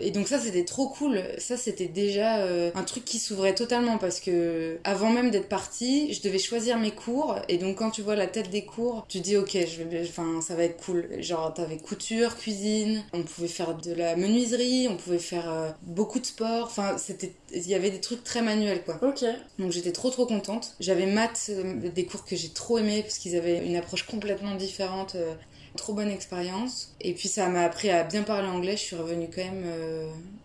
et 0.00 0.10
donc, 0.10 0.28
ça, 0.28 0.38
c'était 0.38 0.64
trop 0.64 0.88
cool. 0.88 1.22
Ça, 1.38 1.56
c'était 1.56 1.86
déjà 1.88 2.44
un 2.74 2.82
truc 2.84 3.04
qui 3.04 3.18
s'ouvrait 3.18 3.54
totalement 3.54 3.98
parce 3.98 4.20
que 4.20 4.78
avant 4.84 5.10
même 5.10 5.30
d'être 5.30 5.48
partie, 5.48 6.12
je 6.12 6.22
devais 6.22 6.38
choisir 6.38 6.78
mes 6.78 6.90
cours. 6.90 7.36
Et 7.48 7.58
donc, 7.58 7.76
quand 7.76 7.90
tu 7.90 8.02
vois 8.02 8.16
la 8.16 8.26
tête 8.26 8.50
des 8.50 8.64
cours, 8.64 9.04
tu 9.08 9.20
dis, 9.20 9.36
ok, 9.36 9.52
je 9.52 9.82
vais, 9.82 10.02
enfin, 10.02 10.40
ça 10.40 10.54
va 10.54 10.64
être 10.64 10.76
cool. 10.76 11.08
Genre, 11.20 11.52
t'avais 11.54 11.78
couture, 11.78 12.36
cuisine, 12.36 13.02
on 13.12 13.22
pouvait 13.22 13.48
faire 13.48 13.74
de 13.74 13.92
la 13.92 14.16
menuiserie, 14.20 14.88
on 14.88 14.96
pouvait 14.96 15.18
faire 15.18 15.50
euh, 15.50 15.70
beaucoup 15.82 16.20
de 16.20 16.26
sport. 16.26 16.66
Enfin, 16.66 16.96
c'était, 16.98 17.32
il 17.52 17.66
y 17.66 17.74
avait 17.74 17.90
des 17.90 18.00
trucs 18.00 18.22
très 18.22 18.42
manuels, 18.42 18.82
quoi. 18.82 18.98
Ok. 19.02 19.24
Donc 19.58 19.72
j'étais 19.72 19.92
trop 19.92 20.10
trop 20.10 20.26
contente. 20.26 20.74
J'avais 20.80 21.06
maths, 21.06 21.50
euh, 21.50 21.88
des 21.88 22.04
cours 22.04 22.24
que 22.24 22.36
j'ai 22.36 22.50
trop 22.50 22.78
aimé 22.78 23.02
parce 23.02 23.18
qu'ils 23.18 23.36
avaient 23.36 23.64
une 23.64 23.76
approche 23.76 24.04
complètement 24.04 24.54
différente. 24.54 25.14
Euh, 25.16 25.34
trop 25.76 25.92
bonne 25.92 26.10
expérience. 26.10 26.94
Et 27.00 27.14
puis 27.14 27.28
ça 27.28 27.48
m'a 27.48 27.62
appris 27.62 27.90
à 27.90 28.02
bien 28.02 28.22
parler 28.22 28.48
anglais. 28.48 28.72
Je 28.72 28.82
suis 28.82 28.96
revenue 28.96 29.28
quand 29.32 29.44
même 29.44 29.64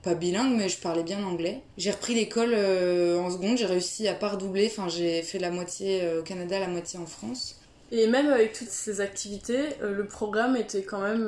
pas 0.04 0.14
bilingue, 0.14 0.56
mais 0.56 0.70
je 0.70 0.78
parlais 0.78 1.02
bien 1.02 1.24
anglais. 1.24 1.62
J'ai 1.80 1.90
repris 1.90 2.14
l'école 2.14 2.54
en 2.54 3.32
seconde. 3.32 3.58
J'ai 3.58 3.66
réussi 3.66 4.08
à 4.08 4.14
pas 4.14 4.30
redoubler. 4.30 4.68
Enfin, 4.68 4.88
j'ai 4.88 5.24
fait 5.24 5.40
la 5.40 5.50
moitié 5.50 6.08
au 6.20 6.22
Canada, 6.22 6.60
la 6.60 6.68
moitié 6.68 7.00
en 7.00 7.08
France. 7.08 7.56
Et 7.92 8.06
même 8.06 8.30
avec 8.30 8.54
toutes 8.54 8.70
ces 8.70 9.02
activités, 9.02 9.64
le 9.82 10.06
programme 10.06 10.56
était 10.56 10.84
quand 10.84 11.02
même 11.02 11.28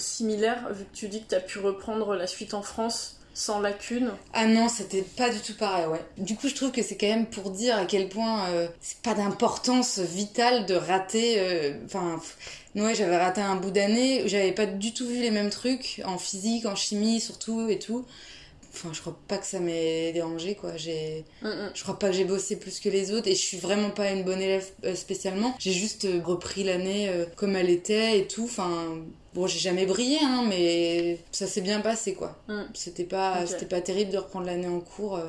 similaire, 0.00 0.72
vu 0.72 0.84
que 0.84 0.94
tu 0.94 1.08
dis 1.08 1.22
que 1.22 1.28
tu 1.28 1.34
as 1.34 1.40
pu 1.40 1.58
reprendre 1.58 2.14
la 2.14 2.26
suite 2.26 2.54
en 2.54 2.62
France 2.62 3.20
sans 3.34 3.60
lacune 3.60 4.12
Ah 4.32 4.46
non, 4.46 4.68
c'était 4.68 5.02
pas 5.02 5.30
du 5.30 5.40
tout 5.40 5.54
pareil, 5.54 5.86
ouais. 5.86 6.04
Du 6.18 6.36
coup, 6.36 6.48
je 6.48 6.54
trouve 6.54 6.72
que 6.72 6.82
c'est 6.82 6.96
quand 6.96 7.06
même 7.06 7.26
pour 7.26 7.50
dire 7.50 7.76
à 7.76 7.86
quel 7.86 8.08
point 8.08 8.48
euh, 8.50 8.68
c'est 8.80 9.00
pas 9.00 9.14
d'importance 9.14 9.98
vitale 9.98 10.66
de 10.66 10.74
rater. 10.74 11.36
Euh, 11.38 11.74
enfin, 11.84 12.20
ouais, 12.74 12.94
j'avais 12.94 13.16
raté 13.16 13.40
un 13.40 13.56
bout 13.56 13.70
d'année, 13.70 14.24
j'avais 14.26 14.52
pas 14.52 14.66
du 14.66 14.92
tout 14.92 15.06
vu 15.06 15.20
les 15.20 15.30
mêmes 15.30 15.50
trucs 15.50 16.02
en 16.04 16.18
physique, 16.18 16.66
en 16.66 16.74
chimie 16.74 17.20
surtout 17.20 17.68
et 17.68 17.78
tout. 17.78 18.04
Enfin, 18.72 18.90
je 18.92 19.00
crois 19.00 19.18
pas 19.26 19.38
que 19.38 19.46
ça 19.46 19.58
m'ait 19.58 20.12
dérangé, 20.12 20.54
quoi. 20.54 20.76
J'ai... 20.76 21.24
Mm, 21.42 21.48
mm. 21.48 21.70
Je 21.74 21.82
crois 21.82 21.98
pas 21.98 22.08
que 22.08 22.12
j'ai 22.14 22.24
bossé 22.24 22.56
plus 22.56 22.78
que 22.78 22.88
les 22.88 23.10
autres 23.12 23.26
et 23.26 23.34
je 23.34 23.40
suis 23.40 23.58
vraiment 23.58 23.90
pas 23.90 24.10
une 24.10 24.22
bonne 24.22 24.40
élève 24.40 24.68
euh, 24.84 24.94
spécialement. 24.94 25.54
J'ai 25.58 25.72
juste 25.72 26.06
repris 26.24 26.62
l'année 26.62 27.10
comme 27.36 27.56
elle 27.56 27.70
était 27.70 28.18
et 28.18 28.26
tout. 28.26 28.44
Enfin, 28.44 28.98
Bon, 29.34 29.46
j'ai 29.46 29.58
jamais 29.60 29.86
brillé, 29.86 30.18
hein, 30.22 30.44
mais 30.48 31.18
ça 31.30 31.46
s'est 31.46 31.60
bien 31.60 31.80
passé, 31.80 32.14
quoi. 32.14 32.36
Mm. 32.48 32.62
C'était 32.74 33.04
pas, 33.04 33.46
c'était 33.46 33.66
pas 33.66 33.80
terrible 33.80 34.10
de 34.10 34.18
reprendre 34.18 34.46
l'année 34.46 34.68
en 34.68 34.80
cours. 34.80 35.16
Euh. 35.16 35.28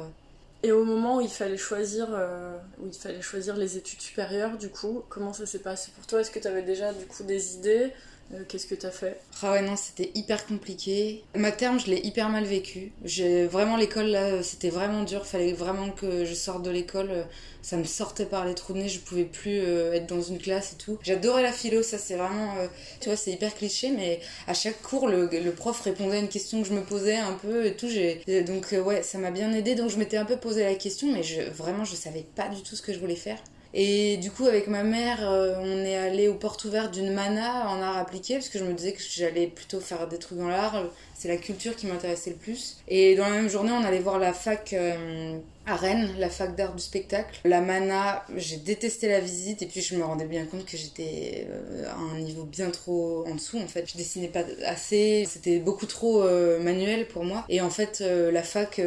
Et 0.64 0.72
au 0.72 0.84
moment 0.86 1.18
où 1.18 1.22
il 1.22 1.30
fallait 1.30 1.58
choisir, 1.58 2.08
euh, 2.12 2.58
où 2.80 2.88
il 2.88 2.94
fallait 2.94 3.22
choisir 3.22 3.58
les 3.58 3.78
études 3.78 4.02
supérieures, 4.02 4.58
du 4.58 4.70
coup, 4.70 5.04
comment 5.10 5.34
ça 5.34 5.46
s'est 5.46 5.60
passé 5.60 5.92
pour 5.96 6.06
toi? 6.08 6.22
Est-ce 6.22 6.32
que 6.32 6.40
tu 6.40 6.48
avais 6.48 6.64
déjà 6.64 6.94
du 6.94 7.06
coup 7.06 7.24
des 7.24 7.56
idées? 7.56 7.92
Euh, 8.34 8.44
Qu'est-ce 8.48 8.68
que 8.68 8.76
t'as 8.76 8.92
fait 8.92 9.20
Ah 9.42 9.52
ouais 9.52 9.62
non 9.62 9.76
c'était 9.76 10.12
hyper 10.16 10.46
compliqué. 10.46 11.24
Ma 11.36 11.52
terme 11.52 11.80
je 11.80 11.88
l'ai 11.88 12.00
hyper 12.00 12.30
mal 12.30 12.44
vécu. 12.44 12.92
J'ai 13.04 13.46
vraiment 13.46 13.78
l'école 13.78 14.08
là 14.08 14.44
c'était 14.44 14.70
vraiment 14.70 15.04
dur. 15.04 15.26
Fallait 15.26 15.54
vraiment 15.54 15.90
que 15.90 16.26
je 16.26 16.34
sorte 16.34 16.64
de 16.64 16.72
l'école. 16.72 17.26
Ça 17.62 17.78
me 17.78 17.84
sortait 17.84 18.26
par 18.26 18.46
les 18.46 18.56
trous 18.56 18.74
de 18.74 18.80
nez. 18.80 18.90
Je 18.90 19.00
pouvais 19.00 19.26
plus 19.26 19.60
euh, 19.60 19.94
être 19.94 20.08
dans 20.08 20.22
une 20.22 20.40
classe 20.40 20.74
et 20.74 20.78
tout. 20.78 20.98
J'adorais 21.04 21.44
la 21.44 21.52
philo. 21.52 21.84
Ça 21.84 21.98
c'est 21.98 22.16
vraiment 22.16 22.56
euh, 22.58 22.68
tu 23.00 23.10
vois 23.10 23.18
c'est 23.18 23.32
hyper 23.32 23.54
cliché 23.54 23.92
mais 23.92 24.20
à 24.48 24.54
chaque 24.54 24.82
cours 24.82 25.08
le, 25.08 25.30
prof 25.52 25.80
répondait 25.82 26.18
à 26.18 26.20
une 26.20 26.30
question 26.30 26.62
que 26.62 26.68
je 26.68 26.74
me 26.74 26.82
posais 26.82 27.18
un 27.18 27.34
peu 27.34 27.66
et 27.66 27.76
tout. 27.76 27.90
J'ai 27.90 28.24
donc 28.44 28.74
ouais 28.86 29.04
ça 29.04 29.18
m'a 29.18 29.32
bien 29.32 29.52
aidé 29.54 29.76
donc 29.76 29.90
je 29.90 29.98
m'étais 29.98 30.18
un 30.18 30.26
peu 30.26 30.38
posé 30.38 30.64
la 30.64 30.76
question 30.76 31.12
mais 31.12 31.22
vraiment 31.52 31.86
je 31.86 31.96
savais 31.96 32.26
pas 32.36 32.48
du 32.48 32.62
tout 32.64 32.76
ce 32.76 32.82
que 32.82 32.94
je 32.94 33.00
voulais 33.00 33.16
faire. 33.16 33.38
Et 33.74 34.18
du 34.18 34.32
coup, 34.32 34.48
avec 34.48 34.68
ma 34.68 34.84
mère, 34.84 35.20
euh, 35.30 35.56
on 35.60 35.78
est 35.86 35.96
allé 35.96 36.28
aux 36.28 36.34
portes 36.36 36.66
ouvertes 36.66 36.94
d'une 36.94 37.14
mana 37.14 37.70
en 37.70 37.82
art 37.82 37.98
appliqué, 37.98 38.36
parce 38.36 38.50
que 38.50 38.60
je 38.60 38.66
me 38.66 38.74
disais 38.74 38.94
que 38.94 39.02
j'allais 39.02 39.48
plutôt 39.48 39.80
faire 39.80 40.08
des 40.08 40.20
trucs 40.20 40.38
dans 40.38 40.50
l'art. 40.50 40.84
C'est 41.14 41.30
la 41.30 41.38
culture 41.38 41.76
qui 41.76 41.88
m'intéressait 41.88 42.32
le 42.32 42.36
plus. 42.36 42.78
Et 42.88 43.16
dans 43.16 43.24
la 43.24 43.36
même 43.36 43.50
journée, 43.50 43.72
on 43.72 43.84
allait 43.84 44.00
voir 44.00 44.20
la 44.20 44.34
fac 44.34 44.74
euh, 44.74 45.38
à 45.66 45.76
Rennes, 45.76 46.10
la 46.18 46.30
fac 46.30 46.56
d'art 46.56 46.74
du 46.74 46.82
spectacle. 46.82 47.40
La 47.46 47.62
mana, 47.62 48.26
j'ai 48.36 48.58
détesté 48.58 49.08
la 49.08 49.20
visite 49.20 49.62
et 49.62 49.66
puis 49.68 49.82
je 49.82 49.96
me 49.96 50.04
rendais 50.04 50.26
bien 50.26 50.46
compte 50.46 50.66
que 50.66 50.78
j'étais 50.78 51.48
euh, 51.50 51.86
à 51.88 51.98
un 51.98 52.20
niveau 52.20 52.44
bien 52.44 52.72
trop 52.72 53.26
en 53.28 53.36
dessous 53.36 53.60
en 53.60 53.68
fait. 53.68 53.90
Je 53.90 53.98
dessinais 53.98 54.28
pas 54.28 54.44
assez, 54.66 55.26
c'était 55.30 55.60
beaucoup 55.60 55.86
trop 55.86 56.24
euh, 56.24 56.60
manuel 56.60 57.08
pour 57.08 57.24
moi. 57.24 57.46
Et 57.50 57.62
en 57.62 57.70
fait, 57.70 58.00
euh, 58.02 58.32
la 58.32 58.44
fac, 58.44 58.82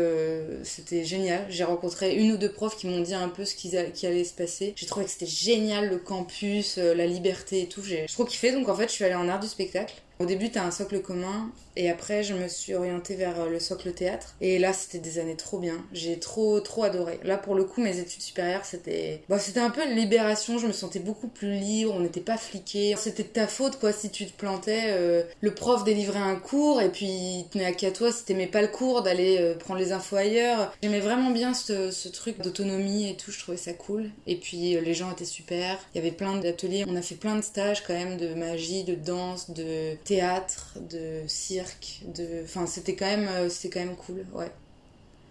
c'était 0.63 1.05
génial. 1.05 1.47
J'ai 1.49 1.65
rencontré 1.65 2.15
une 2.15 2.33
ou 2.33 2.37
deux 2.37 2.53
profs 2.53 2.77
qui 2.77 2.87
m'ont 2.87 3.01
dit 3.01 3.15
un 3.15 3.29
peu 3.29 3.45
ce 3.45 3.55
qui, 3.55 3.77
allait 3.77 4.25
se 4.25 4.35
passer. 4.35 4.73
J'ai 4.77 4.87
trouvé 4.87 5.07
que 5.07 5.13
c'était 5.13 5.27
génial 5.27 5.89
le 5.89 5.99
campus, 5.99 6.79
la 6.79 7.07
liberté 7.07 7.63
et 7.63 7.67
tout. 7.67 7.83
J'ai 7.83 8.07
trop 8.07 8.25
kiffé 8.25 8.53
donc 8.53 8.69
en 8.69 8.75
fait, 8.75 8.89
je 8.89 8.93
suis 8.93 9.05
allée 9.05 9.15
en 9.15 9.29
art 9.29 9.41
du 9.41 9.49
spectacle. 9.49 9.95
Au 10.21 10.27
début, 10.27 10.51
t'as 10.51 10.65
un 10.65 10.71
socle 10.71 11.01
commun 11.03 11.51
et 11.77 11.91
après, 11.91 12.23
je 12.23 12.35
me 12.35 12.49
suis 12.49 12.75
orientée 12.75 13.15
vers 13.17 13.41
euh, 13.41 13.49
le 13.49 13.59
socle 13.59 13.93
théâtre. 13.93 14.35
Et 14.41 14.59
là, 14.59 14.73
c'était 14.73 14.99
des 14.99 15.19
années 15.19 15.37
trop 15.37 15.59
bien. 15.59 15.85
J'ai 15.93 16.19
trop, 16.19 16.61
trop 16.61 16.85
adoré. 16.85 17.19
Là, 17.25 17.37
pour 17.37 17.55
le 17.55 17.65
coup, 17.65 17.83
mes 17.83 17.99
études 17.99 18.23
supérieures, 18.23 18.65
c'était. 18.65 19.23
Bon, 19.29 19.39
c'était 19.39 19.61
un 19.61 19.71
peu 19.71 19.85
une 19.85 19.97
libération. 19.97 20.59
Je 20.59 20.67
me 20.67 20.73
sentais 20.73 21.01
beaucoup 21.01 21.29
plus 21.29 21.53
libre. 21.53 21.93
On 21.95 22.01
n'était 22.01 22.21
pas 22.21 22.37
fliqués. 22.37 22.95
C'était 22.97 23.25
de 23.25 23.29
ta 23.29 23.47
faute, 23.47 23.79
quoi, 23.79 23.93
si 23.93 24.11
tu 24.11 24.27
te 24.27 24.37
plantais. 24.37 24.85
Euh, 24.89 25.23
le 25.41 25.55
prof 25.55 25.85
délivrait 25.85 26.21
un 26.21 26.37
cours 26.37 26.81
et 26.81 26.91
puis 26.91 27.07
il 27.07 27.47
tenait 27.51 27.65
à 27.65 27.73
qu'à 27.73 27.91
toi, 27.91 28.13
si 28.13 28.25
t'aimais 28.25 28.47
pas 28.47 28.63
le 28.63 28.69
cours, 28.69 29.03
d'aller 29.03 29.39
euh, 29.41 29.55
prendre 29.55 29.81
les 29.81 29.93
infos 29.93 30.17
ailleurs. 30.17 30.73
J'aimais 30.83 31.01
vraiment 31.01 31.31
bien 31.31 31.55
ce, 31.55 31.91
ce 31.91 32.09
truc 32.09 32.41
d'autonomie 32.41 33.11
et 33.11 33.17
tout. 33.17 33.33
Je 33.33 33.39
trouvais 33.41 33.57
ça 33.57 33.73
cool. 33.73 34.11
Et 34.27 34.37
puis, 34.37 34.81
les 34.81 34.95
gens 34.95 35.11
étaient 35.11 35.25
super. 35.25 35.79
Il 35.95 35.99
y 35.99 36.01
avait 36.01 36.15
plein 36.15 36.37
d'ateliers. 36.37 36.85
On 36.89 36.97
a 36.97 37.03
fait 37.03 37.15
plein 37.17 37.37
de 37.37 37.43
stages, 37.43 37.83
quand 37.85 37.95
même, 37.95 38.17
de 38.17 38.35
magie, 38.35 38.85
de 38.85 38.95
danse, 38.95 39.51
de 39.51 39.95
théâtre, 40.05 40.63
de 40.81 41.23
cirque 41.27 42.03
de... 42.15 42.43
Enfin, 42.45 42.67
c'était 42.67 42.97
quand, 42.97 43.07
même, 43.07 43.29
euh, 43.29 43.49
c'était 43.49 43.71
quand 43.71 43.87
même 43.87 43.97
cool, 43.97 44.27
ouais. 44.33 44.51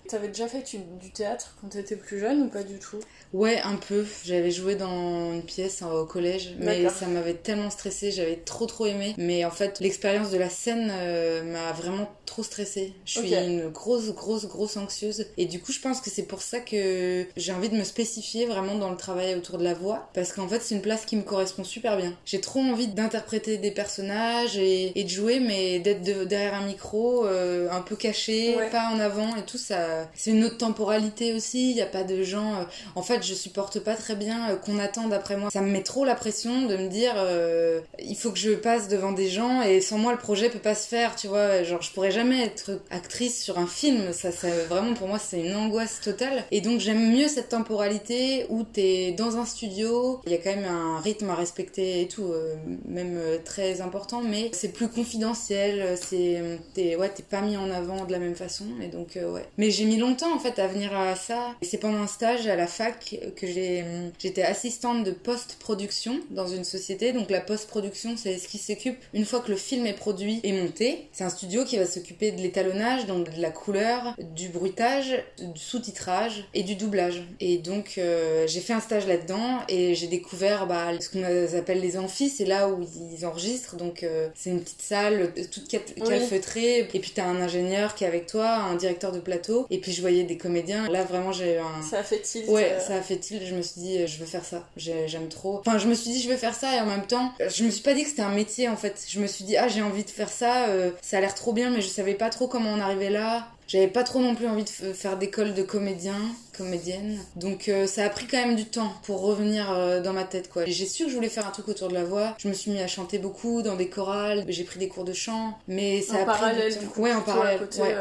T'avais 0.08 0.28
déjà 0.28 0.48
fait 0.48 0.64
du 1.00 1.12
théâtre 1.12 1.56
quand 1.62 1.70
t'étais 1.70 1.96
plus 1.96 2.20
jeune 2.20 2.44
ou 2.44 2.48
pas 2.50 2.64
du 2.64 2.78
tout 2.78 3.00
Ouais, 3.32 3.60
un 3.64 3.76
peu. 3.76 4.06
J'avais 4.26 4.52
joué 4.52 4.76
dans 4.76 5.34
une 5.34 5.44
pièce 5.44 5.82
au 5.82 6.06
collège, 6.06 6.56
mais 6.60 6.88
ça 6.90 7.08
m'avait 7.08 7.34
tellement 7.34 7.70
stressé, 7.70 8.12
j'avais 8.12 8.36
trop 8.36 8.66
trop 8.66 8.86
aimé. 8.86 9.16
Mais 9.18 9.46
en 9.46 9.52
fait, 9.52 9.80
l'expérience 9.80 10.30
de 10.30 10.38
la 10.38 10.50
scène 10.50 10.92
euh, 10.92 11.44
m'a 11.44 11.72
vraiment 11.72 12.10
trop 12.26 12.44
stressée. 12.44 12.94
Je 13.06 13.20
suis 13.20 13.34
une 13.34 13.70
grosse, 13.70 14.14
grosse, 14.14 14.46
grosse 14.46 14.78
anxieuse. 14.78 15.26
Et 15.38 15.46
du 15.46 15.60
coup, 15.60 15.72
je 15.72 15.80
pense 15.80 16.02
que 16.02 16.10
c'est 16.10 16.24
pour 16.24 16.42
ça 16.42 16.60
que 16.60 17.26
j'ai 17.38 17.54
envie 17.54 17.70
de 17.70 17.76
me 17.76 17.84
spécifier 17.84 18.46
vraiment 18.46 18.76
dans 18.76 18.90
le 18.90 18.98
travail 18.98 19.36
autour 19.36 19.58
de 19.58 19.64
la 19.64 19.74
voix. 19.74 20.10
Parce 20.14 20.34
qu'en 20.34 20.48
fait, 20.48 20.62
c'est 20.62 20.76
une 20.76 20.82
place 20.82 21.06
qui 21.06 21.16
me 21.16 21.24
correspond 21.24 21.64
super 21.64 21.98
bien. 21.98 22.14
J'ai 22.26 22.42
trop 22.42 22.60
envie 22.60 22.88
d'interpréter 22.88 23.58
des 23.58 23.72
personnages 23.72 24.58
et, 24.58 24.92
de 25.04 25.10
jouer, 25.10 25.40
mais 25.40 25.80
d'être 25.80 26.04
derrière 26.28 26.56
un 26.56 26.66
micro, 26.66 27.26
euh, 27.26 27.70
un 27.72 27.82
peu 27.82 27.96
caché, 27.96 28.56
pas 28.72 28.90
en 28.94 29.00
avant 29.00 29.36
et 29.36 29.44
tout. 29.44 29.58
ça 29.58 29.93
C'est 30.14 30.32
une 30.32 30.44
autre 30.44 30.58
temporalité 30.58 31.34
aussi. 31.34 31.72
Il 31.72 31.76
n'y 31.76 31.82
a 31.82 31.88
pas 31.88 32.04
de 32.04 32.24
gens. 32.24 32.56
Euh, 32.56 32.64
en 32.96 33.02
fait, 33.02 33.24
je 33.24 33.34
supporte 33.34 33.80
pas 33.80 33.96
très 33.96 34.16
bien 34.16 34.50
euh, 34.50 34.56
qu'on 34.56 34.80
attende 34.80 35.14
après 35.14 35.38
moi. 35.38 35.50
Ça 35.52 35.62
me 35.62 35.70
met 35.70 35.84
trop 35.84 36.06
la 36.06 36.16
pression 36.16 36.64
de 36.64 36.76
me 36.76 36.88
dire 36.88 37.14
euh, 37.18 37.82
il 38.00 38.16
faut 38.16 38.32
que 38.32 38.38
je 38.38 38.52
passe 38.52 38.88
devant 38.88 39.12
des 39.12 39.30
gens 39.30 39.62
et 39.62 39.82
sans 39.82 39.98
moi 39.98 40.12
le 40.12 40.18
projet 40.18 40.50
peut 40.50 40.60
pas 40.60 40.76
se 40.76 40.88
faire, 40.88 41.16
tu 41.16 41.28
vois. 41.28 41.64
Genre 41.64 41.82
je 41.82 41.92
pourrais 41.92 42.12
jamais 42.12 42.44
être 42.44 42.82
actrice 42.90 43.42
sur 43.44 43.58
un 43.58 43.68
film, 43.68 44.14
ça, 44.14 44.32
ça 44.32 44.48
vraiment 44.70 44.94
pour 44.94 45.08
moi 45.08 45.20
c'est 45.20 45.42
une 45.42 45.56
angoisse 45.56 46.02
totale. 46.02 46.44
Et 46.52 46.62
donc 46.62 46.80
j'aime 46.80 47.12
mieux 47.12 47.28
cette 47.28 47.50
temporalité 47.50 48.46
où 48.50 48.64
t'es 48.64 49.12
dans 49.12 49.38
un 49.38 49.46
studio, 49.46 50.22
il 50.26 50.32
y 50.32 50.36
a 50.36 50.38
quand 50.38 50.56
même 50.56 50.66
un 50.66 51.00
rythme 51.00 51.30
à 51.30 51.36
respecter 51.36 52.02
et 52.02 52.08
tout, 52.08 52.32
euh, 52.32 52.56
même 52.86 53.20
très 53.46 53.82
important, 53.82 54.22
mais 54.22 54.50
c'est 54.54 54.72
plus 54.72 54.88
confidentiel, 54.88 55.98
c'est 56.02 56.42
t'es 56.74 56.96
ouais 56.96 57.10
t'es 57.10 57.24
pas 57.24 57.42
mis 57.42 57.58
en 57.58 57.70
avant 57.72 58.06
de 58.06 58.12
la 58.12 58.20
même 58.20 58.36
façon 58.36 58.66
et 58.82 58.88
donc 58.88 59.16
ouais. 59.16 59.46
Mais 59.58 59.72
mis 59.86 59.98
longtemps 59.98 60.34
en 60.34 60.40
fait 60.40 60.60
à 60.60 60.68
venir 60.68 60.96
à 60.98 61.16
ça. 61.16 61.56
C'est 61.62 61.78
pendant 61.78 62.00
un 62.00 62.08
stage 62.08 62.48
à 62.48 62.56
la 62.56 62.68
fac 62.68 63.18
que 63.36 63.48
j'ai, 63.48 63.84
j'étais 64.20 64.44
assistante 64.44 65.04
de 65.04 65.12
post-production 65.12 66.20
dans 66.32 66.48
une 66.48 66.64
société. 66.64 67.12
Donc 67.12 67.30
la 67.30 67.42
post-production, 67.42 68.16
c'est 68.18 68.38
ce 68.38 68.48
qui 68.48 68.58
s'occupe 68.58 68.98
une 69.14 69.26
fois 69.26 69.40
que 69.42 69.52
le 69.52 69.58
film 69.58 69.86
est 69.86 69.94
produit 69.94 70.40
et 70.44 70.52
monté. 70.52 71.08
C'est 71.12 71.24
un 71.24 71.30
studio 71.30 71.66
qui 71.66 71.78
va 71.78 71.86
s'occuper 71.86 72.32
de 72.32 72.42
l'étalonnage, 72.42 73.06
donc 73.06 73.34
de 73.36 73.42
la 73.42 73.52
couleur, 73.52 74.16
du 74.20 74.50
bruitage, 74.50 75.24
du 75.40 75.60
sous-titrage 75.60 76.46
et 76.54 76.64
du 76.64 76.76
doublage. 76.76 77.24
Et 77.40 77.58
donc 77.58 77.96
euh, 77.98 78.46
j'ai 78.48 78.62
fait 78.62 78.74
un 78.74 78.80
stage 78.80 79.08
là-dedans 79.08 79.60
et 79.68 79.96
j'ai 79.96 80.08
découvert 80.08 80.68
bah, 80.68 80.92
ce 81.00 81.10
qu'on 81.10 81.24
appelle 81.58 81.82
les 81.82 81.98
amphis, 81.98 82.30
c'est 82.30 82.46
là 82.46 82.70
où 82.70 82.86
ils 83.18 83.26
enregistrent. 83.26 83.76
Donc 83.76 84.04
euh, 84.04 84.30
c'est 84.36 84.50
une 84.50 84.62
petite 84.62 84.82
salle 84.82 85.34
toute 85.52 85.68
calfeutrée. 85.68 86.80
Et 86.94 87.00
puis 87.00 87.12
t'as 87.14 87.26
un 87.26 87.42
ingénieur 87.42 87.96
qui 87.96 88.04
est 88.04 88.08
avec 88.08 88.28
toi, 88.28 88.56
un 88.56 88.76
directeur 88.76 89.12
de 89.12 89.20
plateau. 89.20 89.66
Et 89.74 89.80
puis 89.80 89.92
je 89.92 90.02
voyais 90.02 90.24
des 90.24 90.38
comédiens. 90.38 90.88
Là 90.90 91.04
vraiment 91.04 91.32
j'ai 91.32 91.58
un... 91.58 91.82
Ça 91.82 92.00
a 92.00 92.04
fait 92.04 92.20
tilt. 92.20 92.48
Ouais, 92.48 92.74
euh, 92.74 92.80
ça 92.80 92.96
a 92.96 93.02
fait-il, 93.02 93.44
je 93.44 93.56
me 93.56 93.64
suis 93.64 93.82
dit, 93.82 94.06
je 94.06 94.20
veux 94.20 94.28
faire 94.28 94.46
ça. 94.46 94.64
J'aime 94.78 95.28
trop. 95.30 95.60
Enfin, 95.66 95.80
je 95.80 95.88
me 95.88 95.96
suis 95.96 96.12
dit, 96.12 96.22
je 96.22 96.30
veux 96.30 96.38
faire 96.38 96.54
ça 96.54 96.76
et 96.76 96.80
en 96.80 96.86
même 96.86 97.08
temps, 97.08 97.34
je 97.40 97.64
me 97.64 97.72
suis 97.72 97.82
pas 97.82 97.96
dit 97.96 98.04
que 98.04 98.10
c'était 98.10 98.22
un 98.22 98.36
métier 98.36 98.70
en 98.70 98.78
fait. 98.78 99.04
Je 99.10 99.20
me 99.20 99.26
suis 99.26 99.44
dit, 99.44 99.58
ah, 99.58 99.68
j'ai 99.68 99.82
envie 99.82 100.04
de 100.04 100.10
faire 100.12 100.30
ça, 100.30 100.68
euh, 100.68 100.92
ça 101.02 101.18
a 101.18 101.22
l'air 101.22 101.34
trop 101.34 101.54
bien, 101.54 101.72
mais 101.72 101.82
je 101.82 101.88
savais 101.88 102.14
pas 102.14 102.30
trop 102.30 102.48
comment 102.48 102.70
on 102.72 102.80
arrivait 102.80 103.10
là. 103.10 103.48
J'avais 103.68 103.88
pas 103.88 104.04
trop 104.04 104.20
non 104.20 104.36
plus 104.36 104.48
envie 104.48 104.66
de 104.66 104.94
faire 104.94 105.18
d'école 105.18 105.54
de 105.56 105.64
comédien, 105.64 106.18
comédienne. 106.56 107.18
Donc 107.36 107.70
euh, 107.70 107.88
ça 107.88 108.04
a 108.04 108.10
pris 108.10 108.28
quand 108.28 108.38
même 108.38 108.56
du 108.56 108.66
temps 108.66 108.94
pour 109.04 109.22
revenir 109.22 109.72
euh, 109.72 110.02
dans 110.02 110.14
ma 110.14 110.26
tête 110.26 110.50
quoi. 110.50 110.66
J'ai 110.66 110.86
su 110.86 111.06
que 111.06 111.10
je 111.10 111.16
voulais 111.16 111.30
faire 111.30 111.48
un 111.48 111.52
truc 111.52 111.70
autour 111.70 111.88
de 111.88 111.94
la 111.94 112.04
voix. 112.04 112.36
Je 112.38 112.48
me 112.50 112.54
suis 112.54 112.72
mis 112.72 112.82
à 112.82 112.88
chanter 112.88 113.18
beaucoup 113.18 113.62
dans 113.64 113.76
des 113.76 113.88
chorales, 113.88 114.44
j'ai 114.50 114.66
pris 114.66 114.80
des 114.80 114.90
cours 114.90 115.06
de 115.06 115.14
chant, 115.14 115.58
mais 115.68 116.02
ça 116.02 116.16
en 116.16 116.22
a 116.22 116.26
parallèle, 116.26 116.76
pris 116.76 116.80
du 116.86 116.88
coup, 116.88 117.02
ouais, 117.02 117.14
en 117.14 117.22
parallèle. 117.22 117.62
ouais. 117.80 117.96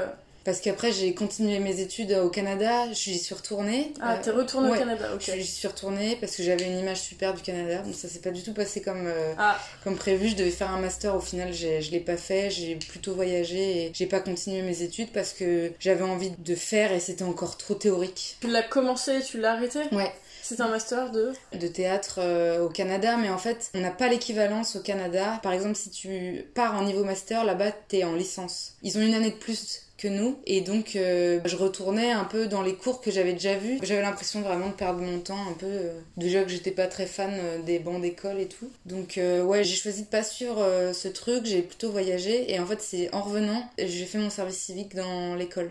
Parce 0.44 0.60
qu'après, 0.60 0.92
j'ai 0.92 1.14
continué 1.14 1.58
mes 1.58 1.80
études 1.80 2.12
au 2.12 2.28
Canada, 2.28 2.92
j'y 2.92 3.18
suis 3.18 3.34
retournée. 3.34 3.92
Ah, 4.00 4.18
t'es 4.18 4.30
retournée 4.30 4.70
au 4.70 4.74
Canada, 4.74 5.10
ok. 5.14 5.32
J'y 5.36 5.46
suis 5.46 5.68
retournée 5.68 6.16
parce 6.16 6.36
que 6.36 6.42
j'avais 6.42 6.64
une 6.64 6.78
image 6.78 7.00
super 7.00 7.34
du 7.34 7.42
Canada. 7.42 7.82
Bon, 7.82 7.92
ça 7.92 8.08
s'est 8.08 8.20
pas 8.20 8.30
du 8.30 8.42
tout 8.42 8.52
passé 8.52 8.80
comme, 8.80 9.06
euh, 9.06 9.34
ah. 9.38 9.58
comme 9.84 9.96
prévu. 9.96 10.28
Je 10.28 10.36
devais 10.36 10.50
faire 10.50 10.70
un 10.70 10.80
master, 10.80 11.14
au 11.14 11.20
final, 11.20 11.52
je 11.52 11.90
l'ai 11.90 12.00
pas 12.00 12.16
fait. 12.16 12.50
J'ai 12.50 12.76
plutôt 12.76 13.14
voyagé 13.14 13.86
et 13.86 13.92
j'ai 13.94 14.06
pas 14.06 14.20
continué 14.20 14.62
mes 14.62 14.82
études 14.82 15.10
parce 15.12 15.32
que 15.32 15.72
j'avais 15.78 16.02
envie 16.02 16.30
de 16.30 16.54
faire 16.54 16.92
et 16.92 17.00
c'était 17.00 17.24
encore 17.24 17.56
trop 17.56 17.74
théorique. 17.74 18.36
Tu 18.40 18.48
l'as 18.48 18.62
commencé 18.62 19.18
et 19.18 19.22
tu 19.22 19.38
l'as 19.38 19.52
arrêté 19.52 19.80
Ouais. 19.92 20.12
C'est 20.42 20.60
un 20.60 20.68
master 20.68 21.12
de 21.12 21.32
De 21.58 21.68
théâtre 21.68 22.16
euh, 22.18 22.64
au 22.64 22.68
Canada, 22.68 23.16
mais 23.16 23.30
en 23.30 23.38
fait, 23.38 23.70
on 23.74 23.80
n'a 23.80 23.92
pas 23.92 24.08
l'équivalence 24.08 24.74
au 24.74 24.80
Canada. 24.80 25.38
Par 25.42 25.52
exemple, 25.52 25.76
si 25.76 25.88
tu 25.88 26.44
pars 26.54 26.74
en 26.74 26.82
niveau 26.82 27.04
master, 27.04 27.44
là-bas, 27.44 27.70
t'es 27.70 28.02
en 28.02 28.14
licence. 28.14 28.74
Ils 28.82 28.98
ont 28.98 29.02
une 29.02 29.14
année 29.14 29.30
de 29.30 29.36
plus 29.36 29.82
nous. 30.08 30.38
Et 30.46 30.60
donc, 30.60 30.96
euh, 30.96 31.40
je 31.44 31.56
retournais 31.56 32.10
un 32.10 32.24
peu 32.24 32.46
dans 32.46 32.62
les 32.62 32.74
cours 32.74 33.00
que 33.00 33.10
j'avais 33.10 33.32
déjà 33.32 33.56
vus. 33.56 33.78
J'avais 33.82 34.02
l'impression 34.02 34.40
vraiment 34.42 34.68
de 34.68 34.74
perdre 34.74 35.00
mon 35.00 35.18
temps 35.18 35.48
un 35.48 35.54
peu. 35.54 35.66
Euh, 35.66 35.92
déjà 36.16 36.42
que 36.42 36.50
j'étais 36.50 36.70
pas 36.70 36.86
très 36.86 37.06
fan 37.06 37.30
euh, 37.32 37.62
des 37.62 37.78
bancs 37.78 38.00
d'école 38.00 38.40
et 38.40 38.46
tout. 38.46 38.70
Donc, 38.86 39.18
ouais, 39.18 39.64
j'ai 39.64 39.76
choisi 39.76 40.02
de 40.02 40.08
pas 40.08 40.22
suivre 40.22 40.92
ce 40.92 41.08
truc. 41.08 41.44
J'ai 41.44 41.62
plutôt 41.62 41.90
voyagé. 41.90 42.52
Et 42.52 42.58
en 42.58 42.66
fait, 42.66 42.80
c'est 42.80 43.14
en 43.14 43.22
revenant, 43.22 43.68
j'ai 43.78 44.06
fait 44.06 44.18
mon 44.18 44.30
service 44.30 44.58
civique 44.58 44.94
dans 44.94 45.34
l'école. 45.34 45.70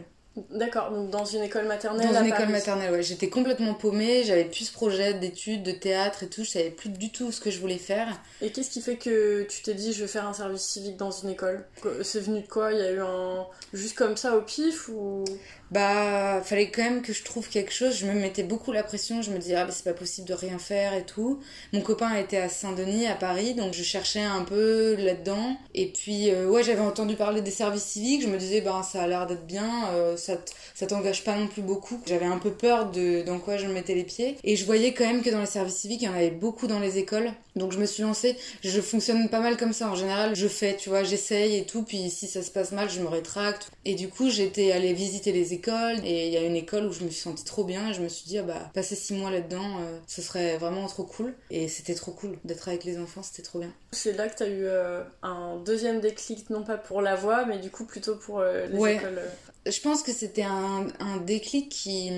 D'accord, 0.50 0.92
donc 0.92 1.10
dans 1.10 1.26
une 1.26 1.44
école 1.44 1.66
maternelle 1.66 2.08
Dans 2.08 2.22
une 2.22 2.28
école 2.28 2.48
maternelle, 2.48 2.92
ouais. 2.92 3.04
J'étais 3.04 3.30
complètement 3.30 3.74
paumée, 3.74 4.24
j'avais 4.24 4.46
plus 4.46 4.66
ce 4.66 4.72
projet 4.72 5.14
d'études, 5.14 5.62
de 5.64 5.72
théâtre 5.72 6.24
et 6.24 6.30
tout, 6.30 6.46
je 6.46 6.52
savais 6.52 6.70
plus 6.70 6.88
du 6.88 7.12
tout 7.12 7.34
ce 7.34 7.42
que 7.42 7.52
je 7.52 7.60
voulais 7.60 7.78
faire. 7.78 8.08
Et 8.42 8.50
qu'est-ce 8.50 8.70
qui 8.70 8.82
fait 8.82 8.96
que 8.96 9.44
tu 9.44 9.62
t'es 9.62 9.74
dit 9.74 9.92
je 9.92 10.02
vais 10.02 10.08
faire 10.08 10.26
un 10.26 10.34
service 10.34 10.62
civique 10.62 10.96
dans 10.96 11.12
une 11.12 11.30
école? 11.30 11.66
C'est 12.04 12.22
venu 12.22 12.42
de 12.42 12.48
quoi? 12.48 12.72
Il 12.72 12.80
y 12.80 12.82
a 12.82 12.92
eu 12.92 13.02
un. 13.02 13.46
juste 13.74 13.98
comme 13.98 14.16
ça 14.16 14.38
au 14.38 14.42
pif 14.42 14.88
ou? 14.88 15.26
Bah 15.72 16.42
fallait 16.44 16.70
quand 16.70 16.84
même 16.84 17.02
que 17.02 17.14
je 17.14 17.24
trouve 17.24 17.48
quelque 17.48 17.72
chose. 17.72 17.96
Je 17.96 18.06
me 18.06 18.14
mettais 18.14 18.44
beaucoup 18.44 18.74
la 18.74 18.84
pression. 18.84 19.22
Je 19.22 19.32
me 19.32 19.38
disais 19.38 19.56
ah 19.56 19.66
bah 19.66 19.72
c'est 19.72 19.86
pas 19.86 19.94
possible 19.94 20.28
de 20.28 20.34
rien 20.34 20.60
faire 20.60 20.94
et 20.94 21.04
tout. 21.06 21.40
Mon 21.72 21.80
copain 21.82 22.14
était 22.16 22.38
à 22.38 22.50
Saint-Denis 22.50 23.08
à 23.08 23.16
Paris 23.16 23.54
donc 23.54 23.74
je 23.74 23.82
cherchais 23.82 24.22
un 24.22 24.44
peu 24.44 24.96
là-dedans. 24.96 25.56
Et 25.74 25.88
puis 25.88 26.30
euh, 26.30 26.48
ouais 26.48 26.64
j'avais 26.64 26.82
entendu 26.82 27.16
parler 27.16 27.42
des 27.42 27.52
services 27.52 27.84
civiques. 27.84 28.22
Je 28.22 28.28
me 28.28 28.38
disais 28.38 28.60
bah 28.60 28.82
ça 28.84 29.04
a 29.04 29.08
l'air 29.08 29.28
d'être 29.28 29.46
bien. 29.46 29.90
Euh, 29.94 30.18
ça 30.18 30.34
ça 30.76 30.88
t'engage 30.88 31.24
pas 31.24 31.38
non 31.38 31.48
plus 31.48 31.62
beaucoup. 31.62 32.02
J'avais 32.06 32.26
un 32.26 32.38
peu 32.38 32.52
peur 32.52 32.92
de 32.92 33.22
dans 33.22 33.40
quoi 33.40 33.56
je 33.56 33.68
mettais 33.68 33.96
les 33.96 34.04
pieds. 34.04 34.36
Et 34.44 34.58
je 34.58 34.66
voyais 34.66 34.94
quand 34.94 35.06
même 35.06 35.24
que 35.24 35.30
dans 35.30 35.40
les 35.40 35.46
services 35.46 35.78
civiques 35.78 36.02
il 36.02 36.06
y 36.06 36.10
en 36.10 36.16
avait 36.16 36.32
beaucoup 36.32 36.68
dans 36.68 36.80
les 36.80 36.98
écoles. 36.98 37.32
Donc 37.56 37.72
je 37.72 37.80
me 37.80 37.86
suis 37.86 38.04
lancée. 38.04 38.36
Je 38.62 38.82
fonctionne 38.82 39.30
pas 39.30 39.40
mal 39.40 39.56
comme 39.56 39.74
ça. 39.74 39.90
En 39.90 39.96
général 39.96 40.36
je 40.36 40.50
fais 40.50 40.76
tu 40.76 40.90
vois 40.90 41.04
j'essaye 41.04 41.56
et 41.56 41.64
tout. 41.64 41.84
Puis 41.84 42.10
si 42.10 42.28
ça 42.28 42.44
se 42.44 42.52
passe 42.52 42.74
mal 42.74 42.90
je 42.90 43.00
me 43.00 43.08
rétracte. 43.08 43.72
Et 43.86 43.96
du 43.96 44.10
coup 44.10 44.30
j'étais 44.30 44.74
allée 44.74 44.92
visiter 44.92 45.32
les 45.32 45.54
écoles 45.54 45.61
et 46.04 46.28
il 46.28 46.34
y 46.34 46.38
a 46.38 46.42
une 46.42 46.56
école 46.56 46.86
où 46.86 46.94
je 46.94 47.04
me 47.04 47.10
suis 47.10 47.22
sentie 47.22 47.44
trop 47.44 47.64
bien 47.64 47.90
et 47.90 47.94
je 47.94 48.02
me 48.02 48.10
suis 48.10 48.26
dit 48.26 48.38
ah 48.38 48.44
bah 48.44 48.70
passer 48.74 48.96
six 48.96 49.14
mois 49.14 49.32
là-dedans 49.32 49.80
euh, 49.80 50.00
ce 50.08 50.22
serait 50.22 50.58
vraiment 50.58 50.88
trop 50.88 51.04
cool. 51.04 51.34
Et 51.50 51.68
c'était 51.68 51.96
trop 51.96 52.12
cool 52.12 52.38
d'être 52.44 52.68
avec 52.68 52.84
les 52.84 52.98
enfants 52.98 53.24
c'était 53.24 53.44
trop 53.44 53.60
bien. 53.60 53.72
C'est 53.92 54.14
là 54.14 54.28
que 54.30 54.38
tu 54.38 54.44
as 54.44 54.48
eu 54.48 54.64
euh, 54.66 55.04
un 55.24 55.58
deuxième 55.58 56.00
déclic 56.00 56.50
non 56.50 56.64
pas 56.64 56.78
pour 56.78 57.02
la 57.02 57.16
voix 57.16 57.46
mais 57.46 57.60
du 57.60 57.70
coup 57.70 57.86
plutôt 57.86 58.16
pour 58.16 58.40
euh, 58.40 58.68
les 58.68 58.96
écoles 58.96 59.22
je 59.68 59.80
pense 59.80 60.02
que 60.02 60.12
c'était 60.12 60.44
un, 60.44 60.88
déclic 61.26 61.70
qui, 61.70 62.12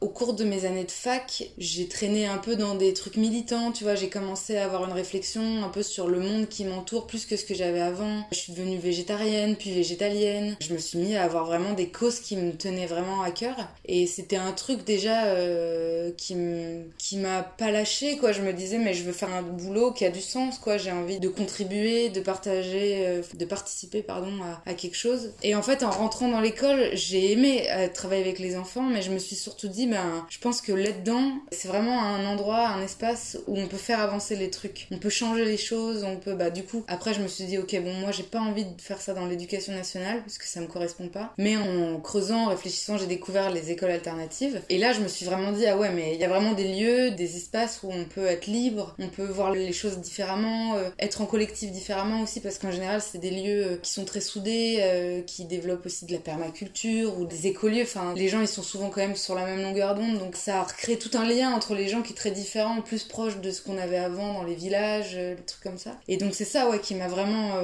au 0.00 0.08
cours 0.08 0.34
de 0.34 0.44
mes 0.44 0.64
années 0.64 0.84
de 0.84 0.90
fac, 0.90 1.44
j'ai 1.58 1.86
traîné 1.86 2.26
un 2.26 2.38
peu 2.38 2.56
dans 2.56 2.74
des 2.74 2.92
trucs 2.92 3.16
militants, 3.16 3.70
tu 3.70 3.84
vois, 3.84 3.94
j'ai 3.94 4.08
commencé 4.08 4.56
à 4.56 4.64
avoir 4.64 4.84
une 4.84 4.92
réflexion 4.92 5.62
un 5.64 5.68
peu 5.68 5.82
sur 5.82 6.08
le 6.08 6.18
monde 6.18 6.48
qui 6.48 6.64
m'entoure 6.64 7.06
plus 7.06 7.24
que 7.24 7.36
ce 7.36 7.44
que 7.44 7.54
j'avais 7.54 7.80
avant. 7.80 8.24
Je 8.32 8.38
suis 8.38 8.52
devenue 8.52 8.78
végétarienne, 8.78 9.54
puis 9.54 9.72
végétalienne. 9.72 10.56
Je 10.60 10.72
me 10.72 10.78
suis 10.78 10.98
mis 10.98 11.14
à 11.14 11.22
avoir 11.22 11.46
vraiment 11.46 11.72
des 11.72 11.88
causes 11.88 12.18
qui 12.18 12.36
me 12.36 12.52
tenaient 12.52 12.86
vraiment 12.86 13.22
à 13.22 13.30
cœur. 13.30 13.56
Et 13.84 14.06
c'était 14.06 14.36
un 14.36 14.52
truc 14.52 14.84
déjà 14.84 15.26
euh, 15.26 16.10
qui 16.16 17.16
m'a 17.16 17.42
pas 17.42 17.70
lâché, 17.70 18.16
quoi. 18.16 18.32
Je 18.32 18.42
me 18.42 18.52
disais, 18.52 18.78
mais 18.78 18.94
je 18.94 19.04
veux 19.04 19.12
faire 19.12 19.32
un 19.32 19.42
boulot 19.42 19.92
qui 19.92 20.04
a 20.04 20.10
du 20.10 20.20
sens, 20.20 20.58
quoi. 20.58 20.78
J'ai 20.78 20.92
envie 20.92 21.20
de 21.20 21.28
contribuer, 21.28 22.08
de 22.08 22.20
partager, 22.20 23.06
euh, 23.06 23.22
de 23.34 23.44
participer, 23.44 24.02
pardon, 24.02 24.32
à 24.66 24.74
quelque 24.74 24.96
chose. 24.96 25.32
Et 25.44 25.54
en 25.54 25.62
fait, 25.62 25.84
en 25.84 25.90
rentrant 25.90 26.28
dans 26.28 26.40
l'école, 26.40 26.87
j'ai 26.92 27.32
aimé 27.32 27.66
euh, 27.70 27.88
travailler 27.88 28.22
avec 28.22 28.38
les 28.38 28.56
enfants, 28.56 28.82
mais 28.82 29.02
je 29.02 29.10
me 29.10 29.18
suis 29.18 29.36
surtout 29.36 29.68
dit, 29.68 29.86
ben, 29.86 30.26
je 30.28 30.38
pense 30.38 30.60
que 30.60 30.72
là-dedans, 30.72 31.32
c'est 31.52 31.68
vraiment 31.68 32.02
un 32.02 32.26
endroit, 32.26 32.68
un 32.68 32.82
espace 32.82 33.38
où 33.46 33.58
on 33.58 33.66
peut 33.66 33.76
faire 33.76 34.00
avancer 34.00 34.36
les 34.36 34.50
trucs. 34.50 34.86
On 34.90 34.98
peut 34.98 35.08
changer 35.08 35.44
les 35.44 35.56
choses, 35.56 36.04
on 36.04 36.16
peut, 36.16 36.34
bah, 36.34 36.50
du 36.50 36.62
coup, 36.62 36.84
après, 36.88 37.14
je 37.14 37.20
me 37.20 37.28
suis 37.28 37.44
dit, 37.44 37.58
ok, 37.58 37.80
bon, 37.82 37.92
moi, 37.94 38.12
j'ai 38.12 38.22
pas 38.22 38.40
envie 38.40 38.64
de 38.64 38.80
faire 38.80 39.00
ça 39.00 39.14
dans 39.14 39.26
l'éducation 39.26 39.72
nationale, 39.72 40.22
puisque 40.22 40.44
ça 40.44 40.60
me 40.60 40.66
correspond 40.66 41.08
pas. 41.08 41.32
Mais 41.38 41.56
en 41.56 41.98
creusant, 42.00 42.46
en 42.46 42.48
réfléchissant, 42.48 42.98
j'ai 42.98 43.06
découvert 43.06 43.50
les 43.50 43.70
écoles 43.70 43.90
alternatives. 43.90 44.60
Et 44.68 44.78
là, 44.78 44.92
je 44.92 45.00
me 45.00 45.08
suis 45.08 45.26
vraiment 45.26 45.52
dit, 45.52 45.66
ah 45.66 45.76
ouais, 45.76 45.90
mais 45.90 46.14
il 46.14 46.20
y 46.20 46.24
a 46.24 46.28
vraiment 46.28 46.52
des 46.52 46.68
lieux, 46.68 47.10
des 47.10 47.36
espaces 47.36 47.80
où 47.82 47.90
on 47.90 48.04
peut 48.04 48.26
être 48.26 48.46
libre, 48.46 48.94
on 48.98 49.08
peut 49.08 49.26
voir 49.26 49.50
les 49.50 49.72
choses 49.72 49.98
différemment, 49.98 50.76
euh, 50.76 50.90
être 50.98 51.20
en 51.20 51.26
collectif 51.26 51.70
différemment 51.70 52.22
aussi, 52.22 52.40
parce 52.40 52.58
qu'en 52.58 52.70
général, 52.70 53.00
c'est 53.00 53.18
des 53.18 53.30
lieux 53.30 53.66
euh, 53.66 53.76
qui 53.76 53.92
sont 53.92 54.04
très 54.04 54.20
soudés, 54.20 55.24
qui 55.26 55.44
développent 55.44 55.86
aussi 55.86 56.06
de 56.06 56.12
la 56.12 56.18
permaculture 56.18 56.77
ou 56.86 57.24
des 57.24 57.46
écolieux. 57.46 57.82
Enfin, 57.82 58.14
les 58.14 58.28
gens, 58.28 58.40
ils 58.40 58.48
sont 58.48 58.62
souvent 58.62 58.90
quand 58.90 59.00
même 59.00 59.16
sur 59.16 59.34
la 59.34 59.44
même 59.44 59.62
longueur 59.62 59.94
d'onde, 59.94 60.18
donc 60.18 60.36
ça 60.36 60.62
recrée 60.62 60.98
tout 60.98 61.16
un 61.16 61.24
lien 61.24 61.52
entre 61.52 61.74
les 61.74 61.88
gens 61.88 62.02
qui 62.02 62.12
est 62.12 62.16
très 62.16 62.30
différent, 62.30 62.80
plus 62.82 63.04
proche 63.04 63.38
de 63.38 63.50
ce 63.50 63.62
qu'on 63.62 63.78
avait 63.78 63.98
avant 63.98 64.34
dans 64.34 64.44
les 64.44 64.54
villages, 64.54 65.14
des 65.14 65.36
trucs 65.46 65.62
comme 65.62 65.78
ça. 65.78 65.92
Et 66.08 66.16
donc 66.16 66.34
c'est 66.34 66.44
ça, 66.44 66.68
ouais, 66.68 66.80
qui 66.80 66.94
m'a 66.94 67.08
vraiment 67.08 67.60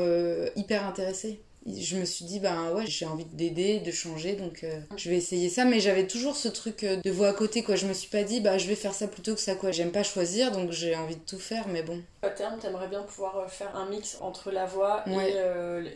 hyper 0.57 0.87
intéressée 0.87 1.41
je 1.67 1.97
me 1.97 2.05
suis 2.05 2.25
dit 2.25 2.41
ben 2.41 2.73
ouais 2.73 2.85
j'ai 2.87 3.07
envie 3.07 3.25
d'aider 3.25 3.81
de 3.81 3.91
changer 3.91 4.35
donc 4.35 4.65
euh, 4.65 4.81
je 4.97 5.09
vais 5.09 5.17
essayer 5.17 5.49
ça. 5.49 5.65
Mais 5.65 5.81
j'avais 5.81 6.07
toujours 6.07 6.37
ce 6.37 6.49
truc 6.49 6.85
euh, 6.85 6.97
de 6.97 7.11
voix 7.11 7.29
à 7.29 7.33
côté 7.33 7.63
quoi. 7.63 7.75
Je 7.77 7.87
me 7.87 7.93
suis 7.95 8.09
pas 8.09 8.23
dit 8.23 8.41
bah 8.41 8.59
je 8.59 8.67
vais 8.69 8.75
faire 8.75 8.95
ça 8.95 9.09
plutôt 9.09 9.35
que 9.35 9.41
ça 9.41 9.55
quoi. 9.55 9.71
J'aime 9.71 9.93
pas 9.93 10.03
choisir 10.03 10.53
donc 10.53 10.73
j'ai 10.73 10.95
envie 10.95 11.17
de 11.17 11.23
tout 11.27 11.39
faire 11.39 11.67
mais 11.69 11.83
bon. 11.83 12.03
À 12.23 12.29
terme 12.29 12.59
t'aimerais 12.59 12.89
bien 12.89 13.03
pouvoir 13.03 13.39
euh, 13.39 13.49
faire 13.49 13.75
un 13.77 13.89
mix 13.89 14.19
entre 14.21 14.51
la 14.51 14.67
voix 14.67 15.05
et 15.09 15.35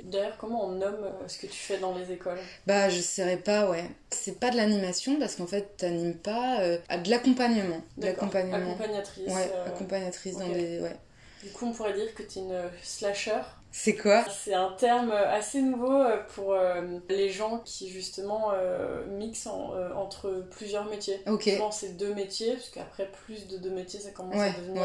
d'ailleurs 0.05 0.37
comment 0.39 0.67
on 0.67 0.73
nomme 0.73 1.11
ce 1.27 1.39
que 1.39 1.47
tu 1.47 1.59
fais 1.59 1.79
dans 1.79 1.95
les 1.97 2.13
écoles? 2.13 2.39
Bah 2.67 2.89
je 2.89 3.01
saurais 3.01 3.37
pas 3.37 3.69
ouais. 3.69 3.85
C'est 4.11 4.41
pas 4.41 4.51
de 4.51 4.57
l'animation 4.57 5.19
parce 5.19 5.37
qu'en 5.37 5.47
fait 5.47 5.77
t'animes 5.77 6.17
pas 6.17 6.61
à 6.89 6.99
de 6.99 7.11
l'accompagnement. 7.11 7.83
Accompagnatrice 8.03 9.29
ouais 9.29 9.53
accompagnatrice 9.67 10.37
dans 10.39 10.49
des 10.49 10.81
ouais. 10.81 10.97
Du 11.43 11.51
coup 11.51 11.67
on 11.67 11.73
pourrait 11.73 11.93
dire 11.93 12.15
que 12.15 12.23
t'es 12.23 12.41
une 12.41 12.59
slasher 12.83 13.43
c'est 13.81 13.95
quoi 13.95 14.25
C'est 14.29 14.55
un 14.55 14.73
terme 14.73 15.13
assez 15.13 15.63
nouveau 15.63 16.03
euh, 16.03 16.17
pour 16.35 16.53
euh, 16.53 16.83
les 17.09 17.31
gens 17.31 17.63
qui 17.65 17.89
justement 17.89 18.51
euh, 18.53 19.07
mixent 19.07 19.47
entre 19.47 20.45
plusieurs 20.51 20.87
métiers. 20.87 21.21
Ok. 21.29 21.45
Souvent 21.45 21.71
c'est 21.71 21.97
deux 21.97 22.13
métiers, 22.13 22.55
parce 22.55 22.71
qu'après 22.71 23.09
plus 23.25 23.47
de 23.47 23.57
deux 23.57 23.71
métiers 23.71 24.01
ça 24.01 24.11
commence 24.11 24.41
à 24.41 24.51
devenir 24.51 24.83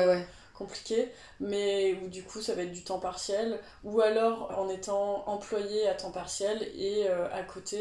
compliqué, 0.54 1.10
mais 1.40 1.98
où 2.04 2.08
du 2.08 2.24
coup 2.24 2.42
ça 2.42 2.54
va 2.56 2.64
être 2.64 2.72
du 2.72 2.84
temps 2.84 3.00
partiel, 3.00 3.60
ou 3.84 4.02
alors 4.02 4.54
en 4.58 4.70
étant 4.70 5.28
employé 5.28 5.88
à 5.88 5.94
temps 5.94 6.12
partiel 6.12 6.70
et 6.76 7.08
à 7.08 7.44
côté 7.44 7.80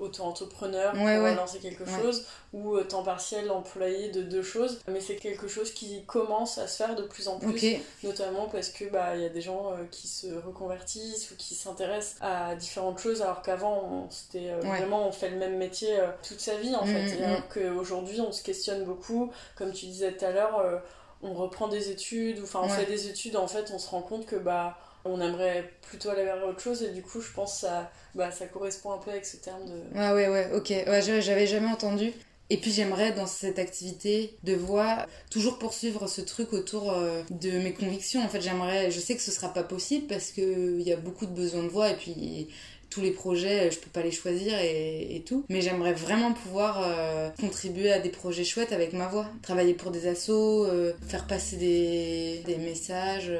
auto-entrepreneur 0.00 0.92
pour 0.92 1.02
lancer 1.02 1.58
quelque 1.58 1.84
chose 1.84 2.24
ou 2.52 2.76
euh, 2.76 2.84
temps 2.84 3.02
partiel 3.02 3.50
employé 3.50 4.08
de 4.08 4.22
deux 4.22 4.42
choses. 4.42 4.80
Mais 4.88 5.00
c'est 5.00 5.16
quelque 5.16 5.48
chose 5.48 5.72
qui 5.72 6.04
commence 6.06 6.58
à 6.58 6.66
se 6.66 6.76
faire 6.76 6.96
de 6.96 7.02
plus 7.02 7.28
en 7.28 7.38
plus 7.38 7.76
notamment 8.02 8.46
parce 8.46 8.70
que 8.70 8.84
bah 8.86 9.16
il 9.16 9.22
y 9.22 9.26
a 9.26 9.28
des 9.28 9.40
gens 9.40 9.72
euh, 9.72 9.84
qui 9.90 10.08
se 10.08 10.26
reconvertissent 10.46 11.30
ou 11.30 11.36
qui 11.36 11.54
s'intéressent 11.54 12.16
à 12.20 12.54
différentes 12.54 12.98
choses 12.98 13.22
alors 13.22 13.42
qu'avant 13.42 14.08
c'était 14.10 14.50
euh, 14.50 14.60
vraiment 14.60 15.08
on 15.08 15.12
fait 15.12 15.30
le 15.30 15.36
même 15.36 15.56
métier 15.56 15.98
toute 16.26 16.40
sa 16.40 16.56
vie 16.56 16.74
en 16.74 16.84
mm, 16.84 16.88
fait. 16.88 17.18
mm, 17.18 17.24
alors 17.24 17.40
mm. 17.40 17.44
qu'aujourd'hui 17.52 18.20
on 18.20 18.32
se 18.32 18.42
questionne 18.42 18.84
beaucoup. 18.84 19.30
Comme 19.56 19.72
tu 19.72 19.86
disais 19.86 20.12
tout 20.12 20.24
à 20.24 20.30
l'heure 20.30 20.82
on 21.22 21.34
reprend 21.34 21.68
des 21.68 21.90
études 21.90 22.38
ou 22.38 22.44
enfin 22.44 22.60
on 22.62 22.68
fait 22.68 22.86
des 22.86 23.08
études 23.08 23.36
en 23.36 23.48
fait 23.48 23.70
on 23.74 23.78
se 23.78 23.90
rend 23.90 24.02
compte 24.02 24.26
que 24.26 24.36
bah 24.36 24.78
on 25.04 25.20
aimerait 25.20 25.72
plutôt 25.82 26.10
aller 26.10 26.24
vers 26.24 26.44
autre 26.46 26.60
chose 26.60 26.82
et 26.82 26.90
du 26.90 27.02
coup 27.02 27.20
je 27.20 27.32
pense 27.32 27.54
que 27.54 27.60
ça, 27.60 27.90
bah, 28.14 28.30
ça 28.30 28.46
correspond 28.46 28.92
un 28.92 28.98
peu 28.98 29.10
avec 29.10 29.24
ce 29.24 29.36
terme 29.36 29.64
de... 29.66 29.98
Ouais 29.98 30.12
ouais 30.12 30.28
ouais 30.28 30.50
ok, 30.54 30.70
ouais, 30.70 31.02
j'avais 31.02 31.46
jamais 31.46 31.68
entendu. 31.68 32.12
Et 32.50 32.56
puis 32.56 32.72
j'aimerais 32.72 33.12
dans 33.12 33.26
cette 33.26 33.58
activité 33.58 34.38
de 34.42 34.54
voix 34.54 35.06
toujours 35.30 35.58
poursuivre 35.58 36.06
ce 36.06 36.22
truc 36.22 36.54
autour 36.54 36.92
euh, 36.92 37.22
de 37.30 37.50
mes 37.50 37.74
convictions. 37.74 38.22
En 38.22 38.28
fait 38.28 38.40
j'aimerais, 38.40 38.90
je 38.90 39.00
sais 39.00 39.14
que 39.14 39.22
ce 39.22 39.30
sera 39.30 39.52
pas 39.52 39.62
possible 39.62 40.06
parce 40.06 40.30
qu'il 40.30 40.80
y 40.80 40.92
a 40.92 40.96
beaucoup 40.96 41.26
de 41.26 41.34
besoins 41.34 41.62
de 41.62 41.68
voix 41.68 41.90
et 41.90 41.96
puis 41.96 42.48
tous 42.90 43.00
les 43.00 43.10
projets, 43.10 43.70
je 43.70 43.78
peux 43.78 43.90
pas 43.90 44.02
les 44.02 44.10
choisir 44.10 44.58
et, 44.60 45.22
tout. 45.26 45.44
Mais 45.48 45.60
j'aimerais 45.60 45.92
vraiment 45.92 46.32
pouvoir 46.32 46.80
euh, 46.82 47.28
contribuer 47.40 47.92
à 47.92 47.98
des 47.98 48.08
projets 48.08 48.44
chouettes 48.44 48.72
avec 48.72 48.92
ma 48.92 49.08
voix. 49.08 49.26
Travailler 49.42 49.74
pour 49.74 49.90
des 49.90 50.06
assos, 50.06 50.64
euh, 50.64 50.92
faire 51.06 51.26
passer 51.26 51.56
des, 51.56 52.42
des 52.46 52.56
messages. 52.56 53.30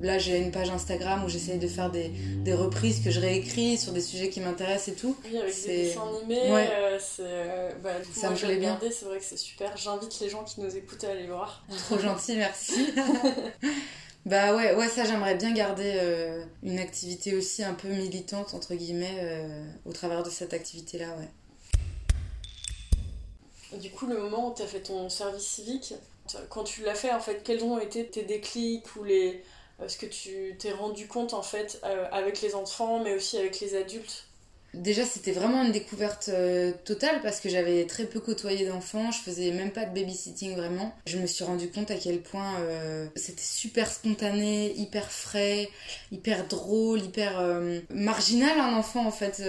Là, 0.00 0.18
j'ai 0.18 0.38
une 0.38 0.50
page 0.50 0.70
Instagram 0.70 1.22
où 1.24 1.28
j'essaye 1.28 1.58
de 1.58 1.68
faire 1.68 1.90
des, 1.90 2.08
des, 2.08 2.54
reprises 2.54 3.04
que 3.04 3.10
je 3.10 3.20
réécris 3.20 3.76
sur 3.76 3.92
des 3.92 4.00
sujets 4.00 4.30
qui 4.30 4.40
m'intéressent 4.40 4.88
et 4.88 4.98
tout. 4.98 5.16
Oui, 5.24 5.36
avec 5.36 5.54
des 5.66 5.84
dessins 5.84 6.08
animés, 6.16 6.50
euh, 6.50 6.98
c'est, 6.98 7.22
euh, 7.24 7.70
bah, 7.82 7.90
ça 8.14 8.30
me 8.30 8.36
plaît 8.36 8.56
bien. 8.56 8.78
C'est 8.80 9.04
vrai 9.04 9.18
que 9.18 9.24
c'est 9.24 9.36
super. 9.36 9.76
J'invite 9.76 10.18
les 10.20 10.30
gens 10.30 10.44
qui 10.44 10.60
nous 10.60 10.74
écoutent 10.74 11.04
à 11.04 11.10
aller 11.10 11.26
voir. 11.26 11.64
Trop 11.76 11.98
gentil, 11.98 12.36
merci. 12.36 12.86
bah 14.24 14.54
ouais, 14.54 14.74
ouais, 14.74 14.88
ça 14.88 15.04
j'aimerais 15.04 15.34
bien 15.34 15.52
garder 15.52 15.92
euh, 15.96 16.44
une 16.62 16.78
activité 16.78 17.34
aussi 17.36 17.64
un 17.64 17.74
peu 17.74 17.88
militante, 17.88 18.54
entre 18.54 18.74
guillemets, 18.74 19.44
au 19.84 19.92
travers 19.92 20.22
de 20.22 20.30
cette 20.30 20.54
activité-là, 20.54 21.16
ouais. 21.16 21.28
Du 23.78 23.90
coup, 23.90 24.06
le 24.06 24.18
moment 24.18 24.50
où 24.50 24.54
tu 24.54 24.62
as 24.62 24.66
fait 24.66 24.82
ton 24.82 25.08
service 25.08 25.46
civique, 25.46 25.94
quand 26.50 26.64
tu 26.64 26.82
l'as 26.82 26.94
fait, 26.94 27.12
en 27.12 27.20
fait, 27.20 27.42
quels 27.42 27.64
ont 27.64 27.80
été 27.80 28.06
tes 28.06 28.22
déclics 28.22 28.96
ou 28.96 29.04
les 29.04 29.42
est-ce 29.84 29.98
que 29.98 30.06
tu 30.06 30.54
t'es 30.58 30.72
rendu 30.72 31.08
compte 31.08 31.34
en 31.34 31.42
fait 31.42 31.80
euh, 31.84 32.06
avec 32.12 32.40
les 32.40 32.54
enfants 32.54 33.02
mais 33.02 33.14
aussi 33.14 33.38
avec 33.38 33.58
les 33.60 33.76
adultes? 33.76 34.26
Déjà, 34.74 35.04
c'était 35.04 35.32
vraiment 35.32 35.62
une 35.64 35.72
découverte 35.72 36.30
euh, 36.32 36.72
totale 36.84 37.20
parce 37.22 37.40
que 37.40 37.48
j'avais 37.48 37.84
très 37.84 38.04
peu 38.04 38.20
côtoyé 38.20 38.66
d'enfants, 38.66 39.10
je 39.10 39.18
faisais 39.18 39.50
même 39.50 39.70
pas 39.70 39.84
de 39.84 39.94
babysitting 39.94 40.56
vraiment. 40.56 40.94
Je 41.06 41.18
me 41.18 41.26
suis 41.26 41.44
rendu 41.44 41.68
compte 41.68 41.90
à 41.90 41.96
quel 41.96 42.20
point 42.20 42.58
euh, 42.60 43.06
c'était 43.14 43.42
super 43.42 43.90
spontané, 43.90 44.72
hyper 44.76 45.10
frais, 45.10 45.68
hyper 46.10 46.46
drôle, 46.46 47.02
hyper 47.02 47.42
marginal 47.90 48.58
un 48.58 48.74
enfant 48.74 49.06
en 49.06 49.12
fait. 49.12 49.42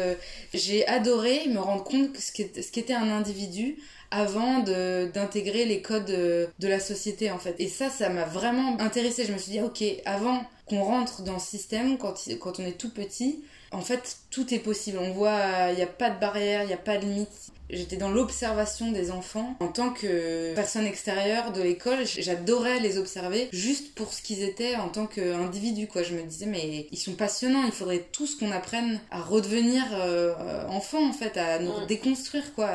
J'ai 0.54 0.86
adoré 0.88 1.48
me 1.48 1.60
rendre 1.60 1.84
compte 1.84 2.18
ce 2.18 2.32
qu'était 2.72 2.94
un 2.94 3.10
individu 3.10 3.78
avant 4.14 4.60
d'intégrer 4.60 5.66
les 5.66 5.82
codes 5.82 6.06
de, 6.06 6.48
la 6.68 6.80
société 6.80 7.32
en 7.32 7.40
fait. 7.40 7.56
Et 7.58 7.68
ça, 7.68 7.90
ça 7.90 8.10
m'a 8.10 8.26
vraiment 8.26 8.80
intéressée. 8.80 9.26
Je 9.26 9.34
me 9.34 9.38
suis 9.40 9.54
dit, 9.54 9.62
ok, 9.62 9.84
avant 10.06 10.44
qu'on 10.68 10.84
rentre 10.84 11.24
dans 11.24 11.40
ce 11.40 11.50
système, 11.50 11.98
quand 11.98 12.60
on 12.60 12.66
est 12.66 12.78
tout 12.78 12.92
petit, 12.92 13.44
en 13.74 13.82
fait, 13.82 14.18
tout 14.30 14.54
est 14.54 14.60
possible. 14.60 15.00
On 15.00 15.12
voit, 15.12 15.72
il 15.72 15.76
n'y 15.76 15.82
a 15.82 15.88
pas 15.88 16.10
de 16.10 16.20
barrière, 16.20 16.64
il 16.64 16.68
n'y 16.68 16.74
a 16.74 16.78
pas 16.78 16.98
de 16.98 17.06
limite. 17.06 17.52
J'étais 17.70 17.98
dans 17.98 18.12
l'observation 18.12 18.92
des 18.92 19.10
enfants 19.10 19.56
en 19.60 19.68
tant 19.68 19.90
que 19.92 20.54
personne 20.54 20.86
extérieure 20.86 21.52
de 21.54 21.62
l'école. 21.62 22.06
J'adorais 22.06 22.80
les 22.80 22.98
observer 22.98 23.50
juste 23.52 23.96
pour 23.96 24.14
ce 24.14 24.22
qu'ils 24.22 24.44
étaient 24.44 24.76
en 24.76 24.90
tant 24.90 25.08
qu'individus. 25.08 25.88
Quoi. 25.88 26.04
Je 26.04 26.14
me 26.14 26.22
disais, 26.22 26.46
mais 26.46 26.88
ils 26.92 26.98
sont 26.98 27.14
passionnants. 27.14 27.64
Il 27.66 27.72
faudrait 27.72 28.06
tous 28.12 28.36
qu'on 28.36 28.52
apprenne 28.52 29.00
à 29.10 29.22
redevenir 29.22 29.84
euh, 29.94 30.68
enfants, 30.68 31.08
en 31.08 31.14
fait, 31.14 31.38
à 31.38 31.58
nous 31.60 31.86
déconstruire. 31.88 32.54
Quoi. 32.54 32.70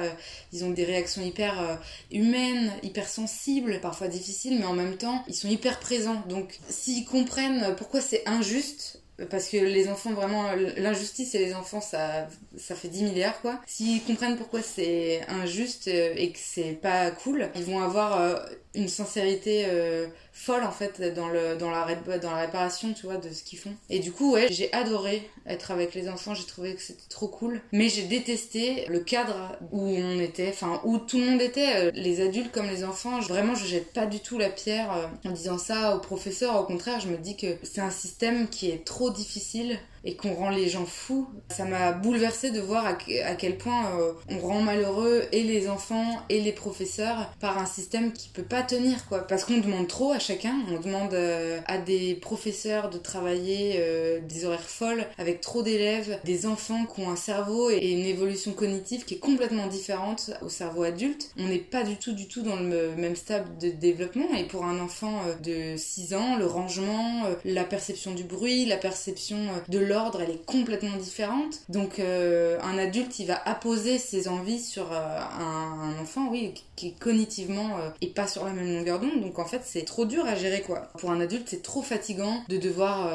Ils 0.53 0.65
ont 0.65 0.71
des 0.71 0.85
réactions 0.85 1.23
hyper 1.23 1.61
euh, 1.61 1.77
humaines, 2.11 2.73
hyper 2.83 3.09
sensibles, 3.09 3.79
parfois 3.81 4.09
difficiles, 4.09 4.59
mais 4.59 4.67
en 4.67 4.75
même 4.75 4.97
temps, 4.97 5.23
ils 5.29 5.35
sont 5.35 5.49
hyper 5.49 5.79
présents. 5.79 6.23
Donc, 6.29 6.59
s'ils 6.69 7.05
comprennent 7.05 7.77
pourquoi 7.77 8.01
c'est 8.01 8.27
injuste, 8.27 9.01
parce 9.31 9.49
que 9.49 9.57
les 9.57 9.89
enfants 9.89 10.13
vraiment 10.13 10.45
l'injustice 10.77 11.35
et 11.35 11.39
les 11.39 11.55
enfants 11.55 11.81
ça 11.81 12.29
ça 12.57 12.75
fait 12.75 12.89
10 12.89 13.05
milliards 13.05 13.41
quoi. 13.41 13.61
S'ils 13.67 14.03
comprennent 14.05 14.37
pourquoi 14.37 14.63
c'est 14.63 15.21
injuste 15.29 15.89
euh, 15.89 16.15
et 16.17 16.31
que 16.31 16.39
c'est 16.41 16.73
pas 16.81 17.11
cool 17.11 17.49
ils 17.57 17.65
vont 17.65 17.81
avoir 17.81 18.21
euh, 18.21 18.37
une 18.75 18.89
sincérité 18.89 19.65
euh, 19.67 20.07
folle 20.33 20.63
en 20.63 20.71
fait 20.71 21.03
dans 21.15 21.29
le 21.29 21.57
dans 21.57 21.71
la 21.71 21.85
dans 22.19 22.31
la 22.31 22.43
réparation 22.43 22.93
tu 22.93 23.07
vois 23.07 23.17
de 23.17 23.31
ce 23.31 23.43
qu'ils 23.43 23.59
font. 23.59 23.75
Et 23.91 23.99
du 23.99 24.13
coup 24.13 24.35
ouais 24.35 24.47
j'ai 24.51 24.73
adoré 24.73 25.29
être 25.47 25.73
avec 25.73 25.95
les 25.95 26.09
enfants 26.09 26.35
j'ai 26.35 26.47
trouvé 26.47 26.75
que 26.75 26.83
c'était 26.83 27.09
trop 27.09 27.27
cool. 27.27 27.61
Mais 27.73 27.89
j'ai 27.89 28.03
détesté 28.03 28.87
le 28.89 29.01
cadre 29.01 29.57
où 29.73 29.81
on 29.81 30.21
était 30.21 30.51
enfin 30.51 30.81
où 30.85 30.99
tout 30.99 31.19
le 31.19 31.25
monde 31.25 31.43
était 31.43 31.91
les 31.93 32.21
adultes 32.21 32.53
comme 32.53 32.69
les 32.69 32.85
enfants. 32.85 33.19
Vraiment 33.21 33.57
je 33.57 33.67
jette 33.67 33.93
pas 33.93 34.07
du 34.07 34.21
tout 34.21 34.39
la 34.39 34.51
pierre 34.51 35.11
en 35.25 35.31
disant 35.31 35.59
ça 35.59 35.97
aux 35.97 36.01
professeurs. 36.01 36.61
Au 36.61 36.65
contraire 36.65 37.01
je 37.01 37.09
me 37.09 37.17
dis 37.17 37.37
que 37.37 37.57
c'est 37.65 37.81
un 37.81 37.91
système 37.91 38.49
qui 38.49 38.71
est 38.71 38.85
trop 38.85 39.08
difficile 39.11 39.79
et 40.05 40.17
qu'on 40.17 40.35
rend 40.35 40.51
les 40.51 40.69
gens 40.69 40.87
fous. 40.87 41.29
Ça 41.51 41.65
m'a 41.65 41.93
bouleversée 41.93 42.51
de 42.51 42.61
voir 42.61 42.87
à, 42.87 42.95
quel 42.95 43.59
point 43.59 43.87
euh, 43.99 44.13
on 44.31 44.39
rend 44.39 44.61
malheureux 44.61 45.25
et 45.33 45.43
les 45.43 45.69
enfants 45.69 46.23
et 46.29 46.41
les 46.41 46.53
professeurs 46.53 47.33
par 47.41 47.59
un 47.59 47.67
système 47.67 48.13
qui 48.13 48.29
peut 48.29 48.43
pas 48.43 48.63
tenir 48.63 49.07
quoi. 49.07 49.27
Parce 49.27 49.45
qu'on 49.45 49.59
demande 49.59 49.89
trop 49.89 50.13
à 50.13 50.19
chacun, 50.19 50.55
on 50.71 50.81
demande 50.81 51.15
euh, 51.15 51.61
à 51.67 51.79
des 51.79 52.15
professeurs 52.15 52.91
de 52.91 52.99
travailler 52.99 53.77
euh, 53.79 54.21
des 54.21 54.45
horaires 54.45 54.61
folles 54.61 55.07
avec 55.19 55.41
trop 55.41 55.63
d'élèves, 55.63 56.19
des 56.25 56.47
enfants 56.47 56.87
qui 56.87 57.01
ont 57.01 57.11
un 57.11 57.17
cerveau 57.17 57.71
et 57.71 57.93
une 57.93 58.07
évolution 58.07 58.53
cognitive 58.53 59.05
qui 59.05 59.15
est 59.15 59.19
complètement 59.19 59.67
différente 59.67 60.31
au 60.43 60.49
cerveau 60.49 60.83
adulte. 60.83 61.31
On 61.39 61.47
n'est 61.47 61.59
pas 61.59 61.83
du 61.83 61.97
tout 61.97 62.13
du 62.13 62.29
tout 62.29 62.43
dans 62.43 62.57
le 62.57 62.95
même 62.97 63.17
stade 63.17 63.59
de 63.59 63.71
développement 63.71 64.35
et 64.37 64.45
pour 64.45 64.65
un 64.65 64.79
enfant 64.81 65.21
de 65.43 65.77
6 65.77 66.15
ans, 66.15 66.37
le 66.37 66.47
rangement, 66.47 67.25
la 67.45 67.65
perception 67.65 68.15
du 68.15 68.25
bruit, 68.25 68.67
la 68.67 68.77
perception 68.77 69.39
de 69.69 69.79
l'ordre, 69.89 70.21
elle 70.21 70.31
est 70.31 70.45
complètement 70.45 70.97
différente. 70.97 71.63
Donc 71.69 71.99
euh, 71.99 72.59
un 72.63 72.79
adulte, 72.79 73.19
il 73.19 73.27
va 73.27 73.41
apposer 73.45 73.99
ses 73.99 74.29
envies 74.29 74.61
sur 74.61 74.93
euh, 74.93 75.19
un, 75.41 76.01
enfant, 76.01 76.29
oui, 76.31 76.55
qui 76.77 76.95
cognitivement 76.95 77.79
euh, 77.79 77.91
est 78.01 78.15
pas 78.15 78.27
sur 78.27 78.45
la 78.45 78.53
même 78.53 78.73
longueur 78.73 79.01
d'onde. 79.01 79.21
Donc 79.21 79.39
en 79.39 79.45
fait, 79.45 79.63
c'est 79.65 79.85
trop 79.85 80.05
dur 80.05 80.25
à 80.27 80.35
gérer 80.35 80.63
quoi. 80.63 80.89
Pour 80.99 81.11
un 81.11 81.21
adulte, 81.21 81.49
c'est 81.49 81.63
trop 81.63 81.83
fatigant 81.83 82.43
de 82.49 82.57
devoir 82.57 83.09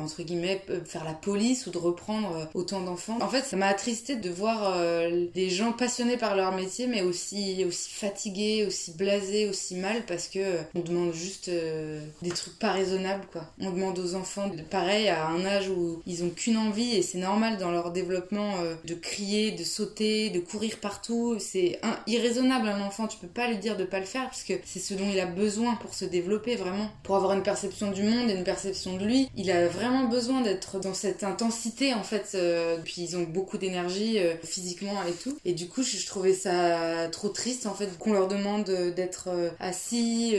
entre 0.00 0.22
guillemets 0.22 0.62
faire 0.84 1.04
la 1.04 1.12
police 1.12 1.66
ou 1.66 1.70
de 1.70 1.78
reprendre 1.78 2.48
autant 2.54 2.80
d'enfants. 2.80 3.18
En 3.20 3.28
fait, 3.28 3.42
ça 3.42 3.56
m'a 3.56 3.66
attristé 3.66 4.16
de 4.16 4.30
voir 4.30 4.78
des 5.34 5.50
gens 5.50 5.72
passionnés 5.72 6.16
par 6.16 6.34
leur 6.36 6.52
métier, 6.52 6.86
mais 6.86 7.02
aussi 7.02 7.64
aussi 7.64 7.90
fatigués, 7.90 8.64
aussi 8.66 8.92
blasés, 8.92 9.48
aussi 9.48 9.74
mal 9.76 10.04
parce 10.06 10.28
que 10.28 10.38
on 10.74 10.80
demande 10.80 11.12
juste 11.12 11.50
des 11.50 12.30
trucs 12.30 12.58
pas 12.58 12.72
raisonnables 12.72 13.26
quoi. 13.32 13.44
On 13.60 13.70
demande 13.70 13.98
aux 13.98 14.14
enfants 14.14 14.50
pareil 14.70 15.08
à 15.08 15.26
un 15.28 15.44
âge 15.44 15.68
où 15.68 16.02
ils 16.06 16.22
ont 16.22 16.30
qu'une 16.30 16.56
envie 16.56 16.94
et 16.94 17.02
c'est 17.02 17.18
normal 17.18 17.58
dans 17.58 17.70
leur 17.70 17.90
développement 17.90 18.60
euh, 18.60 18.74
de 18.84 18.94
crier, 18.94 19.50
de 19.50 19.64
sauter, 19.64 20.30
de 20.30 20.38
courir 20.38 20.78
partout. 20.80 21.36
C'est 21.40 21.80
irraisonnable 22.06 22.68
un 22.68 22.80
enfant, 22.80 23.08
tu 23.08 23.18
peux 23.18 23.26
pas 23.26 23.48
lui 23.48 23.58
dire 23.58 23.76
de 23.76 23.84
pas 23.84 23.98
le 23.98 24.06
faire 24.06 24.24
parce 24.24 24.44
que 24.44 24.54
c'est 24.64 24.78
ce 24.78 24.94
dont 24.94 25.08
il 25.12 25.18
a 25.18 25.26
besoin 25.26 25.74
pour 25.74 25.94
se 25.94 26.04
développer 26.04 26.54
vraiment, 26.54 26.88
pour 27.02 27.16
avoir 27.16 27.32
une 27.32 27.42
perception 27.42 27.90
du 27.90 28.04
monde 28.04 28.30
et 28.30 28.34
une 28.34 28.44
perception 28.44 28.96
de 28.96 29.04
lui. 29.04 29.28
Il 29.36 29.50
a 29.50 29.66
vraiment 29.66 30.04
besoin 30.04 30.42
d'être 30.42 30.78
dans 30.78 30.94
cette 30.94 31.24
intensité 31.24 31.92
en 31.92 32.04
fait. 32.04 32.32
Euh, 32.34 32.78
puis 32.84 33.02
ils 33.02 33.16
ont 33.16 33.24
beaucoup 33.24 33.58
d'énergie 33.58 34.18
euh, 34.18 34.34
physiquement 34.44 35.02
et 35.08 35.12
tout. 35.12 35.36
Et 35.44 35.54
du 35.54 35.68
coup, 35.68 35.82
je, 35.82 36.06
trouvais 36.06 36.34
ça 36.34 37.08
trop 37.10 37.30
triste 37.30 37.66
en 37.66 37.74
fait 37.74 37.98
qu'on 37.98 38.12
leur 38.12 38.28
demande 38.28 38.64
d'être 38.64 39.28
assis 39.58 40.36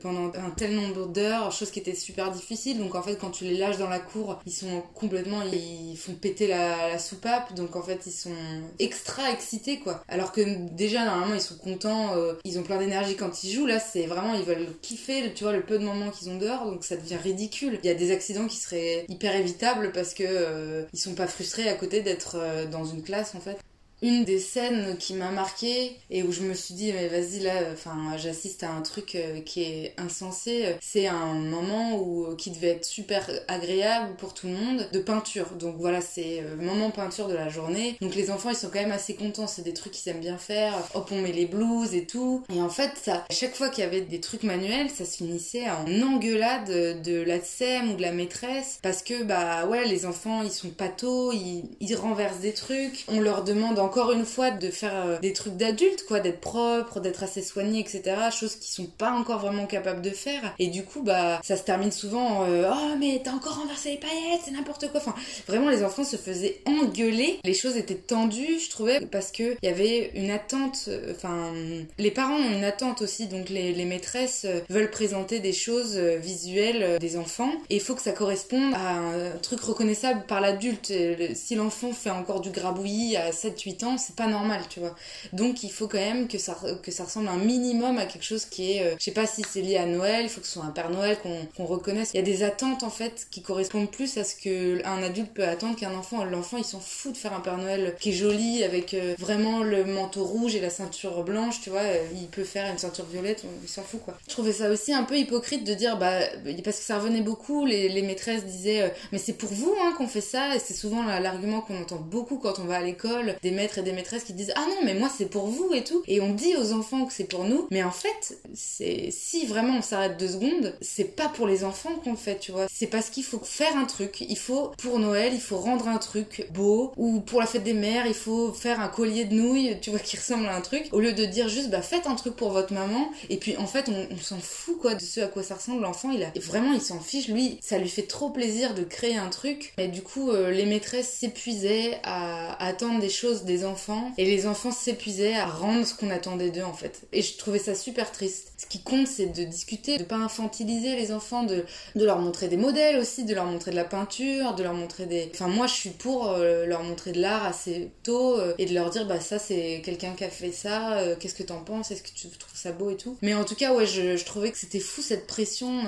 pendant 0.00 0.26
un 0.34 0.50
tel 0.50 0.74
nombre 0.74 1.06
d'heures, 1.06 1.52
chose 1.52 1.70
qui 1.70 1.78
était 1.78 1.94
super 1.94 2.32
difficile. 2.32 2.78
Donc 2.78 2.96
en 2.96 3.02
fait, 3.02 3.16
quand 3.16 3.30
tu 3.30 3.44
les 3.44 3.56
lâches 3.56 3.78
dans 3.78 3.88
la 3.88 4.00
cour, 4.00 4.40
ils 4.44 4.52
sont 4.52 4.82
complètement, 5.04 5.42
ils 5.42 5.96
font 5.96 6.14
péter 6.14 6.46
la, 6.46 6.98
soupape, 6.98 7.54
donc 7.54 7.76
en 7.76 7.82
fait 7.82 8.00
ils 8.06 8.12
sont 8.12 8.34
extra 8.78 9.30
excités 9.30 9.78
quoi. 9.78 10.02
Alors 10.08 10.32
que 10.32 10.40
déjà 10.70 11.04
normalement 11.04 11.34
ils 11.34 11.40
sont 11.40 11.56
contents, 11.56 12.16
euh, 12.16 12.32
ils 12.44 12.58
ont 12.58 12.62
plein 12.62 12.78
d'énergie 12.78 13.16
quand 13.16 13.44
ils 13.44 13.52
jouent, 13.52 13.66
là 13.66 13.78
c'est 13.78 14.06
vraiment, 14.06 14.34
ils 14.34 14.44
veulent 14.44 14.68
kiffer, 14.80 15.32
tu 15.34 15.44
vois, 15.44 15.52
le 15.52 15.62
peu 15.62 15.78
de 15.78 15.84
moments 15.84 16.10
qu'ils 16.10 16.30
ont 16.30 16.38
dehors, 16.38 16.64
donc 16.64 16.84
ça 16.84 16.96
devient 16.96 17.16
ridicule. 17.16 17.78
Il 17.82 17.86
y 17.86 17.90
a 17.90 17.94
des 17.94 18.12
accidents 18.12 18.46
qui 18.46 18.56
seraient 18.56 19.04
hyper 19.08 19.36
évitables 19.36 19.92
parce 19.92 20.14
que 20.14 20.24
euh, 20.26 20.84
ils 20.94 20.98
sont 20.98 21.14
pas 21.14 21.26
frustrés 21.26 21.68
à 21.68 21.74
côté 21.74 22.00
d'être 22.00 22.36
euh, 22.38 22.66
dans 22.66 22.84
une 22.84 23.02
classe 23.02 23.34
en 23.34 23.40
fait 23.40 23.58
une 24.04 24.24
des 24.24 24.38
scènes 24.38 24.96
qui 24.98 25.14
m'a 25.14 25.30
marqué 25.30 25.96
et 26.10 26.22
où 26.22 26.30
je 26.30 26.42
me 26.42 26.52
suis 26.52 26.74
dit 26.74 26.92
mais 26.92 27.08
vas-y 27.08 27.40
là 27.40 27.52
enfin 27.72 27.96
j'assiste 28.18 28.62
à 28.62 28.70
un 28.70 28.82
truc 28.82 29.14
euh, 29.14 29.40
qui 29.40 29.62
est 29.62 29.94
insensé 29.96 30.76
c'est 30.80 31.06
un 31.06 31.32
moment 31.32 31.96
où 31.96 32.36
qui 32.36 32.50
devait 32.50 32.68
être 32.68 32.84
super 32.84 33.28
agréable 33.48 34.14
pour 34.18 34.34
tout 34.34 34.46
le 34.46 34.52
monde 34.52 34.86
de 34.92 34.98
peinture. 34.98 35.46
Donc 35.58 35.76
voilà 35.78 36.02
c'est 36.02 36.40
euh, 36.40 36.56
moment 36.56 36.90
peinture 36.90 37.28
de 37.28 37.34
la 37.34 37.48
journée. 37.48 37.96
Donc 38.02 38.14
les 38.14 38.30
enfants 38.30 38.50
ils 38.50 38.56
sont 38.56 38.68
quand 38.68 38.80
même 38.80 38.92
assez 38.92 39.14
contents. 39.14 39.46
C'est 39.46 39.62
des 39.62 39.72
trucs 39.72 39.92
qu'ils 39.92 40.12
aiment 40.12 40.20
bien 40.20 40.36
faire. 40.36 40.74
Hop 40.94 41.08
on 41.10 41.20
met 41.20 41.32
les 41.32 41.46
blouses 41.46 41.94
et 41.94 42.06
tout. 42.06 42.44
Et 42.54 42.60
en 42.60 42.68
fait 42.68 42.92
ça 43.02 43.24
chaque 43.30 43.54
fois 43.54 43.70
qu'il 43.70 43.82
y 43.82 43.86
avait 43.86 44.02
des 44.02 44.20
trucs 44.20 44.42
manuels 44.42 44.90
ça 44.90 45.04
se 45.04 45.16
finissait 45.16 45.64
en 45.70 46.02
engueulade 46.02 47.02
de 47.02 47.22
la 47.22 47.40
SEM 47.40 47.92
ou 47.92 47.96
de 47.96 48.02
la 48.02 48.12
maîtresse. 48.12 48.78
Parce 48.82 49.02
que 49.02 49.22
bah 49.22 49.66
ouais 49.66 49.86
les 49.86 50.04
enfants 50.04 50.42
ils 50.42 50.50
sont 50.50 50.68
patos 50.68 51.34
ils, 51.34 51.64
ils 51.80 51.96
renversent 51.96 52.40
des 52.40 52.52
trucs. 52.52 53.04
On 53.08 53.20
leur 53.20 53.44
demande 53.44 53.78
encore 53.78 53.93
encore 53.94 54.10
une 54.10 54.24
fois 54.24 54.50
de 54.50 54.70
faire 54.70 55.06
euh, 55.06 55.18
des 55.20 55.32
trucs 55.32 55.56
d'adultes, 55.56 56.04
quoi, 56.08 56.18
d'être 56.18 56.40
propre, 56.40 56.98
d'être 56.98 57.22
assez 57.22 57.42
soigné, 57.42 57.78
etc. 57.78 58.02
Choses 58.32 58.56
qui 58.56 58.72
sont 58.72 58.86
pas 58.86 59.12
encore 59.12 59.38
vraiment 59.38 59.66
capables 59.66 60.02
de 60.02 60.10
faire. 60.10 60.52
Et 60.58 60.66
du 60.66 60.82
coup, 60.82 61.02
bah, 61.02 61.40
ça 61.44 61.56
se 61.56 61.62
termine 61.62 61.92
souvent, 61.92 62.44
euh, 62.44 62.68
oh, 62.74 62.96
mais 62.98 63.20
t'as 63.22 63.30
encore 63.30 63.60
renversé 63.60 63.90
les 63.90 63.98
paillettes, 63.98 64.40
c'est 64.44 64.50
n'importe 64.50 64.90
quoi. 64.90 65.00
Enfin, 65.00 65.14
vraiment, 65.46 65.68
les 65.68 65.84
enfants 65.84 66.02
se 66.02 66.16
faisaient 66.16 66.60
engueuler. 66.66 67.38
Les 67.44 67.54
choses 67.54 67.76
étaient 67.76 67.94
tendues, 67.94 68.58
je 68.58 68.68
trouvais, 68.68 69.00
parce 69.06 69.30
que 69.30 69.56
il 69.62 69.66
y 69.66 69.68
avait 69.68 70.10
une 70.16 70.30
attente, 70.32 70.86
euh, 70.88 71.12
enfin, 71.14 71.52
les 71.96 72.10
parents 72.10 72.34
ont 72.34 72.52
une 72.52 72.64
attente 72.64 73.00
aussi, 73.00 73.28
donc 73.28 73.48
les, 73.48 73.72
les 73.72 73.84
maîtresses 73.84 74.44
veulent 74.70 74.90
présenter 74.90 75.38
des 75.38 75.52
choses 75.52 75.96
visuelles 75.96 76.98
des 76.98 77.16
enfants. 77.16 77.52
Et 77.70 77.76
il 77.76 77.80
faut 77.80 77.94
que 77.94 78.02
ça 78.02 78.12
corresponde 78.12 78.74
à 78.74 78.94
un 78.94 79.30
truc 79.40 79.60
reconnaissable 79.60 80.24
par 80.26 80.40
l'adulte. 80.40 80.92
Si 81.34 81.54
l'enfant 81.54 81.92
fait 81.92 82.10
encore 82.10 82.40
du 82.40 82.50
grabouillis 82.50 83.16
à 83.16 83.30
7-8 83.30 83.73
c'est 83.98 84.16
pas 84.16 84.26
normal, 84.26 84.62
tu 84.68 84.80
vois. 84.80 84.94
Donc 85.32 85.62
il 85.62 85.70
faut 85.70 85.88
quand 85.88 85.98
même 85.98 86.28
que 86.28 86.38
ça, 86.38 86.54
ressemble 86.54 87.28
un 87.28 87.36
minimum 87.36 87.98
à 87.98 88.06
quelque 88.06 88.24
chose 88.24 88.44
qui 88.44 88.72
est, 88.72 88.82
euh, 88.82 88.94
je 88.98 89.04
sais 89.04 89.10
pas 89.10 89.26
si 89.26 89.42
c'est 89.48 89.60
lié 89.60 89.76
à 89.76 89.86
Noël, 89.86 90.24
il 90.24 90.28
faut 90.28 90.40
que 90.40 90.46
ce 90.46 90.54
soit 90.54 90.64
un 90.64 90.70
Père 90.70 90.90
Noël, 90.90 91.18
qu'on 91.56 91.64
reconnaisse. 91.64 92.10
Il 92.14 92.16
y 92.16 92.20
a 92.20 92.22
des 92.22 92.42
attentes 92.42 92.82
en 92.82 92.90
fait 92.90 93.26
qui 93.30 93.42
correspondent 93.42 93.90
plus 93.90 94.16
à 94.18 94.24
ce 94.24 94.36
qu'un 94.36 95.02
adulte 95.02 95.32
peut 95.32 95.44
attendre 95.44 95.76
qu'un 95.76 95.94
enfant. 95.94 96.24
L'enfant 96.24 96.56
il 96.56 96.64
s'en 96.64 96.80
fout 96.80 97.12
de 97.12 97.16
faire 97.16 97.32
un 97.32 97.40
Père 97.40 97.58
Noël 97.58 97.94
qui 98.00 98.10
est 98.10 98.12
joli 98.12 98.64
avec 98.64 98.94
euh, 98.94 99.14
vraiment 99.18 99.62
le 99.62 99.84
manteau 99.84 100.24
rouge 100.24 100.54
et 100.54 100.60
la 100.60 100.70
ceinture 100.70 101.22
blanche, 101.24 101.60
tu 101.60 101.70
vois. 101.70 101.80
Euh, 101.80 102.04
il 102.14 102.28
peut 102.28 102.44
faire 102.44 102.70
une 102.70 102.78
ceinture 102.78 103.06
violette, 103.06 103.44
il 103.62 103.68
s'en 103.68 103.82
fout 103.82 104.00
quoi. 104.04 104.16
Je 104.26 104.32
trouvais 104.32 104.52
ça 104.52 104.70
aussi 104.70 104.92
un 104.92 105.04
peu 105.04 105.16
hypocrite 105.16 105.64
de 105.64 105.74
dire, 105.74 105.98
bah, 105.98 106.20
parce 106.64 106.78
que 106.78 106.84
ça 106.84 106.98
revenait 106.98 107.20
beaucoup, 107.20 107.66
les, 107.66 107.88
les 107.88 108.02
maîtresses 108.02 108.44
disaient, 108.44 108.92
mais 109.12 109.18
c'est 109.18 109.32
pour 109.32 109.50
vous 109.50 109.74
hein, 109.80 109.94
qu'on 109.96 110.06
fait 110.06 110.20
ça, 110.20 110.54
et 110.54 110.58
c'est 110.58 110.74
souvent 110.74 111.02
l'argument 111.02 111.60
qu'on 111.60 111.80
entend 111.80 111.96
beaucoup 111.96 112.38
quand 112.38 112.58
on 112.58 112.64
va 112.64 112.76
à 112.76 112.82
l'école, 112.82 113.34
des 113.42 113.50
maîtres 113.50 113.63
et 113.78 113.82
des 113.82 113.92
maîtresses 113.92 114.24
qui 114.24 114.32
disent 114.32 114.52
ah 114.56 114.66
non 114.68 114.84
mais 114.84 114.94
moi 114.94 115.08
c'est 115.14 115.26
pour 115.26 115.46
vous 115.46 115.72
et 115.72 115.84
tout. 115.84 116.02
Et 116.06 116.20
on 116.20 116.34
dit 116.34 116.54
aux 116.56 116.72
enfants 116.72 117.04
que 117.06 117.12
c'est 117.12 117.24
pour 117.24 117.44
nous. 117.44 117.66
Mais 117.70 117.82
en 117.82 117.90
fait 117.90 118.38
c'est 118.54 119.08
si 119.10 119.46
vraiment 119.46 119.78
on 119.78 119.82
s'arrête 119.82 120.18
deux 120.18 120.28
secondes 120.28 120.76
c'est 120.80 121.16
pas 121.16 121.28
pour 121.28 121.46
les 121.46 121.64
enfants 121.64 121.94
qu'on 122.02 122.16
fait 122.16 122.38
tu 122.38 122.52
vois. 122.52 122.66
C'est 122.72 122.86
parce 122.86 123.10
qu'il 123.10 123.24
faut 123.24 123.40
faire 123.42 123.76
un 123.76 123.84
truc. 123.84 124.20
Il 124.20 124.38
faut 124.38 124.72
pour 124.78 124.98
Noël 124.98 125.32
il 125.32 125.40
faut 125.40 125.56
rendre 125.56 125.88
un 125.88 125.98
truc 125.98 126.46
beau. 126.52 126.92
Ou 126.96 127.20
pour 127.20 127.40
la 127.40 127.46
fête 127.46 127.64
des 127.64 127.72
mères 127.72 128.06
il 128.06 128.14
faut 128.14 128.52
faire 128.52 128.80
un 128.80 128.88
collier 128.88 129.24
de 129.24 129.34
nouilles 129.34 129.76
tu 129.80 129.90
vois 129.90 129.98
qui 130.04 130.16
ressemble 130.16 130.46
à 130.46 130.56
un 130.56 130.60
truc. 130.60 130.88
Au 130.92 131.00
lieu 131.00 131.12
de 131.12 131.24
dire 131.24 131.48
juste 131.48 131.70
bah 131.70 131.82
faites 131.82 132.06
un 132.06 132.14
truc 132.14 132.36
pour 132.36 132.50
votre 132.50 132.72
maman. 132.72 133.10
Et 133.30 133.36
puis 133.36 133.56
en 133.56 133.66
fait 133.66 133.88
on, 133.88 134.16
s'en 134.18 134.38
fout 134.38 134.78
quoi 134.78 134.94
de 134.94 135.02
ce 135.02 135.20
à 135.20 135.26
quoi 135.26 135.42
ça 135.42 135.54
ressemble. 135.54 135.82
L'enfant 135.82 136.10
il 136.10 136.22
a 136.22 136.32
vraiment 136.40 136.72
il 136.72 136.80
s'en 136.80 137.00
fiche. 137.00 137.28
Lui 137.28 137.58
ça 137.60 137.78
lui 137.78 137.88
fait 137.88 138.02
trop 138.02 138.30
plaisir 138.30 138.74
de 138.74 138.82
créer 138.82 139.16
un 139.16 139.28
truc. 139.28 139.72
Mais 139.78 139.88
du 139.88 140.02
coup 140.02 140.30
euh, 140.30 140.50
les 140.50 140.66
maîtresses 140.66 141.10
s'épuisaient 141.10 141.98
à 142.02 142.62
attendre 142.64 143.00
des 143.00 143.08
choses 143.08 143.44
des 143.44 143.53
enfants 143.62 144.10
et 144.18 144.24
les 144.24 144.48
enfants 144.48 144.72
s'épuisaient 144.72 145.34
à 145.34 145.46
rendre 145.46 145.86
ce 145.86 145.94
qu'on 145.94 146.10
attendait 146.10 146.50
d'eux 146.50 146.64
en 146.64 146.72
fait. 146.72 147.02
Et 147.12 147.22
je 147.22 147.36
trouvais 147.36 147.60
ça 147.60 147.76
super 147.76 148.10
triste. 148.10 148.52
Ce 148.56 148.66
qui 148.66 148.82
compte 148.82 149.06
c'est 149.06 149.26
de 149.26 149.44
discuter, 149.44 149.98
de 149.98 150.04
pas 150.04 150.16
infantiliser 150.16 150.96
les 150.96 151.12
enfants, 151.12 151.44
de, 151.44 151.64
de 151.94 152.04
leur 152.04 152.18
montrer 152.18 152.48
des 152.48 152.56
modèles 152.56 152.98
aussi, 152.98 153.24
de 153.24 153.34
leur 153.34 153.44
montrer 153.44 153.70
de 153.70 153.76
la 153.76 153.84
peinture, 153.84 154.54
de 154.54 154.62
leur 154.62 154.74
montrer 154.74 155.06
des... 155.06 155.30
Enfin 155.32 155.48
moi 155.48 155.66
je 155.66 155.74
suis 155.74 155.90
pour 155.90 156.30
euh, 156.30 156.66
leur 156.66 156.82
montrer 156.82 157.12
de 157.12 157.20
l'art 157.20 157.44
assez 157.44 157.90
tôt 158.02 158.38
euh, 158.38 158.54
et 158.58 158.66
de 158.66 158.74
leur 158.74 158.90
dire 158.90 159.06
bah 159.06 159.20
ça 159.20 159.38
c'est 159.38 159.82
quelqu'un 159.84 160.14
qui 160.14 160.24
a 160.24 160.30
fait 160.30 160.52
ça, 160.52 160.94
euh, 160.94 161.14
qu'est-ce 161.18 161.34
que 161.34 161.42
t'en 161.42 161.60
penses, 161.60 161.90
est-ce 161.90 162.02
que 162.02 162.08
tu 162.14 162.28
trouves 162.28 162.56
ça 162.56 162.72
beau 162.72 162.90
et 162.90 162.96
tout. 162.96 163.16
Mais 163.20 163.34
en 163.34 163.44
tout 163.44 163.54
cas 163.54 163.74
ouais 163.74 163.86
je, 163.86 164.16
je 164.16 164.24
trouvais 164.24 164.50
que 164.50 164.58
c'était 164.58 164.80
fou 164.80 165.02
cette 165.02 165.26
pression 165.26 165.82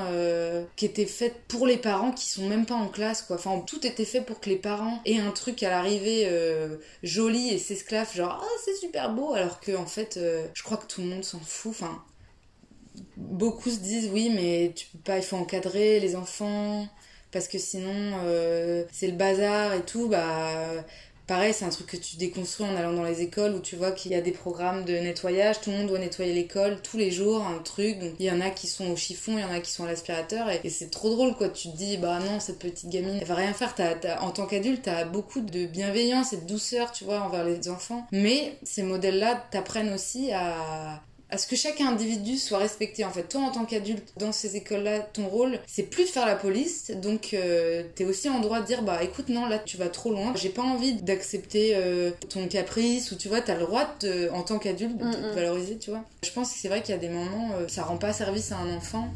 qui 0.76 0.84
était 0.84 1.06
faite 1.06 1.34
pour 1.48 1.66
les 1.66 1.78
parents 1.78 2.12
qui 2.12 2.26
sont 2.26 2.46
même 2.46 2.66
pas 2.66 2.74
en 2.74 2.88
classe 2.88 3.22
quoi. 3.22 3.36
Enfin 3.36 3.62
tout 3.66 3.86
était 3.86 4.04
fait 4.04 4.20
pour 4.20 4.40
que 4.40 4.50
les 4.50 4.56
parents 4.56 5.00
aient 5.06 5.18
un 5.18 5.30
truc 5.30 5.62
à 5.62 5.70
l'arrivée 5.70 6.28
joli 7.02 7.50
et 7.50 7.55
s'esclave 7.60 8.14
genre 8.14 8.42
oh, 8.42 8.58
c'est 8.64 8.76
super 8.76 9.12
beau! 9.12 9.32
Alors 9.34 9.60
que 9.60 9.76
en 9.76 9.86
fait 9.86 10.16
euh, 10.16 10.46
je 10.54 10.62
crois 10.62 10.76
que 10.76 10.86
tout 10.86 11.00
le 11.00 11.08
monde 11.08 11.24
s'en 11.24 11.40
fout 11.40 11.72
enfin 11.72 12.02
beaucoup 13.16 13.70
se 13.70 13.78
disent 13.78 14.10
oui 14.12 14.30
mais 14.34 14.72
tu 14.74 14.86
peux 14.86 14.98
pas 14.98 15.16
il 15.18 15.22
faut 15.22 15.36
encadrer 15.36 16.00
les 16.00 16.16
enfants 16.16 16.88
parce 17.30 17.48
que 17.48 17.58
sinon 17.58 18.20
euh, 18.24 18.84
c'est 18.92 19.08
le 19.08 19.16
bazar 19.16 19.74
et 19.74 19.82
tout 19.82 20.08
bah 20.08 20.84
Pareil, 21.26 21.52
c'est 21.52 21.64
un 21.64 21.70
truc 21.70 21.88
que 21.88 21.96
tu 21.96 22.16
déconstruis 22.16 22.66
en 22.66 22.76
allant 22.76 22.92
dans 22.92 23.02
les 23.02 23.20
écoles 23.20 23.54
où 23.54 23.60
tu 23.60 23.74
vois 23.74 23.90
qu'il 23.90 24.12
y 24.12 24.14
a 24.14 24.20
des 24.20 24.30
programmes 24.30 24.84
de 24.84 24.92
nettoyage, 24.92 25.60
tout 25.60 25.70
le 25.70 25.78
monde 25.78 25.88
doit 25.88 25.98
nettoyer 25.98 26.32
l'école 26.32 26.80
tous 26.82 26.98
les 26.98 27.10
jours, 27.10 27.44
un 27.44 27.58
truc. 27.58 27.98
Donc 27.98 28.12
il 28.20 28.26
y 28.26 28.30
en 28.30 28.40
a 28.40 28.50
qui 28.50 28.68
sont 28.68 28.88
au 28.90 28.96
chiffon, 28.96 29.32
il 29.36 29.40
y 29.40 29.44
en 29.44 29.50
a 29.50 29.58
qui 29.58 29.72
sont 29.72 29.84
à 29.84 29.88
l'aspirateur 29.88 30.48
et, 30.50 30.70
c'est 30.70 30.90
trop 30.90 31.10
drôle 31.10 31.34
quoi. 31.34 31.48
Tu 31.48 31.70
te 31.72 31.76
dis, 31.76 31.96
bah 31.96 32.20
non, 32.20 32.38
cette 32.38 32.60
petite 32.60 32.90
gamine, 32.90 33.18
elle 33.20 33.26
va 33.26 33.34
rien 33.34 33.52
faire. 33.52 33.74
en 34.20 34.30
tant 34.30 34.46
qu'adulte, 34.46 34.82
t'as 34.84 35.04
beaucoup 35.04 35.40
de 35.40 35.66
bienveillance 35.66 36.32
et 36.32 36.36
de 36.36 36.46
douceur, 36.46 36.92
tu 36.92 37.04
vois, 37.04 37.20
envers 37.20 37.44
les 37.44 37.68
enfants. 37.68 38.06
Mais 38.12 38.56
ces 38.62 38.84
modèles-là 38.84 39.46
t'apprennent 39.50 39.92
aussi 39.92 40.30
à, 40.32 41.02
à 41.36 41.38
ce 41.38 41.46
que 41.46 41.54
chaque 41.54 41.82
individu 41.82 42.38
soit 42.38 42.56
respecté. 42.56 43.04
En 43.04 43.10
fait, 43.10 43.24
toi 43.24 43.42
en 43.42 43.50
tant 43.50 43.66
qu'adulte 43.66 44.14
dans 44.16 44.32
ces 44.32 44.56
écoles-là, 44.56 45.00
ton 45.00 45.28
rôle, 45.28 45.58
c'est 45.66 45.82
plus 45.82 46.04
de 46.04 46.08
faire 46.08 46.24
la 46.24 46.34
police, 46.34 46.90
donc 47.02 47.34
euh, 47.34 47.82
t'es 47.94 48.06
aussi 48.06 48.30
en 48.30 48.40
droit 48.40 48.60
de 48.60 48.66
dire 48.66 48.82
bah 48.82 49.02
écoute 49.02 49.28
non 49.28 49.44
là 49.44 49.58
tu 49.58 49.76
vas 49.76 49.90
trop 49.90 50.10
loin, 50.10 50.32
j'ai 50.34 50.48
pas 50.48 50.62
envie 50.62 50.94
d'accepter 50.94 51.72
euh, 51.74 52.10
ton 52.30 52.48
caprice 52.48 53.12
ou 53.12 53.16
tu 53.16 53.28
vois 53.28 53.42
t'as 53.42 53.54
le 53.54 53.66
droit 53.66 53.86
de, 54.00 54.30
en 54.32 54.42
tant 54.44 54.58
qu'adulte 54.58 54.96
de 54.96 55.04
te 55.04 55.34
valoriser, 55.34 55.76
tu 55.76 55.90
vois. 55.90 56.04
Je 56.24 56.30
pense 56.30 56.52
que 56.52 56.58
c'est 56.58 56.68
vrai 56.68 56.80
qu'il 56.80 56.94
y 56.94 56.98
a 56.98 57.00
des 57.00 57.10
moments, 57.10 57.50
euh, 57.60 57.68
ça 57.68 57.82
rend 57.82 57.98
pas 57.98 58.14
service 58.14 58.50
à 58.52 58.56
un 58.56 58.74
enfant 58.74 59.10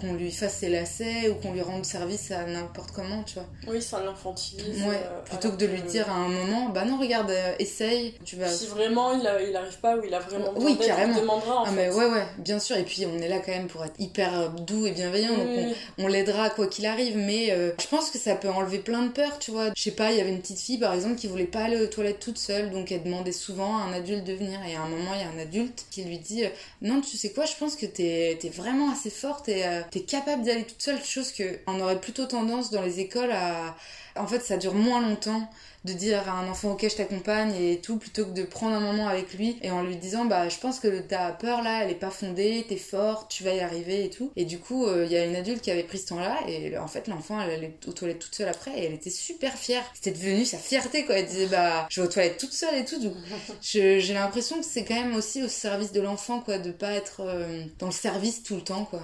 qu'on 0.00 0.14
lui 0.14 0.30
fasse 0.30 0.54
ses 0.54 0.68
lacets 0.68 1.28
ou 1.28 1.34
qu'on 1.34 1.52
lui 1.52 1.62
rende 1.62 1.84
service 1.84 2.30
à 2.30 2.44
n'importe 2.44 2.90
comment, 2.92 3.22
tu 3.22 3.34
vois. 3.34 3.46
Oui, 3.68 3.82
ça 3.82 4.02
l'infantilise. 4.02 4.82
Ouais, 4.82 5.00
plutôt 5.24 5.50
que 5.50 5.56
de 5.56 5.66
lui 5.66 5.82
dire 5.82 6.10
à 6.10 6.14
un 6.14 6.28
moment, 6.28 6.68
bah 6.70 6.84
non, 6.84 6.98
regarde, 6.98 7.32
essaye, 7.58 8.14
tu 8.24 8.36
vas. 8.36 8.48
Si 8.48 8.66
vraiment 8.66 9.12
il, 9.12 9.26
a, 9.26 9.42
il 9.42 9.54
arrive 9.54 9.78
pas 9.78 9.96
ou 9.96 10.04
il 10.04 10.14
a 10.14 10.18
vraiment. 10.18 10.52
Oui, 10.56 10.76
carrément. 10.78 11.14
Il 11.14 11.20
demandera 11.20 11.60
en 11.60 11.64
ah, 11.64 11.70
mais 11.72 11.90
ouais, 11.90 12.06
ouais, 12.06 12.24
bien 12.38 12.58
sûr. 12.58 12.76
Et 12.76 12.84
puis 12.84 13.06
on 13.06 13.18
est 13.18 13.28
là 13.28 13.38
quand 13.38 13.52
même 13.52 13.68
pour 13.68 13.84
être 13.84 13.98
hyper 13.98 14.50
doux 14.50 14.86
et 14.86 14.92
bienveillant, 14.92 15.36
donc 15.36 15.74
on, 15.98 16.06
l'aidera 16.06 16.50
quoi 16.50 16.66
qu'il 16.66 16.86
arrive. 16.86 17.16
Mais 17.16 17.54
je 17.78 17.86
pense 17.88 18.10
que 18.10 18.18
ça 18.18 18.34
peut 18.34 18.50
enlever 18.50 18.78
plein 18.78 19.02
de 19.02 19.10
peur, 19.10 19.38
tu 19.38 19.50
vois. 19.50 19.70
Je 19.76 19.82
sais 19.82 19.90
pas, 19.90 20.12
il 20.12 20.18
y 20.18 20.20
avait 20.20 20.30
une 20.30 20.40
petite 20.40 20.60
fille 20.60 20.78
par 20.78 20.94
exemple 20.94 21.16
qui 21.16 21.26
voulait 21.26 21.44
pas 21.44 21.64
aller 21.64 21.80
aux 21.80 21.86
toilettes 21.86 22.20
toute 22.20 22.38
seule, 22.38 22.70
donc 22.70 22.92
elle 22.92 23.02
demandait 23.02 23.32
souvent 23.32 23.78
à 23.78 23.82
un 23.82 23.92
adulte 23.92 24.24
de 24.24 24.32
venir. 24.32 24.58
Et 24.68 24.74
à 24.74 24.82
un 24.82 24.88
moment, 24.88 25.12
il 25.14 25.20
y 25.20 25.24
a 25.24 25.28
un 25.28 25.42
adulte 25.42 25.86
qui 25.90 26.02
lui 26.04 26.18
dit 26.18 26.44
Non, 26.82 27.00
tu 27.00 27.16
sais 27.16 27.30
quoi, 27.30 27.44
je 27.44 27.54
pense 27.58 27.76
que 27.76 27.86
t'es 27.86 28.38
es 28.42 28.48
vraiment 28.48 28.90
assez 28.90 29.10
forte 29.10 29.48
et 29.48 29.64
euh, 29.64 29.80
t'es 29.90 30.00
capable 30.00 30.42
d'y 30.42 30.50
aller 30.50 30.64
toute 30.64 30.82
seule. 30.82 31.02
Chose 31.02 31.32
qu'on 31.32 31.80
aurait 31.80 32.00
plutôt 32.00 32.26
tendance 32.26 32.70
dans 32.70 32.82
les 32.82 33.00
écoles 33.00 33.32
à. 33.32 33.76
En 34.16 34.26
fait, 34.26 34.40
ça 34.40 34.56
dure 34.56 34.74
moins 34.74 35.00
longtemps 35.00 35.48
de 35.84 35.92
dire 35.94 36.28
à 36.28 36.32
un 36.32 36.48
enfant 36.48 36.72
ok 36.72 36.86
je 36.90 36.96
t'accompagne 36.96 37.54
et 37.54 37.80
tout 37.80 37.96
plutôt 37.96 38.26
que 38.26 38.32
de 38.32 38.42
prendre 38.42 38.76
un 38.76 38.80
moment 38.80 39.08
avec 39.08 39.32
lui 39.32 39.56
et 39.62 39.70
en 39.70 39.82
lui 39.82 39.96
disant 39.96 40.26
bah 40.26 40.48
je 40.48 40.58
pense 40.58 40.78
que 40.78 41.00
ta 41.00 41.32
peur 41.32 41.62
là 41.62 41.84
elle 41.84 41.90
est 41.90 41.94
pas 41.94 42.10
fondée 42.10 42.66
t'es 42.68 42.76
forte 42.76 43.30
tu 43.30 43.44
vas 43.44 43.54
y 43.54 43.60
arriver 43.60 44.04
et 44.04 44.10
tout 44.10 44.30
et 44.36 44.44
du 44.44 44.58
coup 44.58 44.86
euh, 44.86 45.06
il 45.06 45.12
y 45.12 45.16
a 45.16 45.24
une 45.24 45.36
adulte 45.36 45.62
qui 45.62 45.70
avait 45.70 45.82
pris 45.82 45.98
ce 45.98 46.08
temps 46.08 46.20
là 46.20 46.38
et 46.46 46.76
en 46.76 46.86
fait 46.86 47.08
l'enfant 47.08 47.40
elle 47.40 47.50
allait 47.50 47.74
aux 47.86 47.92
toilettes 47.92 48.18
toute 48.18 48.34
seule 48.34 48.48
après 48.48 48.78
et 48.78 48.84
elle 48.84 48.92
était 48.92 49.10
super 49.10 49.54
fière 49.54 49.82
c'était 49.94 50.10
devenu 50.10 50.44
sa 50.44 50.58
fierté 50.58 51.06
quoi 51.06 51.16
elle 51.16 51.26
disait 51.26 51.46
bah 51.46 51.86
je 51.88 52.02
vais 52.02 52.06
aux 52.06 52.10
toilettes 52.10 52.38
toute 52.38 52.52
seule 52.52 52.74
et 52.74 52.84
tout 52.84 53.00
donc 53.00 53.14
j'ai 53.62 54.12
l'impression 54.12 54.58
que 54.58 54.66
c'est 54.66 54.84
quand 54.84 54.94
même 54.94 55.16
aussi 55.16 55.42
au 55.42 55.48
service 55.48 55.92
de 55.92 56.02
l'enfant 56.02 56.40
quoi 56.40 56.58
de 56.58 56.72
pas 56.72 56.92
être 56.92 57.20
euh, 57.20 57.64
dans 57.78 57.86
le 57.86 57.92
service 57.92 58.42
tout 58.42 58.56
le 58.56 58.62
temps 58.62 58.84
quoi 58.84 59.00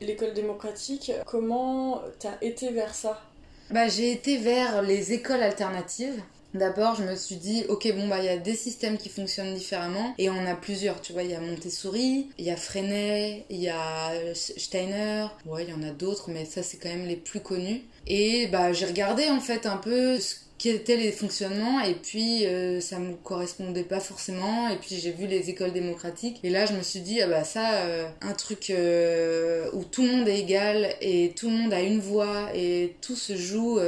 L'école 0.00 0.32
démocratique, 0.32 1.12
comment 1.26 2.00
t'as 2.18 2.38
été 2.40 2.70
vers 2.70 2.94
ça? 2.94 3.22
Bah 3.70 3.86
j'ai 3.88 4.10
été 4.12 4.38
vers 4.38 4.80
les 4.80 5.12
écoles 5.12 5.42
alternatives. 5.42 6.22
D'abord, 6.54 6.96
je 6.96 7.04
me 7.04 7.14
suis 7.14 7.36
dit, 7.36 7.64
ok, 7.68 7.92
bon, 7.94 8.08
bah, 8.08 8.18
il 8.18 8.24
y 8.24 8.28
a 8.28 8.36
des 8.36 8.56
systèmes 8.56 8.98
qui 8.98 9.08
fonctionnent 9.08 9.54
différemment, 9.54 10.14
et 10.18 10.30
on 10.30 10.46
a 10.46 10.56
plusieurs, 10.56 11.00
tu 11.00 11.12
vois, 11.12 11.22
il 11.22 11.30
y 11.30 11.34
a 11.34 11.40
Montessori, 11.40 12.28
il 12.38 12.44
y 12.44 12.50
a 12.50 12.56
Freinet, 12.56 13.44
il 13.50 13.60
y 13.60 13.68
a 13.68 14.34
Steiner, 14.34 15.26
ouais, 15.46 15.62
il 15.62 15.70
y 15.70 15.72
en 15.72 15.88
a 15.88 15.92
d'autres, 15.92 16.28
mais 16.28 16.44
ça, 16.44 16.64
c'est 16.64 16.78
quand 16.78 16.88
même 16.88 17.06
les 17.06 17.14
plus 17.14 17.38
connus. 17.38 17.82
Et, 18.08 18.48
bah, 18.48 18.72
j'ai 18.72 18.86
regardé, 18.86 19.28
en 19.28 19.38
fait, 19.38 19.64
un 19.64 19.76
peu 19.76 20.18
ce 20.18 20.34
quels 20.60 20.76
étaient 20.76 20.98
les 20.98 21.10
fonctionnements 21.10 21.80
et 21.80 21.94
puis 21.94 22.44
euh, 22.44 22.82
ça 22.82 22.98
me 22.98 23.14
correspondait 23.14 23.82
pas 23.82 23.98
forcément 23.98 24.68
et 24.68 24.76
puis 24.76 24.96
j'ai 24.96 25.10
vu 25.10 25.26
les 25.26 25.48
écoles 25.48 25.72
démocratiques 25.72 26.38
et 26.42 26.50
là 26.50 26.66
je 26.66 26.74
me 26.74 26.82
suis 26.82 27.00
dit 27.00 27.22
ah 27.22 27.26
bah 27.26 27.44
ça 27.44 27.78
euh, 27.84 28.06
un 28.20 28.34
truc 28.34 28.68
euh, 28.68 29.70
où 29.72 29.84
tout 29.84 30.02
le 30.02 30.08
monde 30.08 30.28
est 30.28 30.38
égal 30.38 30.94
et 31.00 31.32
tout 31.34 31.48
le 31.48 31.56
monde 31.56 31.72
a 31.72 31.80
une 31.80 31.98
voix 31.98 32.50
et 32.54 32.94
tout 33.00 33.16
se 33.16 33.36
joue 33.36 33.80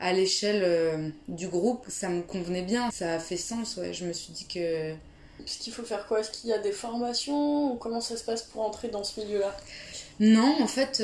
à 0.00 0.12
l'échelle 0.12 1.12
du 1.26 1.48
groupe 1.48 1.86
ça 1.88 2.08
me 2.08 2.22
convenait 2.22 2.62
bien 2.62 2.90
ça 2.92 3.14
a 3.14 3.18
fait 3.18 3.36
sens 3.36 3.76
ouais 3.76 3.92
je 3.92 4.04
me 4.04 4.12
suis 4.12 4.32
dit 4.32 4.46
que 4.46 4.92
est-ce 5.44 5.58
qu'il 5.58 5.72
faut 5.72 5.82
faire 5.82 6.06
quoi? 6.06 6.20
Est-ce 6.20 6.30
qu'il 6.30 6.50
y 6.50 6.52
a 6.52 6.58
des 6.58 6.70
formations 6.70 7.72
ou 7.72 7.74
comment 7.74 8.00
ça 8.00 8.16
se 8.16 8.22
passe 8.22 8.42
pour 8.42 8.62
entrer 8.62 8.86
dans 8.86 9.02
ce 9.02 9.18
milieu-là? 9.18 9.56
Non, 10.20 10.54
en 10.60 10.68
fait, 10.68 11.02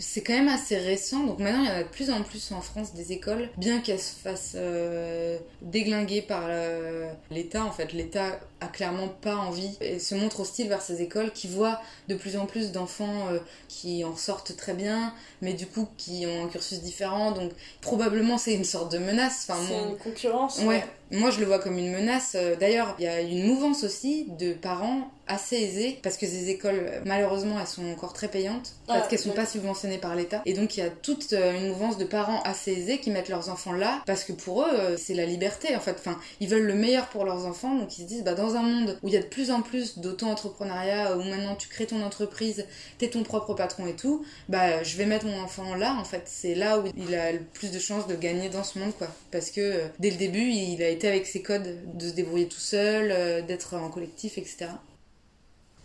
c'est 0.00 0.22
quand 0.22 0.32
même 0.32 0.48
assez 0.48 0.78
récent, 0.78 1.24
donc 1.24 1.38
maintenant 1.38 1.62
il 1.62 1.68
y 1.68 1.70
en 1.70 1.74
a 1.74 1.82
de 1.82 1.88
plus 1.88 2.10
en 2.10 2.22
plus 2.22 2.52
en 2.52 2.60
France 2.60 2.94
des 2.94 3.12
écoles, 3.12 3.50
bien 3.56 3.80
qu'elles 3.80 4.00
se 4.00 4.14
fassent 4.14 4.56
euh, 4.56 5.38
déglinguer 5.62 6.22
par 6.22 6.44
euh, 6.48 7.12
l'État. 7.30 7.64
En 7.64 7.70
fait, 7.70 7.92
l'État 7.92 8.40
a 8.60 8.66
clairement 8.68 9.08
pas 9.08 9.36
envie 9.36 9.76
et 9.80 9.98
se 9.98 10.14
montre 10.14 10.40
hostile 10.40 10.68
vers 10.68 10.82
ces 10.82 11.02
écoles 11.02 11.32
qui 11.32 11.48
voient 11.48 11.80
de 12.08 12.14
plus 12.14 12.36
en 12.36 12.46
plus 12.46 12.72
d'enfants 12.72 13.28
euh, 13.30 13.38
qui 13.68 14.04
en 14.04 14.16
sortent 14.16 14.56
très 14.56 14.74
bien, 14.74 15.14
mais 15.40 15.52
du 15.52 15.66
coup 15.66 15.88
qui 15.96 16.26
ont 16.26 16.44
un 16.44 16.48
cursus 16.48 16.80
différent. 16.80 17.32
Donc 17.32 17.52
probablement 17.80 18.38
c'est 18.38 18.54
une 18.54 18.64
sorte 18.64 18.92
de 18.92 18.98
menace. 18.98 19.46
Enfin, 19.48 19.60
c'est 19.66 19.90
une 19.90 19.96
concurrence. 19.96 20.60
Ouais. 20.60 20.84
Moi 21.10 21.30
je 21.30 21.40
le 21.40 21.46
vois 21.46 21.58
comme 21.58 21.76
une 21.76 21.90
menace. 21.90 22.36
D'ailleurs, 22.60 22.94
il 22.98 23.04
y 23.04 23.08
a 23.08 23.20
une 23.20 23.44
mouvance 23.44 23.82
aussi 23.82 24.26
de 24.38 24.52
parents 24.52 25.10
assez 25.30 25.56
aisés 25.56 25.98
parce 26.02 26.16
que 26.16 26.26
ces 26.26 26.50
écoles 26.50 26.90
malheureusement 27.04 27.58
elles 27.60 27.66
sont 27.66 27.86
encore 27.92 28.12
très 28.12 28.28
payantes 28.28 28.74
parce 28.86 29.06
qu'elles 29.08 29.20
sont 29.20 29.30
pas 29.30 29.46
subventionnées 29.46 29.98
par 29.98 30.16
l'État 30.16 30.42
et 30.44 30.54
donc 30.54 30.76
il 30.76 30.80
y 30.80 30.82
a 30.82 30.90
toute 30.90 31.32
euh, 31.32 31.54
une 31.54 31.68
mouvance 31.68 31.98
de 31.98 32.04
parents 32.04 32.42
assez 32.42 32.72
aisés 32.72 32.98
qui 32.98 33.10
mettent 33.10 33.28
leurs 33.28 33.48
enfants 33.48 33.72
là 33.72 34.02
parce 34.06 34.24
que 34.24 34.32
pour 34.32 34.62
eux 34.62 34.70
euh, 34.70 34.96
c'est 34.96 35.14
la 35.14 35.26
liberté 35.26 35.74
en 35.76 35.80
fait 35.80 35.96
enfin 35.98 36.18
ils 36.40 36.48
veulent 36.48 36.66
le 36.66 36.74
meilleur 36.74 37.06
pour 37.06 37.24
leurs 37.24 37.46
enfants 37.46 37.76
donc 37.76 37.96
ils 37.96 38.02
se 38.02 38.06
disent 38.08 38.24
bah 38.24 38.34
dans 38.34 38.49
un 38.56 38.62
monde 38.62 38.98
où 39.02 39.08
il 39.08 39.14
y 39.14 39.16
a 39.16 39.22
de 39.22 39.26
plus 39.26 39.50
en 39.50 39.62
plus 39.62 39.98
d'auto-entrepreneuriat 39.98 41.16
où 41.16 41.22
maintenant 41.22 41.56
tu 41.56 41.68
crées 41.68 41.86
ton 41.86 42.02
entreprise 42.02 42.66
t'es 42.98 43.08
ton 43.08 43.22
propre 43.22 43.54
patron 43.54 43.86
et 43.86 43.96
tout 43.96 44.24
bah 44.48 44.82
je 44.82 44.96
vais 44.96 45.06
mettre 45.06 45.26
mon 45.26 45.40
enfant 45.40 45.74
là 45.74 45.94
en 45.98 46.04
fait. 46.04 46.22
C'est 46.26 46.54
là 46.54 46.78
où 46.78 46.84
il 46.96 47.14
a 47.14 47.32
le 47.32 47.40
plus 47.40 47.70
de 47.70 47.78
chances 47.78 48.06
de 48.06 48.14
gagner 48.14 48.48
dans 48.48 48.64
ce 48.64 48.78
monde 48.78 48.92
quoi. 48.96 49.08
Parce 49.30 49.50
que 49.50 49.60
euh, 49.60 49.88
dès 49.98 50.10
le 50.10 50.16
début 50.16 50.50
il 50.50 50.82
a 50.82 50.88
été 50.88 51.08
avec 51.08 51.26
ses 51.26 51.42
codes 51.42 51.76
de 51.94 52.08
se 52.08 52.14
débrouiller 52.14 52.48
tout 52.48 52.60
seul 52.60 53.44
d'être 53.46 53.74
en 53.76 53.88
collectif 53.90 54.38
etc 54.38 54.68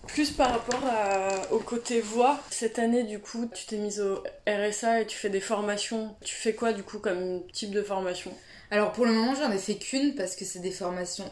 plus 0.07 0.31
par 0.31 0.51
rapport 0.51 0.83
au 1.51 1.59
côté 1.59 1.99
voix, 1.99 2.39
cette 2.49 2.79
année 2.79 3.03
du 3.03 3.19
coup 3.19 3.49
tu 3.53 3.65
t'es 3.65 3.77
mise 3.77 3.99
au 4.01 4.23
RSA 4.47 5.01
et 5.01 5.05
tu 5.05 5.17
fais 5.17 5.29
des 5.29 5.39
formations. 5.39 6.15
Tu 6.23 6.35
fais 6.35 6.53
quoi 6.53 6.73
du 6.73 6.83
coup 6.83 6.99
comme 6.99 7.41
type 7.51 7.71
de 7.71 7.81
formation? 7.81 8.31
Alors 8.71 8.91
pour 8.91 9.05
le 9.05 9.11
moment, 9.11 9.35
j'en 9.35 9.51
ai 9.51 9.57
fait 9.57 9.75
qu'une 9.75 10.15
parce 10.15 10.35
que 10.35 10.43
c'est 10.43 10.59
des 10.59 10.71
formations 10.71 11.31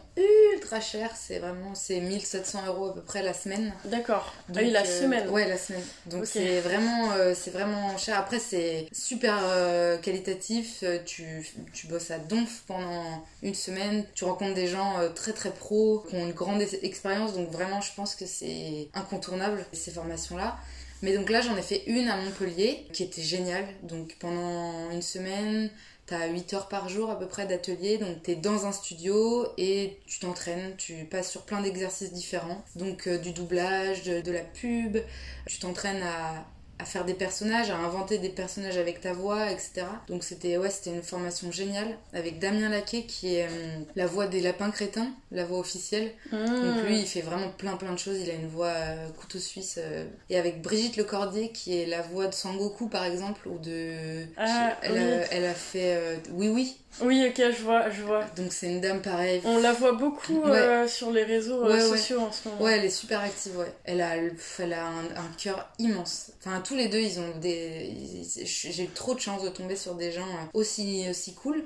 ultra 0.53 0.79
chères. 0.79 1.15
C'est 1.15 1.39
vraiment 1.39 1.73
c'est 1.73 1.99
1700 1.99 2.67
euros 2.67 2.87
à 2.87 2.93
peu 2.93 3.01
près 3.01 3.23
la 3.23 3.33
semaine. 3.33 3.73
D'accord. 3.85 4.33
Ah 4.49 4.53
oui, 4.57 4.69
la 4.69 4.81
euh, 4.81 5.01
semaine. 5.01 5.29
Ouais, 5.29 5.47
la 5.47 5.57
semaine. 5.57 5.83
Donc 6.05 6.25
c'est 6.25 6.59
vraiment 6.61 7.11
euh, 7.13 7.33
c'est 7.35 7.51
vraiment 7.51 7.97
cher. 7.97 8.17
Après 8.19 8.39
c'est 8.39 8.87
super 8.91 9.39
euh, 9.43 9.97
qualitatif. 9.97 10.83
Tu, 11.05 11.25
tu 11.73 11.87
bosses 11.87 12.11
à 12.11 12.19
Donf 12.19 12.63
pendant 12.67 13.25
une 13.41 13.55
semaine. 13.55 14.05
Tu 14.13 14.25
rencontres 14.25 14.53
des 14.55 14.67
gens 14.67 14.93
très 15.15 15.33
très 15.33 15.51
pros 15.51 16.05
qui 16.07 16.15
ont 16.15 16.25
une 16.25 16.33
grande 16.33 16.61
expérience. 16.61 17.33
Donc 17.33 17.49
vraiment, 17.51 17.81
je 17.81 17.93
pense 17.95 18.15
que 18.15 18.25
c'est 18.25 18.89
incontournable 18.93 19.65
ces 19.73 19.91
formations 19.91 20.37
là. 20.37 20.57
Mais 21.03 21.13
donc 21.13 21.29
là, 21.29 21.41
j'en 21.41 21.57
ai 21.57 21.61
fait 21.61 21.83
une 21.87 22.07
à 22.07 22.15
Montpellier 22.15 22.87
qui 22.93 23.03
était 23.03 23.21
géniale. 23.21 23.65
Donc 23.83 24.15
pendant 24.19 24.89
une 24.91 25.01
semaine, 25.01 25.69
T'as 26.05 26.27
8 26.27 26.53
heures 26.53 26.67
par 26.67 26.89
jour 26.89 27.09
à 27.09 27.17
peu 27.17 27.27
près 27.27 27.45
d'atelier, 27.45 27.97
donc 27.97 28.21
t'es 28.23 28.35
dans 28.35 28.65
un 28.65 28.73
studio 28.73 29.47
et 29.57 29.99
tu 30.05 30.19
t'entraînes, 30.19 30.75
tu 30.77 31.05
passes 31.05 31.31
sur 31.31 31.43
plein 31.43 31.61
d'exercices 31.61 32.11
différents. 32.11 32.63
Donc 32.75 33.07
euh, 33.07 33.17
du 33.17 33.31
doublage, 33.31 34.03
de, 34.03 34.31
la 34.31 34.41
pub, 34.41 34.97
tu 35.47 35.59
t'entraînes 35.59 36.03
à, 36.03 36.45
à 36.79 36.85
faire 36.85 37.05
des 37.05 37.13
personnages, 37.13 37.69
à 37.69 37.77
inventer 37.77 38.17
des 38.17 38.29
personnages 38.29 38.77
avec 38.77 38.99
ta 38.99 39.13
voix, 39.13 39.51
etc. 39.51 39.85
Donc 40.07 40.23
c'était 40.23 40.57
ouais, 40.57 40.69
c'était 40.69 40.89
une 40.89 41.03
formation 41.03 41.51
géniale 41.51 41.97
avec 42.13 42.39
Damien 42.39 42.69
Laquet 42.69 43.03
qui 43.03 43.35
est 43.35 43.45
euh, 43.45 43.79
la 43.95 44.07
voix 44.07 44.27
des 44.27 44.41
lapins 44.41 44.71
crétins, 44.71 45.09
la 45.31 45.45
voix 45.45 45.59
officielle. 45.59 46.11
Donc 46.31 46.49
mmh. 46.49 46.85
lui, 46.87 46.99
il 46.99 47.05
fait 47.05 47.21
vraiment 47.21 47.49
plein 47.49 47.77
plein 47.77 47.93
de 47.93 47.99
choses. 47.99 48.17
Il 48.19 48.29
a 48.29 48.33
une 48.33 48.47
voix 48.47 48.67
euh, 48.67 49.09
couteau 49.19 49.39
suisse. 49.39 49.79
Euh. 49.81 50.05
et 50.29 50.37
avec 50.37 50.61
Brigitte 50.61 50.97
Lecordier 50.97 51.51
qui 51.51 51.77
est 51.77 51.85
la 51.85 52.01
voix 52.01 52.27
de 52.27 52.33
Sangoku 52.33 52.87
par 52.87 53.05
exemple 53.05 53.47
ou 53.47 53.59
de. 53.59 54.25
Ah, 54.37 54.77
elle, 54.81 54.97
a, 54.97 55.33
elle, 55.33 55.45
a, 55.45 55.53
fait 55.53 56.19
Oui 56.31 56.49
Oui 56.49 56.75
oui, 57.01 57.25
ok, 57.27 57.35
je 57.37 57.63
vois, 57.63 57.89
je 57.89 58.01
vois. 58.03 58.23
Donc 58.35 58.53
c'est 58.53 58.67
une 58.67 58.81
dame 58.81 59.01
pareille. 59.01 59.41
On 59.45 59.59
la 59.59 59.73
voit 59.73 59.93
beaucoup 59.93 60.43
euh, 60.43 60.87
sur 60.87 61.11
les 61.11 61.23
réseaux 61.23 61.63
euh, 61.63 61.79
sociaux 61.79 62.19
en 62.19 62.31
ce 62.31 62.47
moment. 62.47 62.61
Ouais, 62.61 62.77
elle 62.77 62.85
est 62.85 62.89
super 62.89 63.21
active, 63.21 63.57
ouais. 63.57 63.73
Elle 63.83 64.01
a, 64.01 64.15
elle 64.17 64.73
a 64.73 64.87
un, 64.87 65.31
cœur 65.37 65.69
immense. 65.79 66.31
Enfin, 66.39 66.61
tous 66.61 66.75
les 66.75 66.87
deux, 66.87 66.99
ils 66.99 67.19
ont 67.19 67.37
des... 67.39 68.23
J'ai 68.43 68.83
eu 68.83 68.89
trop 68.89 69.15
de 69.15 69.19
chance 69.19 69.43
de 69.43 69.49
tomber 69.49 69.75
sur 69.75 69.95
des 69.95 70.11
gens 70.11 70.27
euh, 70.27 70.45
aussi, 70.53 71.05
aussi 71.09 71.33
cool. 71.33 71.63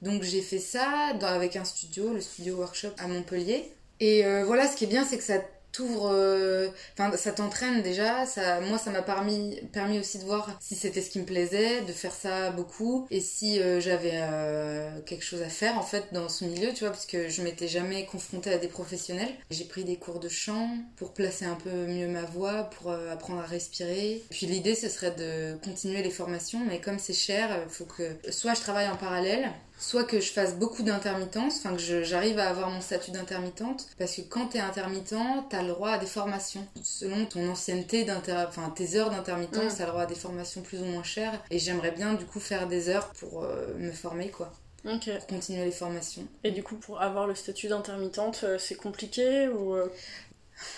Donc 0.00 0.22
j'ai 0.22 0.40
fait 0.40 0.58
ça 0.58 1.12
dans, 1.20 1.28
avec 1.28 1.56
un 1.56 1.64
studio, 1.64 2.12
le 2.12 2.20
studio 2.20 2.56
workshop 2.56 2.92
à 2.98 3.06
Montpellier. 3.06 3.72
Et 4.00 4.24
voilà, 4.44 4.66
ce 4.66 4.76
qui 4.76 4.84
est 4.84 4.88
bien, 4.88 5.04
c'est 5.04 5.16
que 5.16 5.22
ça 5.22 5.38
t'ouvre 5.72 6.10
euh, 6.12 6.68
enfin 6.92 7.16
ça 7.16 7.32
t'entraîne 7.32 7.82
déjà 7.82 8.26
ça 8.26 8.60
moi 8.60 8.78
ça 8.78 8.90
m'a 8.90 9.02
permis 9.02 9.58
permis 9.72 9.98
aussi 9.98 10.18
de 10.18 10.24
voir 10.24 10.50
si 10.60 10.74
c'était 10.74 11.00
ce 11.00 11.10
qui 11.10 11.18
me 11.18 11.24
plaisait 11.24 11.80
de 11.82 11.92
faire 11.92 12.12
ça 12.12 12.50
beaucoup 12.50 13.06
et 13.10 13.20
si 13.20 13.60
euh, 13.60 13.80
j'avais 13.80 14.12
euh, 14.14 15.00
quelque 15.06 15.24
chose 15.24 15.42
à 15.42 15.48
faire 15.48 15.78
en 15.78 15.82
fait 15.82 16.12
dans 16.12 16.28
ce 16.28 16.44
milieu 16.44 16.72
tu 16.74 16.80
vois 16.80 16.90
parce 16.90 17.06
que 17.06 17.28
je 17.28 17.42
m'étais 17.42 17.68
jamais 17.68 18.04
confrontée 18.04 18.52
à 18.52 18.58
des 18.58 18.68
professionnels. 18.68 19.32
J'ai 19.50 19.64
pris 19.64 19.84
des 19.84 19.96
cours 19.96 20.20
de 20.20 20.28
chant 20.28 20.68
pour 20.96 21.12
placer 21.14 21.46
un 21.46 21.54
peu 21.54 21.70
mieux 21.70 22.08
ma 22.08 22.22
voix 22.22 22.64
pour 22.64 22.92
apprendre 22.92 23.40
à 23.40 23.46
respirer. 23.46 24.22
Puis 24.30 24.46
l'idée 24.46 24.74
ce 24.74 24.88
serait 24.88 25.12
de 25.12 25.56
continuer 25.64 26.02
les 26.02 26.10
formations 26.10 26.60
mais 26.66 26.80
comme 26.80 26.98
c'est 26.98 27.12
cher 27.14 27.64
faut 27.68 27.86
que 27.86 28.16
soit 28.30 28.54
je 28.54 28.60
travaille 28.60 28.88
en 28.88 28.96
parallèle 28.96 29.50
soit 29.82 30.04
que 30.04 30.20
je 30.20 30.30
fasse 30.30 30.56
beaucoup 30.56 30.82
d'intermittence, 30.82 31.58
enfin 31.58 31.74
que 31.74 32.02
j'arrive 32.02 32.38
à 32.38 32.48
avoir 32.48 32.70
mon 32.70 32.80
statut 32.80 33.10
d'intermittente, 33.10 33.88
parce 33.98 34.16
que 34.16 34.22
quand 34.22 34.46
t'es 34.46 34.60
intermittent, 34.60 35.14
t'as 35.50 35.62
le 35.62 35.68
droit 35.68 35.90
à 35.90 35.98
des 35.98 36.06
formations. 36.06 36.66
Selon 36.82 37.26
ton 37.26 37.50
ancienneté, 37.50 38.06
enfin 38.46 38.70
tes 38.70 38.96
heures 38.96 39.10
d'intermittence, 39.10 39.74
mm. 39.74 39.76
t'as 39.78 39.84
le 39.84 39.90
droit 39.90 40.02
à 40.02 40.06
des 40.06 40.14
formations 40.14 40.62
plus 40.62 40.80
ou 40.80 40.84
moins 40.84 41.02
chères, 41.02 41.42
et 41.50 41.58
j'aimerais 41.58 41.90
bien 41.90 42.14
du 42.14 42.24
coup 42.24 42.40
faire 42.40 42.68
des 42.68 42.88
heures 42.88 43.08
pour 43.10 43.42
euh, 43.42 43.74
me 43.76 43.90
former 43.90 44.28
quoi. 44.28 44.52
pour 44.84 45.26
continuer 45.26 45.64
les 45.64 45.72
formations. 45.72 46.26
Et 46.44 46.52
du 46.52 46.62
coup, 46.62 46.76
pour 46.76 47.00
avoir 47.02 47.26
le 47.26 47.34
statut 47.34 47.68
d'intermittente, 47.68 48.44
c'est 48.58 48.76
compliqué 48.76 49.48
ou 49.48 49.74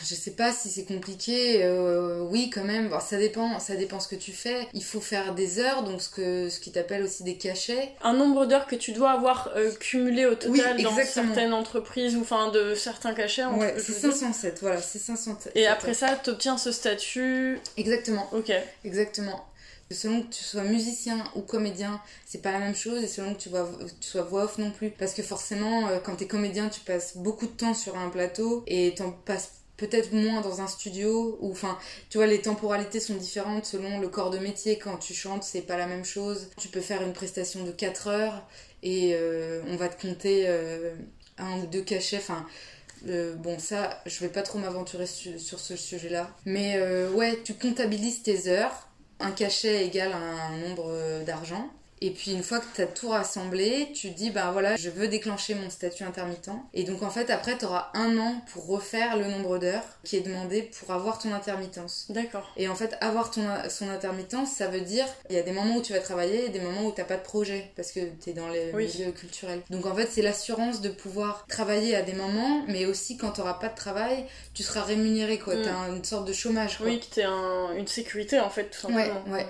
je 0.00 0.14
sais 0.14 0.32
pas 0.32 0.52
si 0.52 0.68
c'est 0.68 0.84
compliqué. 0.84 1.64
Euh, 1.64 2.20
oui, 2.30 2.50
quand 2.50 2.64
même. 2.64 2.90
ça 3.00 3.16
dépend. 3.16 3.58
Ça 3.58 3.76
dépend 3.76 4.00
ce 4.00 4.08
que 4.08 4.16
tu 4.16 4.32
fais. 4.32 4.68
Il 4.72 4.84
faut 4.84 5.00
faire 5.00 5.34
des 5.34 5.58
heures, 5.58 5.82
donc 5.82 6.02
ce 6.02 6.08
que 6.08 6.48
ce 6.48 6.60
qui 6.60 6.72
t'appelle 6.72 7.02
aussi 7.02 7.22
des 7.22 7.36
cachets. 7.36 7.92
Un 8.02 8.14
nombre 8.14 8.46
d'heures 8.46 8.66
que 8.66 8.76
tu 8.76 8.92
dois 8.92 9.10
avoir 9.10 9.50
euh, 9.56 9.72
cumulé 9.72 10.26
au 10.26 10.34
total 10.34 10.82
dans 10.82 10.94
certaines 10.96 11.52
entreprises 11.52 12.16
ou 12.16 12.20
enfin 12.20 12.50
de 12.50 12.74
certains 12.74 13.14
cachets. 13.14 13.44
Ouais, 13.44 13.74
c'est 13.78 13.92
507. 13.92 14.58
Voilà, 14.60 14.80
c'est 14.80 14.98
507. 14.98 15.52
Et 15.54 15.66
après 15.66 15.94
ça, 15.94 16.18
tu 16.22 16.30
obtiens 16.30 16.58
ce 16.58 16.72
statut. 16.72 17.58
Exactement. 17.76 18.28
Ok. 18.32 18.52
Exactement. 18.84 19.44
Selon 19.90 20.22
que 20.22 20.34
tu 20.34 20.42
sois 20.42 20.64
musicien 20.64 21.22
ou 21.36 21.42
comédien, 21.42 22.00
c'est 22.26 22.42
pas 22.42 22.52
la 22.52 22.58
même 22.58 22.74
chose, 22.74 23.02
et 23.02 23.06
selon 23.06 23.34
que 23.34 23.38
tu, 23.40 23.50
tu 24.00 24.08
sois 24.08 24.22
voix 24.22 24.44
off 24.44 24.58
non 24.58 24.70
plus. 24.70 24.90
Parce 24.90 25.14
que 25.14 25.22
forcément, 25.22 25.88
euh, 25.88 25.98
quand 26.02 26.16
t'es 26.16 26.26
comédien, 26.26 26.68
tu 26.68 26.80
passes 26.80 27.16
beaucoup 27.16 27.46
de 27.46 27.52
temps 27.52 27.74
sur 27.74 27.96
un 27.96 28.08
plateau 28.08 28.64
et 28.66 28.94
t'en 28.96 29.12
passes 29.12 29.52
peut-être 29.76 30.12
moins 30.12 30.40
dans 30.40 30.60
un 30.60 30.66
studio 30.66 31.36
ou 31.40 31.50
enfin 31.50 31.78
tu 32.08 32.18
vois 32.18 32.26
les 32.26 32.40
temporalités 32.40 33.00
sont 33.00 33.14
différentes 33.14 33.64
selon 33.64 34.00
le 34.00 34.08
corps 34.08 34.30
de 34.30 34.38
métier. 34.38 34.78
Quand 34.78 34.96
tu 34.96 35.14
chantes 35.14 35.44
c'est 35.44 35.62
pas 35.62 35.76
la 35.76 35.86
même 35.86 36.04
chose. 36.04 36.50
Tu 36.56 36.68
peux 36.68 36.80
faire 36.80 37.02
une 37.02 37.12
prestation 37.12 37.64
de 37.64 37.70
4 37.70 38.08
heures 38.08 38.46
et 38.82 39.12
euh, 39.14 39.62
on 39.68 39.76
va 39.76 39.88
te 39.88 40.00
compter 40.00 40.44
euh, 40.46 40.94
un 41.38 41.58
ou 41.60 41.66
deux 41.66 41.82
cachets. 41.82 42.18
Enfin 42.18 42.46
euh, 43.08 43.34
bon 43.34 43.58
ça 43.58 44.02
je 44.06 44.20
vais 44.20 44.28
pas 44.28 44.42
trop 44.42 44.58
m'aventurer 44.58 45.06
sur 45.06 45.60
ce 45.60 45.76
sujet 45.76 46.08
là 46.08 46.30
mais 46.46 46.80
ouais 47.08 47.38
tu 47.44 47.54
comptabilises 47.54 48.22
tes 48.22 48.48
heures. 48.48 48.88
Un 49.20 49.30
cachet 49.30 49.86
égale 49.86 50.12
un 50.12 50.56
nombre 50.58 51.22
d'argent 51.24 51.70
et 52.00 52.10
puis 52.10 52.32
une 52.32 52.42
fois 52.42 52.58
que 52.58 52.66
tu 52.74 52.82
as 52.82 52.86
tout 52.86 53.08
rassemblé, 53.08 53.88
tu 53.94 54.10
dis 54.10 54.30
bah 54.30 54.50
voilà, 54.52 54.76
je 54.76 54.90
veux 54.90 55.08
déclencher 55.08 55.54
mon 55.54 55.70
statut 55.70 56.04
intermittent. 56.04 56.50
Et 56.72 56.84
donc 56.84 57.02
en 57.02 57.10
fait 57.10 57.30
après 57.30 57.56
tu 57.56 57.64
auras 57.64 57.90
un 57.94 58.18
an 58.18 58.42
pour 58.52 58.66
refaire 58.66 59.16
le 59.16 59.26
nombre 59.26 59.58
d'heures 59.58 59.84
qui 60.02 60.16
est 60.16 60.20
demandé 60.20 60.62
pour 60.62 60.90
avoir 60.90 61.18
ton 61.18 61.32
intermittence. 61.32 62.06
D'accord. 62.10 62.50
Et 62.56 62.68
en 62.68 62.74
fait 62.74 62.96
avoir 63.00 63.30
ton 63.30 63.42
son 63.68 63.88
intermittence, 63.88 64.50
ça 64.50 64.66
veut 64.66 64.80
dire 64.80 65.06
il 65.30 65.36
y 65.36 65.38
a 65.38 65.42
des 65.42 65.52
moments 65.52 65.76
où 65.76 65.82
tu 65.82 65.92
vas 65.92 66.00
travailler 66.00 66.46
et 66.46 66.48
des 66.48 66.60
moments 66.60 66.84
où 66.84 66.92
t'as 66.92 67.04
pas 67.04 67.16
de 67.16 67.22
projet 67.22 67.70
parce 67.76 67.92
que 67.92 68.00
tu 68.22 68.30
es 68.30 68.32
dans 68.32 68.48
les 68.48 68.72
milieux 68.72 69.12
culturels. 69.12 69.62
Donc 69.70 69.86
en 69.86 69.94
fait 69.94 70.08
c'est 70.10 70.22
l'assurance 70.22 70.80
de 70.80 70.88
pouvoir 70.88 71.46
travailler 71.48 71.94
à 71.96 72.02
des 72.02 72.14
moments, 72.14 72.64
mais 72.68 72.86
aussi 72.86 73.16
quand 73.16 73.32
tu 73.32 73.40
n'auras 73.40 73.54
pas 73.54 73.68
de 73.68 73.76
travail, 73.76 74.26
tu 74.52 74.62
seras 74.62 74.82
rémunéré 74.82 75.38
quoi. 75.38 75.54
Mm. 75.54 75.62
Tu 75.62 75.68
as 75.68 75.88
une 75.88 76.04
sorte 76.04 76.26
de 76.26 76.32
chômage. 76.32 76.78
Quoi. 76.78 76.86
Oui, 76.86 77.00
que 77.00 77.14
tu 77.14 77.22
un, 77.22 77.72
une 77.76 77.86
sécurité 77.86 78.40
en 78.40 78.50
fait 78.50 78.64
tout 78.64 78.80
simplement. 78.80 79.22
Ouais, 79.26 79.32
ouais. 79.32 79.46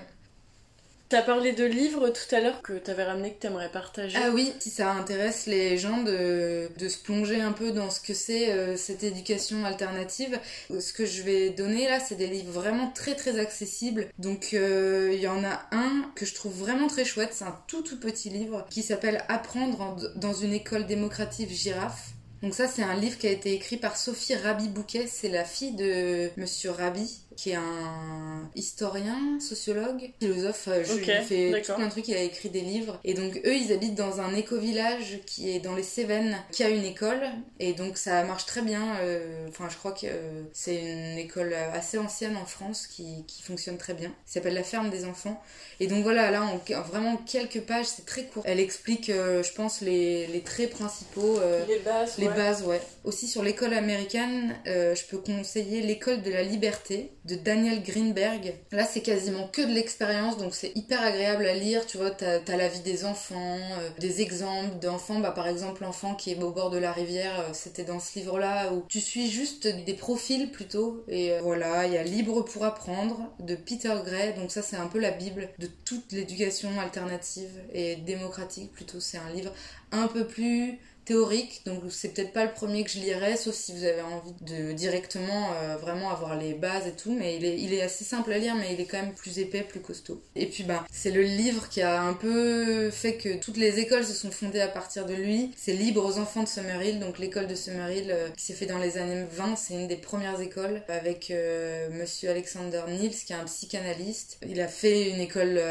T'as 1.15 1.21
parlé 1.21 1.53
de 1.53 1.63
livres 1.63 2.09
tout 2.09 2.35
à 2.35 2.41
l'heure 2.41 2.61
que 2.61 2.73
t'avais 2.73 3.05
ramené 3.05 3.31
que 3.31 3.39
t'aimerais 3.39 3.71
partager. 3.71 4.17
Ah 4.21 4.31
oui, 4.33 4.51
si 4.59 4.69
ça 4.69 4.91
intéresse 4.91 5.45
les 5.45 5.77
gens 5.77 6.03
de, 6.03 6.69
de 6.77 6.89
se 6.89 6.97
plonger 6.97 7.39
un 7.39 7.53
peu 7.53 7.71
dans 7.71 7.89
ce 7.89 8.01
que 8.01 8.13
c'est 8.13 8.51
euh, 8.51 8.75
cette 8.75 9.01
éducation 9.01 9.63
alternative. 9.63 10.37
Ce 10.77 10.91
que 10.91 11.05
je 11.05 11.21
vais 11.21 11.51
donner 11.51 11.87
là, 11.87 12.01
c'est 12.01 12.15
des 12.15 12.27
livres 12.27 12.51
vraiment 12.51 12.91
très 12.91 13.15
très 13.15 13.39
accessibles. 13.39 14.07
Donc 14.19 14.49
euh, 14.51 15.11
il 15.13 15.21
y 15.21 15.27
en 15.29 15.41
a 15.45 15.61
un 15.71 16.11
que 16.15 16.25
je 16.25 16.33
trouve 16.33 16.51
vraiment 16.51 16.87
très 16.87 17.05
chouette, 17.05 17.29
c'est 17.31 17.45
un 17.45 17.57
tout 17.67 17.81
tout 17.81 17.97
petit 17.97 18.29
livre 18.29 18.65
qui 18.69 18.83
s'appelle 18.83 19.23
Apprendre 19.29 19.95
dans 20.17 20.33
une 20.33 20.51
école 20.51 20.85
démocratique 20.85 21.49
girafe. 21.49 22.09
Donc 22.43 22.53
ça 22.53 22.67
c'est 22.67 22.83
un 22.83 22.93
livre 22.93 23.17
qui 23.17 23.27
a 23.27 23.31
été 23.31 23.53
écrit 23.53 23.77
par 23.77 23.95
Sophie 23.95 24.35
Rabi 24.35 24.67
Bouquet, 24.67 25.07
c'est 25.07 25.29
la 25.29 25.45
fille 25.45 25.75
de 25.75 26.29
Monsieur 26.35 26.71
Rabi 26.71 27.21
qui 27.35 27.51
est 27.51 27.55
un 27.55 28.49
historien, 28.55 29.39
sociologue, 29.39 30.11
philosophe. 30.19 30.67
Euh, 30.67 30.83
il 30.87 31.23
fait 31.23 31.61
tout 31.61 31.73
plein 31.73 31.85
de 31.85 31.91
trucs, 31.91 32.07
il 32.07 32.15
a 32.15 32.21
écrit 32.21 32.49
des 32.49 32.61
livres. 32.61 32.99
Et 33.03 33.13
donc 33.13 33.37
eux, 33.45 33.55
ils 33.55 33.71
habitent 33.71 33.95
dans 33.95 34.21
un 34.21 34.33
éco-village 34.35 35.19
qui 35.25 35.51
est 35.51 35.59
dans 35.59 35.75
les 35.75 35.83
Cévennes, 35.83 36.37
qui 36.51 36.63
a 36.63 36.69
une 36.69 36.83
école. 36.83 37.21
Et 37.59 37.73
donc 37.73 37.97
ça 37.97 38.23
marche 38.23 38.45
très 38.45 38.61
bien. 38.61 38.97
Euh, 39.01 39.47
enfin, 39.49 39.67
je 39.69 39.77
crois 39.77 39.91
que 39.91 40.05
euh, 40.05 40.43
c'est 40.53 40.75
une 40.75 41.17
école 41.17 41.53
assez 41.53 41.97
ancienne 41.97 42.37
en 42.37 42.45
France 42.45 42.87
qui, 42.87 43.25
qui 43.27 43.41
fonctionne 43.41 43.77
très 43.77 43.93
bien. 43.93 44.09
Il 44.27 44.31
s'appelle 44.31 44.53
La 44.53 44.63
Ferme 44.63 44.89
des 44.89 45.05
Enfants. 45.05 45.41
Et 45.79 45.87
donc 45.87 46.03
voilà, 46.03 46.31
là, 46.31 46.43
en, 46.43 46.81
vraiment 46.81 47.17
quelques 47.17 47.61
pages, 47.61 47.87
c'est 47.87 48.05
très 48.05 48.23
court. 48.25 48.43
Elle 48.45 48.59
explique, 48.59 49.07
je 49.07 49.53
pense, 49.53 49.81
les, 49.81 50.27
les, 50.27 50.41
traits 50.41 50.69
principaux. 50.69 51.39
les 51.67 51.79
bases, 51.79 52.17
Les 52.17 52.29
bases, 52.29 52.63
ouais. 52.63 52.81
Aussi 53.05 53.27
sur 53.27 53.43
l'école 53.43 53.73
américaine, 53.73 54.55
je 54.65 55.05
peux 55.07 55.17
conseiller 55.17 55.81
l'école 55.81 56.21
de 56.21 56.31
la 56.31 56.43
liberté 56.43 57.11
de 57.25 57.35
Daniel 57.35 57.81
Greenberg. 57.81 58.53
Là, 58.71 58.85
c'est 58.85 59.01
quasiment 59.01 59.47
que 59.47 59.61
de 59.61 59.73
l'expérience, 59.73 60.37
donc 60.37 60.53
c'est 60.53 60.71
hyper 60.75 61.01
agréable 61.01 61.45
à 61.45 61.53
lire. 61.53 61.85
Tu 61.85 61.97
vois, 61.97 62.11
t'as 62.11 62.39
as 62.47 62.57
la 62.57 62.67
vie 62.67 62.81
des 62.81 63.05
enfants, 63.05 63.57
euh, 63.79 63.89
des 63.99 64.21
exemples 64.21 64.79
d'enfants. 64.79 65.19
Bah, 65.19 65.31
par 65.31 65.47
exemple, 65.47 65.83
l'enfant 65.83 66.13
qui 66.15 66.31
est 66.31 66.41
au 66.41 66.51
bord 66.51 66.69
de 66.69 66.77
la 66.77 66.91
rivière, 66.91 67.39
euh, 67.39 67.49
c'était 67.53 67.83
dans 67.83 67.99
ce 67.99 68.19
livre-là 68.19 68.73
où 68.73 68.83
tu 68.87 68.99
suis 68.99 69.29
juste 69.29 69.67
des 69.67 69.93
profils 69.93 70.51
plutôt. 70.51 71.03
Et 71.07 71.31
euh, 71.31 71.39
voilà, 71.41 71.87
il 71.87 71.93
y 71.93 71.97
a 71.97 72.03
Libre 72.03 72.43
pour 72.43 72.63
apprendre 72.63 73.33
de 73.39 73.55
Peter 73.55 73.95
Gray. 74.05 74.33
Donc 74.35 74.51
ça, 74.51 74.61
c'est 74.61 74.77
un 74.77 74.87
peu 74.87 74.99
la 74.99 75.11
bible 75.11 75.49
de 75.57 75.67
toute 75.85 76.11
l'éducation 76.11 76.69
alternative 76.79 77.49
et 77.73 77.95
démocratique 77.95 78.71
plutôt. 78.71 78.99
C'est 78.99 79.17
un 79.17 79.29
livre 79.33 79.51
un 79.91 80.07
peu 80.07 80.25
plus 80.27 80.79
théorique, 81.05 81.61
donc 81.65 81.83
c'est 81.89 82.09
peut-être 82.09 82.33
pas 82.33 82.45
le 82.45 82.51
premier 82.51 82.83
que 82.83 82.89
je 82.89 82.99
lirai, 82.99 83.37
sauf 83.37 83.53
si 83.53 83.73
vous 83.73 83.83
avez 83.83 84.01
envie 84.01 84.33
de 84.41 84.73
directement 84.73 85.51
euh, 85.53 85.77
vraiment 85.77 86.09
avoir 86.09 86.35
les 86.35 86.53
bases 86.53 86.87
et 86.87 86.91
tout, 86.91 87.15
mais 87.17 87.37
il 87.37 87.45
est, 87.45 87.59
il 87.59 87.73
est 87.73 87.81
assez 87.81 88.03
simple 88.03 88.33
à 88.33 88.39
lire, 88.39 88.55
mais 88.55 88.73
il 88.73 88.81
est 88.81 88.85
quand 88.85 89.01
même 89.01 89.13
plus 89.13 89.37
épais, 89.39 89.61
plus 89.61 89.79
costaud. 89.79 90.21
Et 90.35 90.47
puis 90.47 90.63
ben, 90.63 90.83
c'est 90.91 91.11
le 91.11 91.21
livre 91.21 91.69
qui 91.69 91.81
a 91.81 92.01
un 92.01 92.13
peu 92.13 92.89
fait 92.89 93.15
que 93.15 93.37
toutes 93.37 93.57
les 93.57 93.79
écoles 93.79 94.03
se 94.03 94.13
sont 94.13 94.31
fondées 94.31 94.61
à 94.61 94.67
partir 94.67 95.05
de 95.05 95.13
lui. 95.13 95.51
C'est 95.55 95.73
Libre 95.73 96.05
aux 96.05 96.17
enfants 96.17 96.43
de 96.43 96.47
Summerhill, 96.47 96.99
donc 96.99 97.19
l'école 97.19 97.47
de 97.47 97.55
Summerhill 97.55 98.09
euh, 98.09 98.29
qui 98.29 98.45
s'est 98.45 98.53
fait 98.53 98.65
dans 98.65 98.79
les 98.79 98.97
années 98.97 99.25
20, 99.31 99.55
c'est 99.57 99.75
une 99.75 99.87
des 99.87 99.97
premières 99.97 100.41
écoles 100.41 100.81
avec 100.87 101.29
euh, 101.29 101.89
monsieur 101.91 102.29
Alexander 102.31 102.81
Niels 102.87 103.11
qui 103.11 103.33
est 103.33 103.35
un 103.35 103.43
psychanalyste. 103.43 104.39
Il 104.47 104.59
a 104.59 104.67
fait 104.67 105.09
une 105.09 105.19
école 105.19 105.61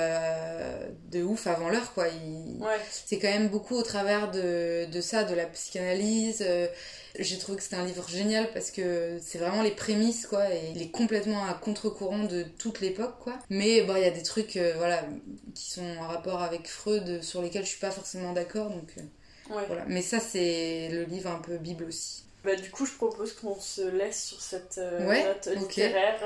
de 1.10 1.22
ouf 1.22 1.46
avant 1.46 1.70
l'heure, 1.70 1.92
quoi. 1.92 2.06
Il... 2.08 2.62
C'est 3.04 3.18
quand 3.18 3.28
même 3.28 3.48
beaucoup 3.48 3.74
au 3.74 3.82
travers 3.82 4.30
de, 4.30 4.86
de 4.86 5.00
ça 5.00 5.23
de 5.24 5.34
la 5.34 5.46
psychanalyse. 5.46 6.44
Euh, 6.46 6.66
j'ai 7.18 7.38
trouvé 7.38 7.56
que 7.56 7.62
c'était 7.62 7.76
un 7.76 7.84
livre 7.84 8.08
génial 8.08 8.52
parce 8.52 8.70
que 8.70 9.18
c'est 9.22 9.38
vraiment 9.38 9.62
les 9.62 9.70
prémices, 9.70 10.26
quoi, 10.26 10.52
et 10.52 10.72
il 10.74 10.82
est 10.82 10.90
complètement 10.90 11.46
à 11.46 11.54
contre-courant 11.54 12.24
de 12.24 12.42
toute 12.58 12.80
l'époque, 12.80 13.16
quoi. 13.20 13.38
Mais 13.50 13.82
bon, 13.82 13.94
il 13.96 14.02
y 14.02 14.06
a 14.06 14.10
des 14.10 14.22
trucs, 14.22 14.56
euh, 14.56 14.74
voilà, 14.76 15.04
qui 15.54 15.70
sont 15.70 15.96
en 16.00 16.08
rapport 16.08 16.42
avec 16.42 16.66
Freud 16.66 17.22
sur 17.22 17.40
lesquels 17.40 17.64
je 17.64 17.70
suis 17.70 17.80
pas 17.80 17.92
forcément 17.92 18.32
d'accord, 18.32 18.70
donc 18.70 18.94
euh, 18.98 19.02
voilà. 19.68 19.84
Mais 19.86 20.02
ça, 20.02 20.18
c'est 20.18 20.88
le 20.90 21.04
livre 21.04 21.30
un 21.30 21.38
peu 21.38 21.56
bible 21.58 21.84
aussi. 21.84 22.23
Bah, 22.44 22.56
du 22.56 22.70
coup, 22.70 22.84
je 22.84 22.92
propose 22.92 23.32
qu'on 23.32 23.58
se 23.58 23.80
laisse 23.80 24.22
sur 24.22 24.40
cette 24.40 24.76
euh, 24.76 25.00
note 25.00 25.48
littéraire. 25.56 26.20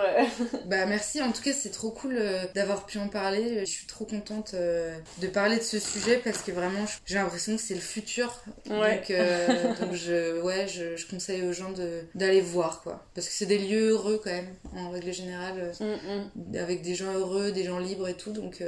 bah, 0.66 0.84
merci. 0.86 1.22
En 1.22 1.30
tout 1.30 1.42
cas, 1.42 1.52
c'est 1.52 1.70
trop 1.70 1.92
cool 1.92 2.16
euh, 2.18 2.44
d'avoir 2.56 2.86
pu 2.86 2.98
en 2.98 3.08
parler. 3.08 3.60
Je 3.60 3.70
suis 3.70 3.86
trop 3.86 4.04
contente 4.04 4.52
euh, 4.54 4.98
de 5.18 5.28
parler 5.28 5.58
de 5.58 5.62
ce 5.62 5.78
sujet 5.78 6.18
parce 6.18 6.42
que 6.42 6.50
vraiment, 6.50 6.84
j'ai 7.06 7.14
l'impression 7.14 7.54
que 7.54 7.62
c'est 7.62 7.74
le 7.74 7.80
futur. 7.80 8.42
Donc, 8.66 9.12
donc 9.80 9.94
je, 9.94 10.40
ouais, 10.40 10.66
je, 10.66 10.96
je, 10.96 11.06
conseille 11.06 11.42
aux 11.42 11.52
gens 11.52 11.72
d'aller 12.16 12.40
voir, 12.40 12.82
quoi. 12.82 13.06
Parce 13.14 13.28
que 13.28 13.32
c'est 13.32 13.46
des 13.46 13.58
lieux 13.58 13.90
heureux, 13.90 14.20
quand 14.22 14.32
même, 14.32 14.54
en 14.74 14.90
règle 14.90 15.12
générale. 15.12 15.72
Mm, 15.78 16.54
mm. 16.54 16.56
Avec 16.56 16.82
des 16.82 16.96
gens 16.96 17.12
heureux, 17.12 17.52
des 17.52 17.62
gens 17.62 17.78
libres 17.78 18.08
et 18.08 18.14
tout. 18.14 18.32
Donc, 18.32 18.60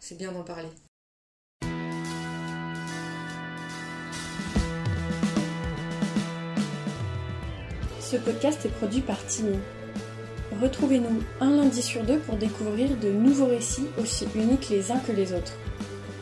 c'est 0.00 0.18
bien 0.18 0.32
d'en 0.32 0.42
parler. 0.42 0.68
Ce 8.10 8.16
podcast 8.16 8.64
est 8.64 8.70
produit 8.70 9.02
par 9.02 9.22
Timmy. 9.26 9.58
Retrouvez-nous 10.62 11.22
un 11.42 11.50
lundi 11.50 11.82
sur 11.82 12.02
deux 12.04 12.18
pour 12.20 12.36
découvrir 12.36 12.96
de 12.96 13.10
nouveaux 13.10 13.48
récits 13.48 13.88
aussi 14.00 14.26
uniques 14.34 14.70
les 14.70 14.90
uns 14.90 14.98
que 15.00 15.12
les 15.12 15.34
autres. 15.34 15.52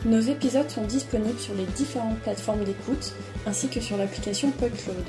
Nos 0.03 0.19
épisodes 0.19 0.69
sont 0.69 0.83
disponibles 0.83 1.39
sur 1.39 1.53
les 1.53 1.63
différentes 1.63 2.19
plateformes 2.19 2.65
d'écoute 2.65 3.13
ainsi 3.45 3.69
que 3.69 3.79
sur 3.79 3.95
l'application 3.95 4.51
PodCloud. 4.51 5.05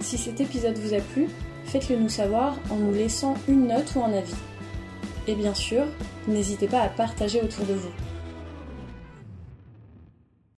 Si 0.00 0.16
cet 0.16 0.40
épisode 0.40 0.78
vous 0.78 0.94
a 0.94 1.00
plu, 1.00 1.28
faites-le 1.66 1.96
nous 1.96 2.08
savoir 2.08 2.56
en 2.70 2.76
nous 2.76 2.94
laissant 2.94 3.34
une 3.46 3.66
note 3.66 3.92
ou 3.96 4.02
un 4.02 4.14
avis. 4.14 4.32
Et 5.26 5.34
bien 5.34 5.52
sûr, 5.52 5.84
n'hésitez 6.26 6.68
pas 6.68 6.80
à 6.80 6.88
partager 6.88 7.42
autour 7.42 7.66
de 7.66 7.74
vous. 7.74 7.92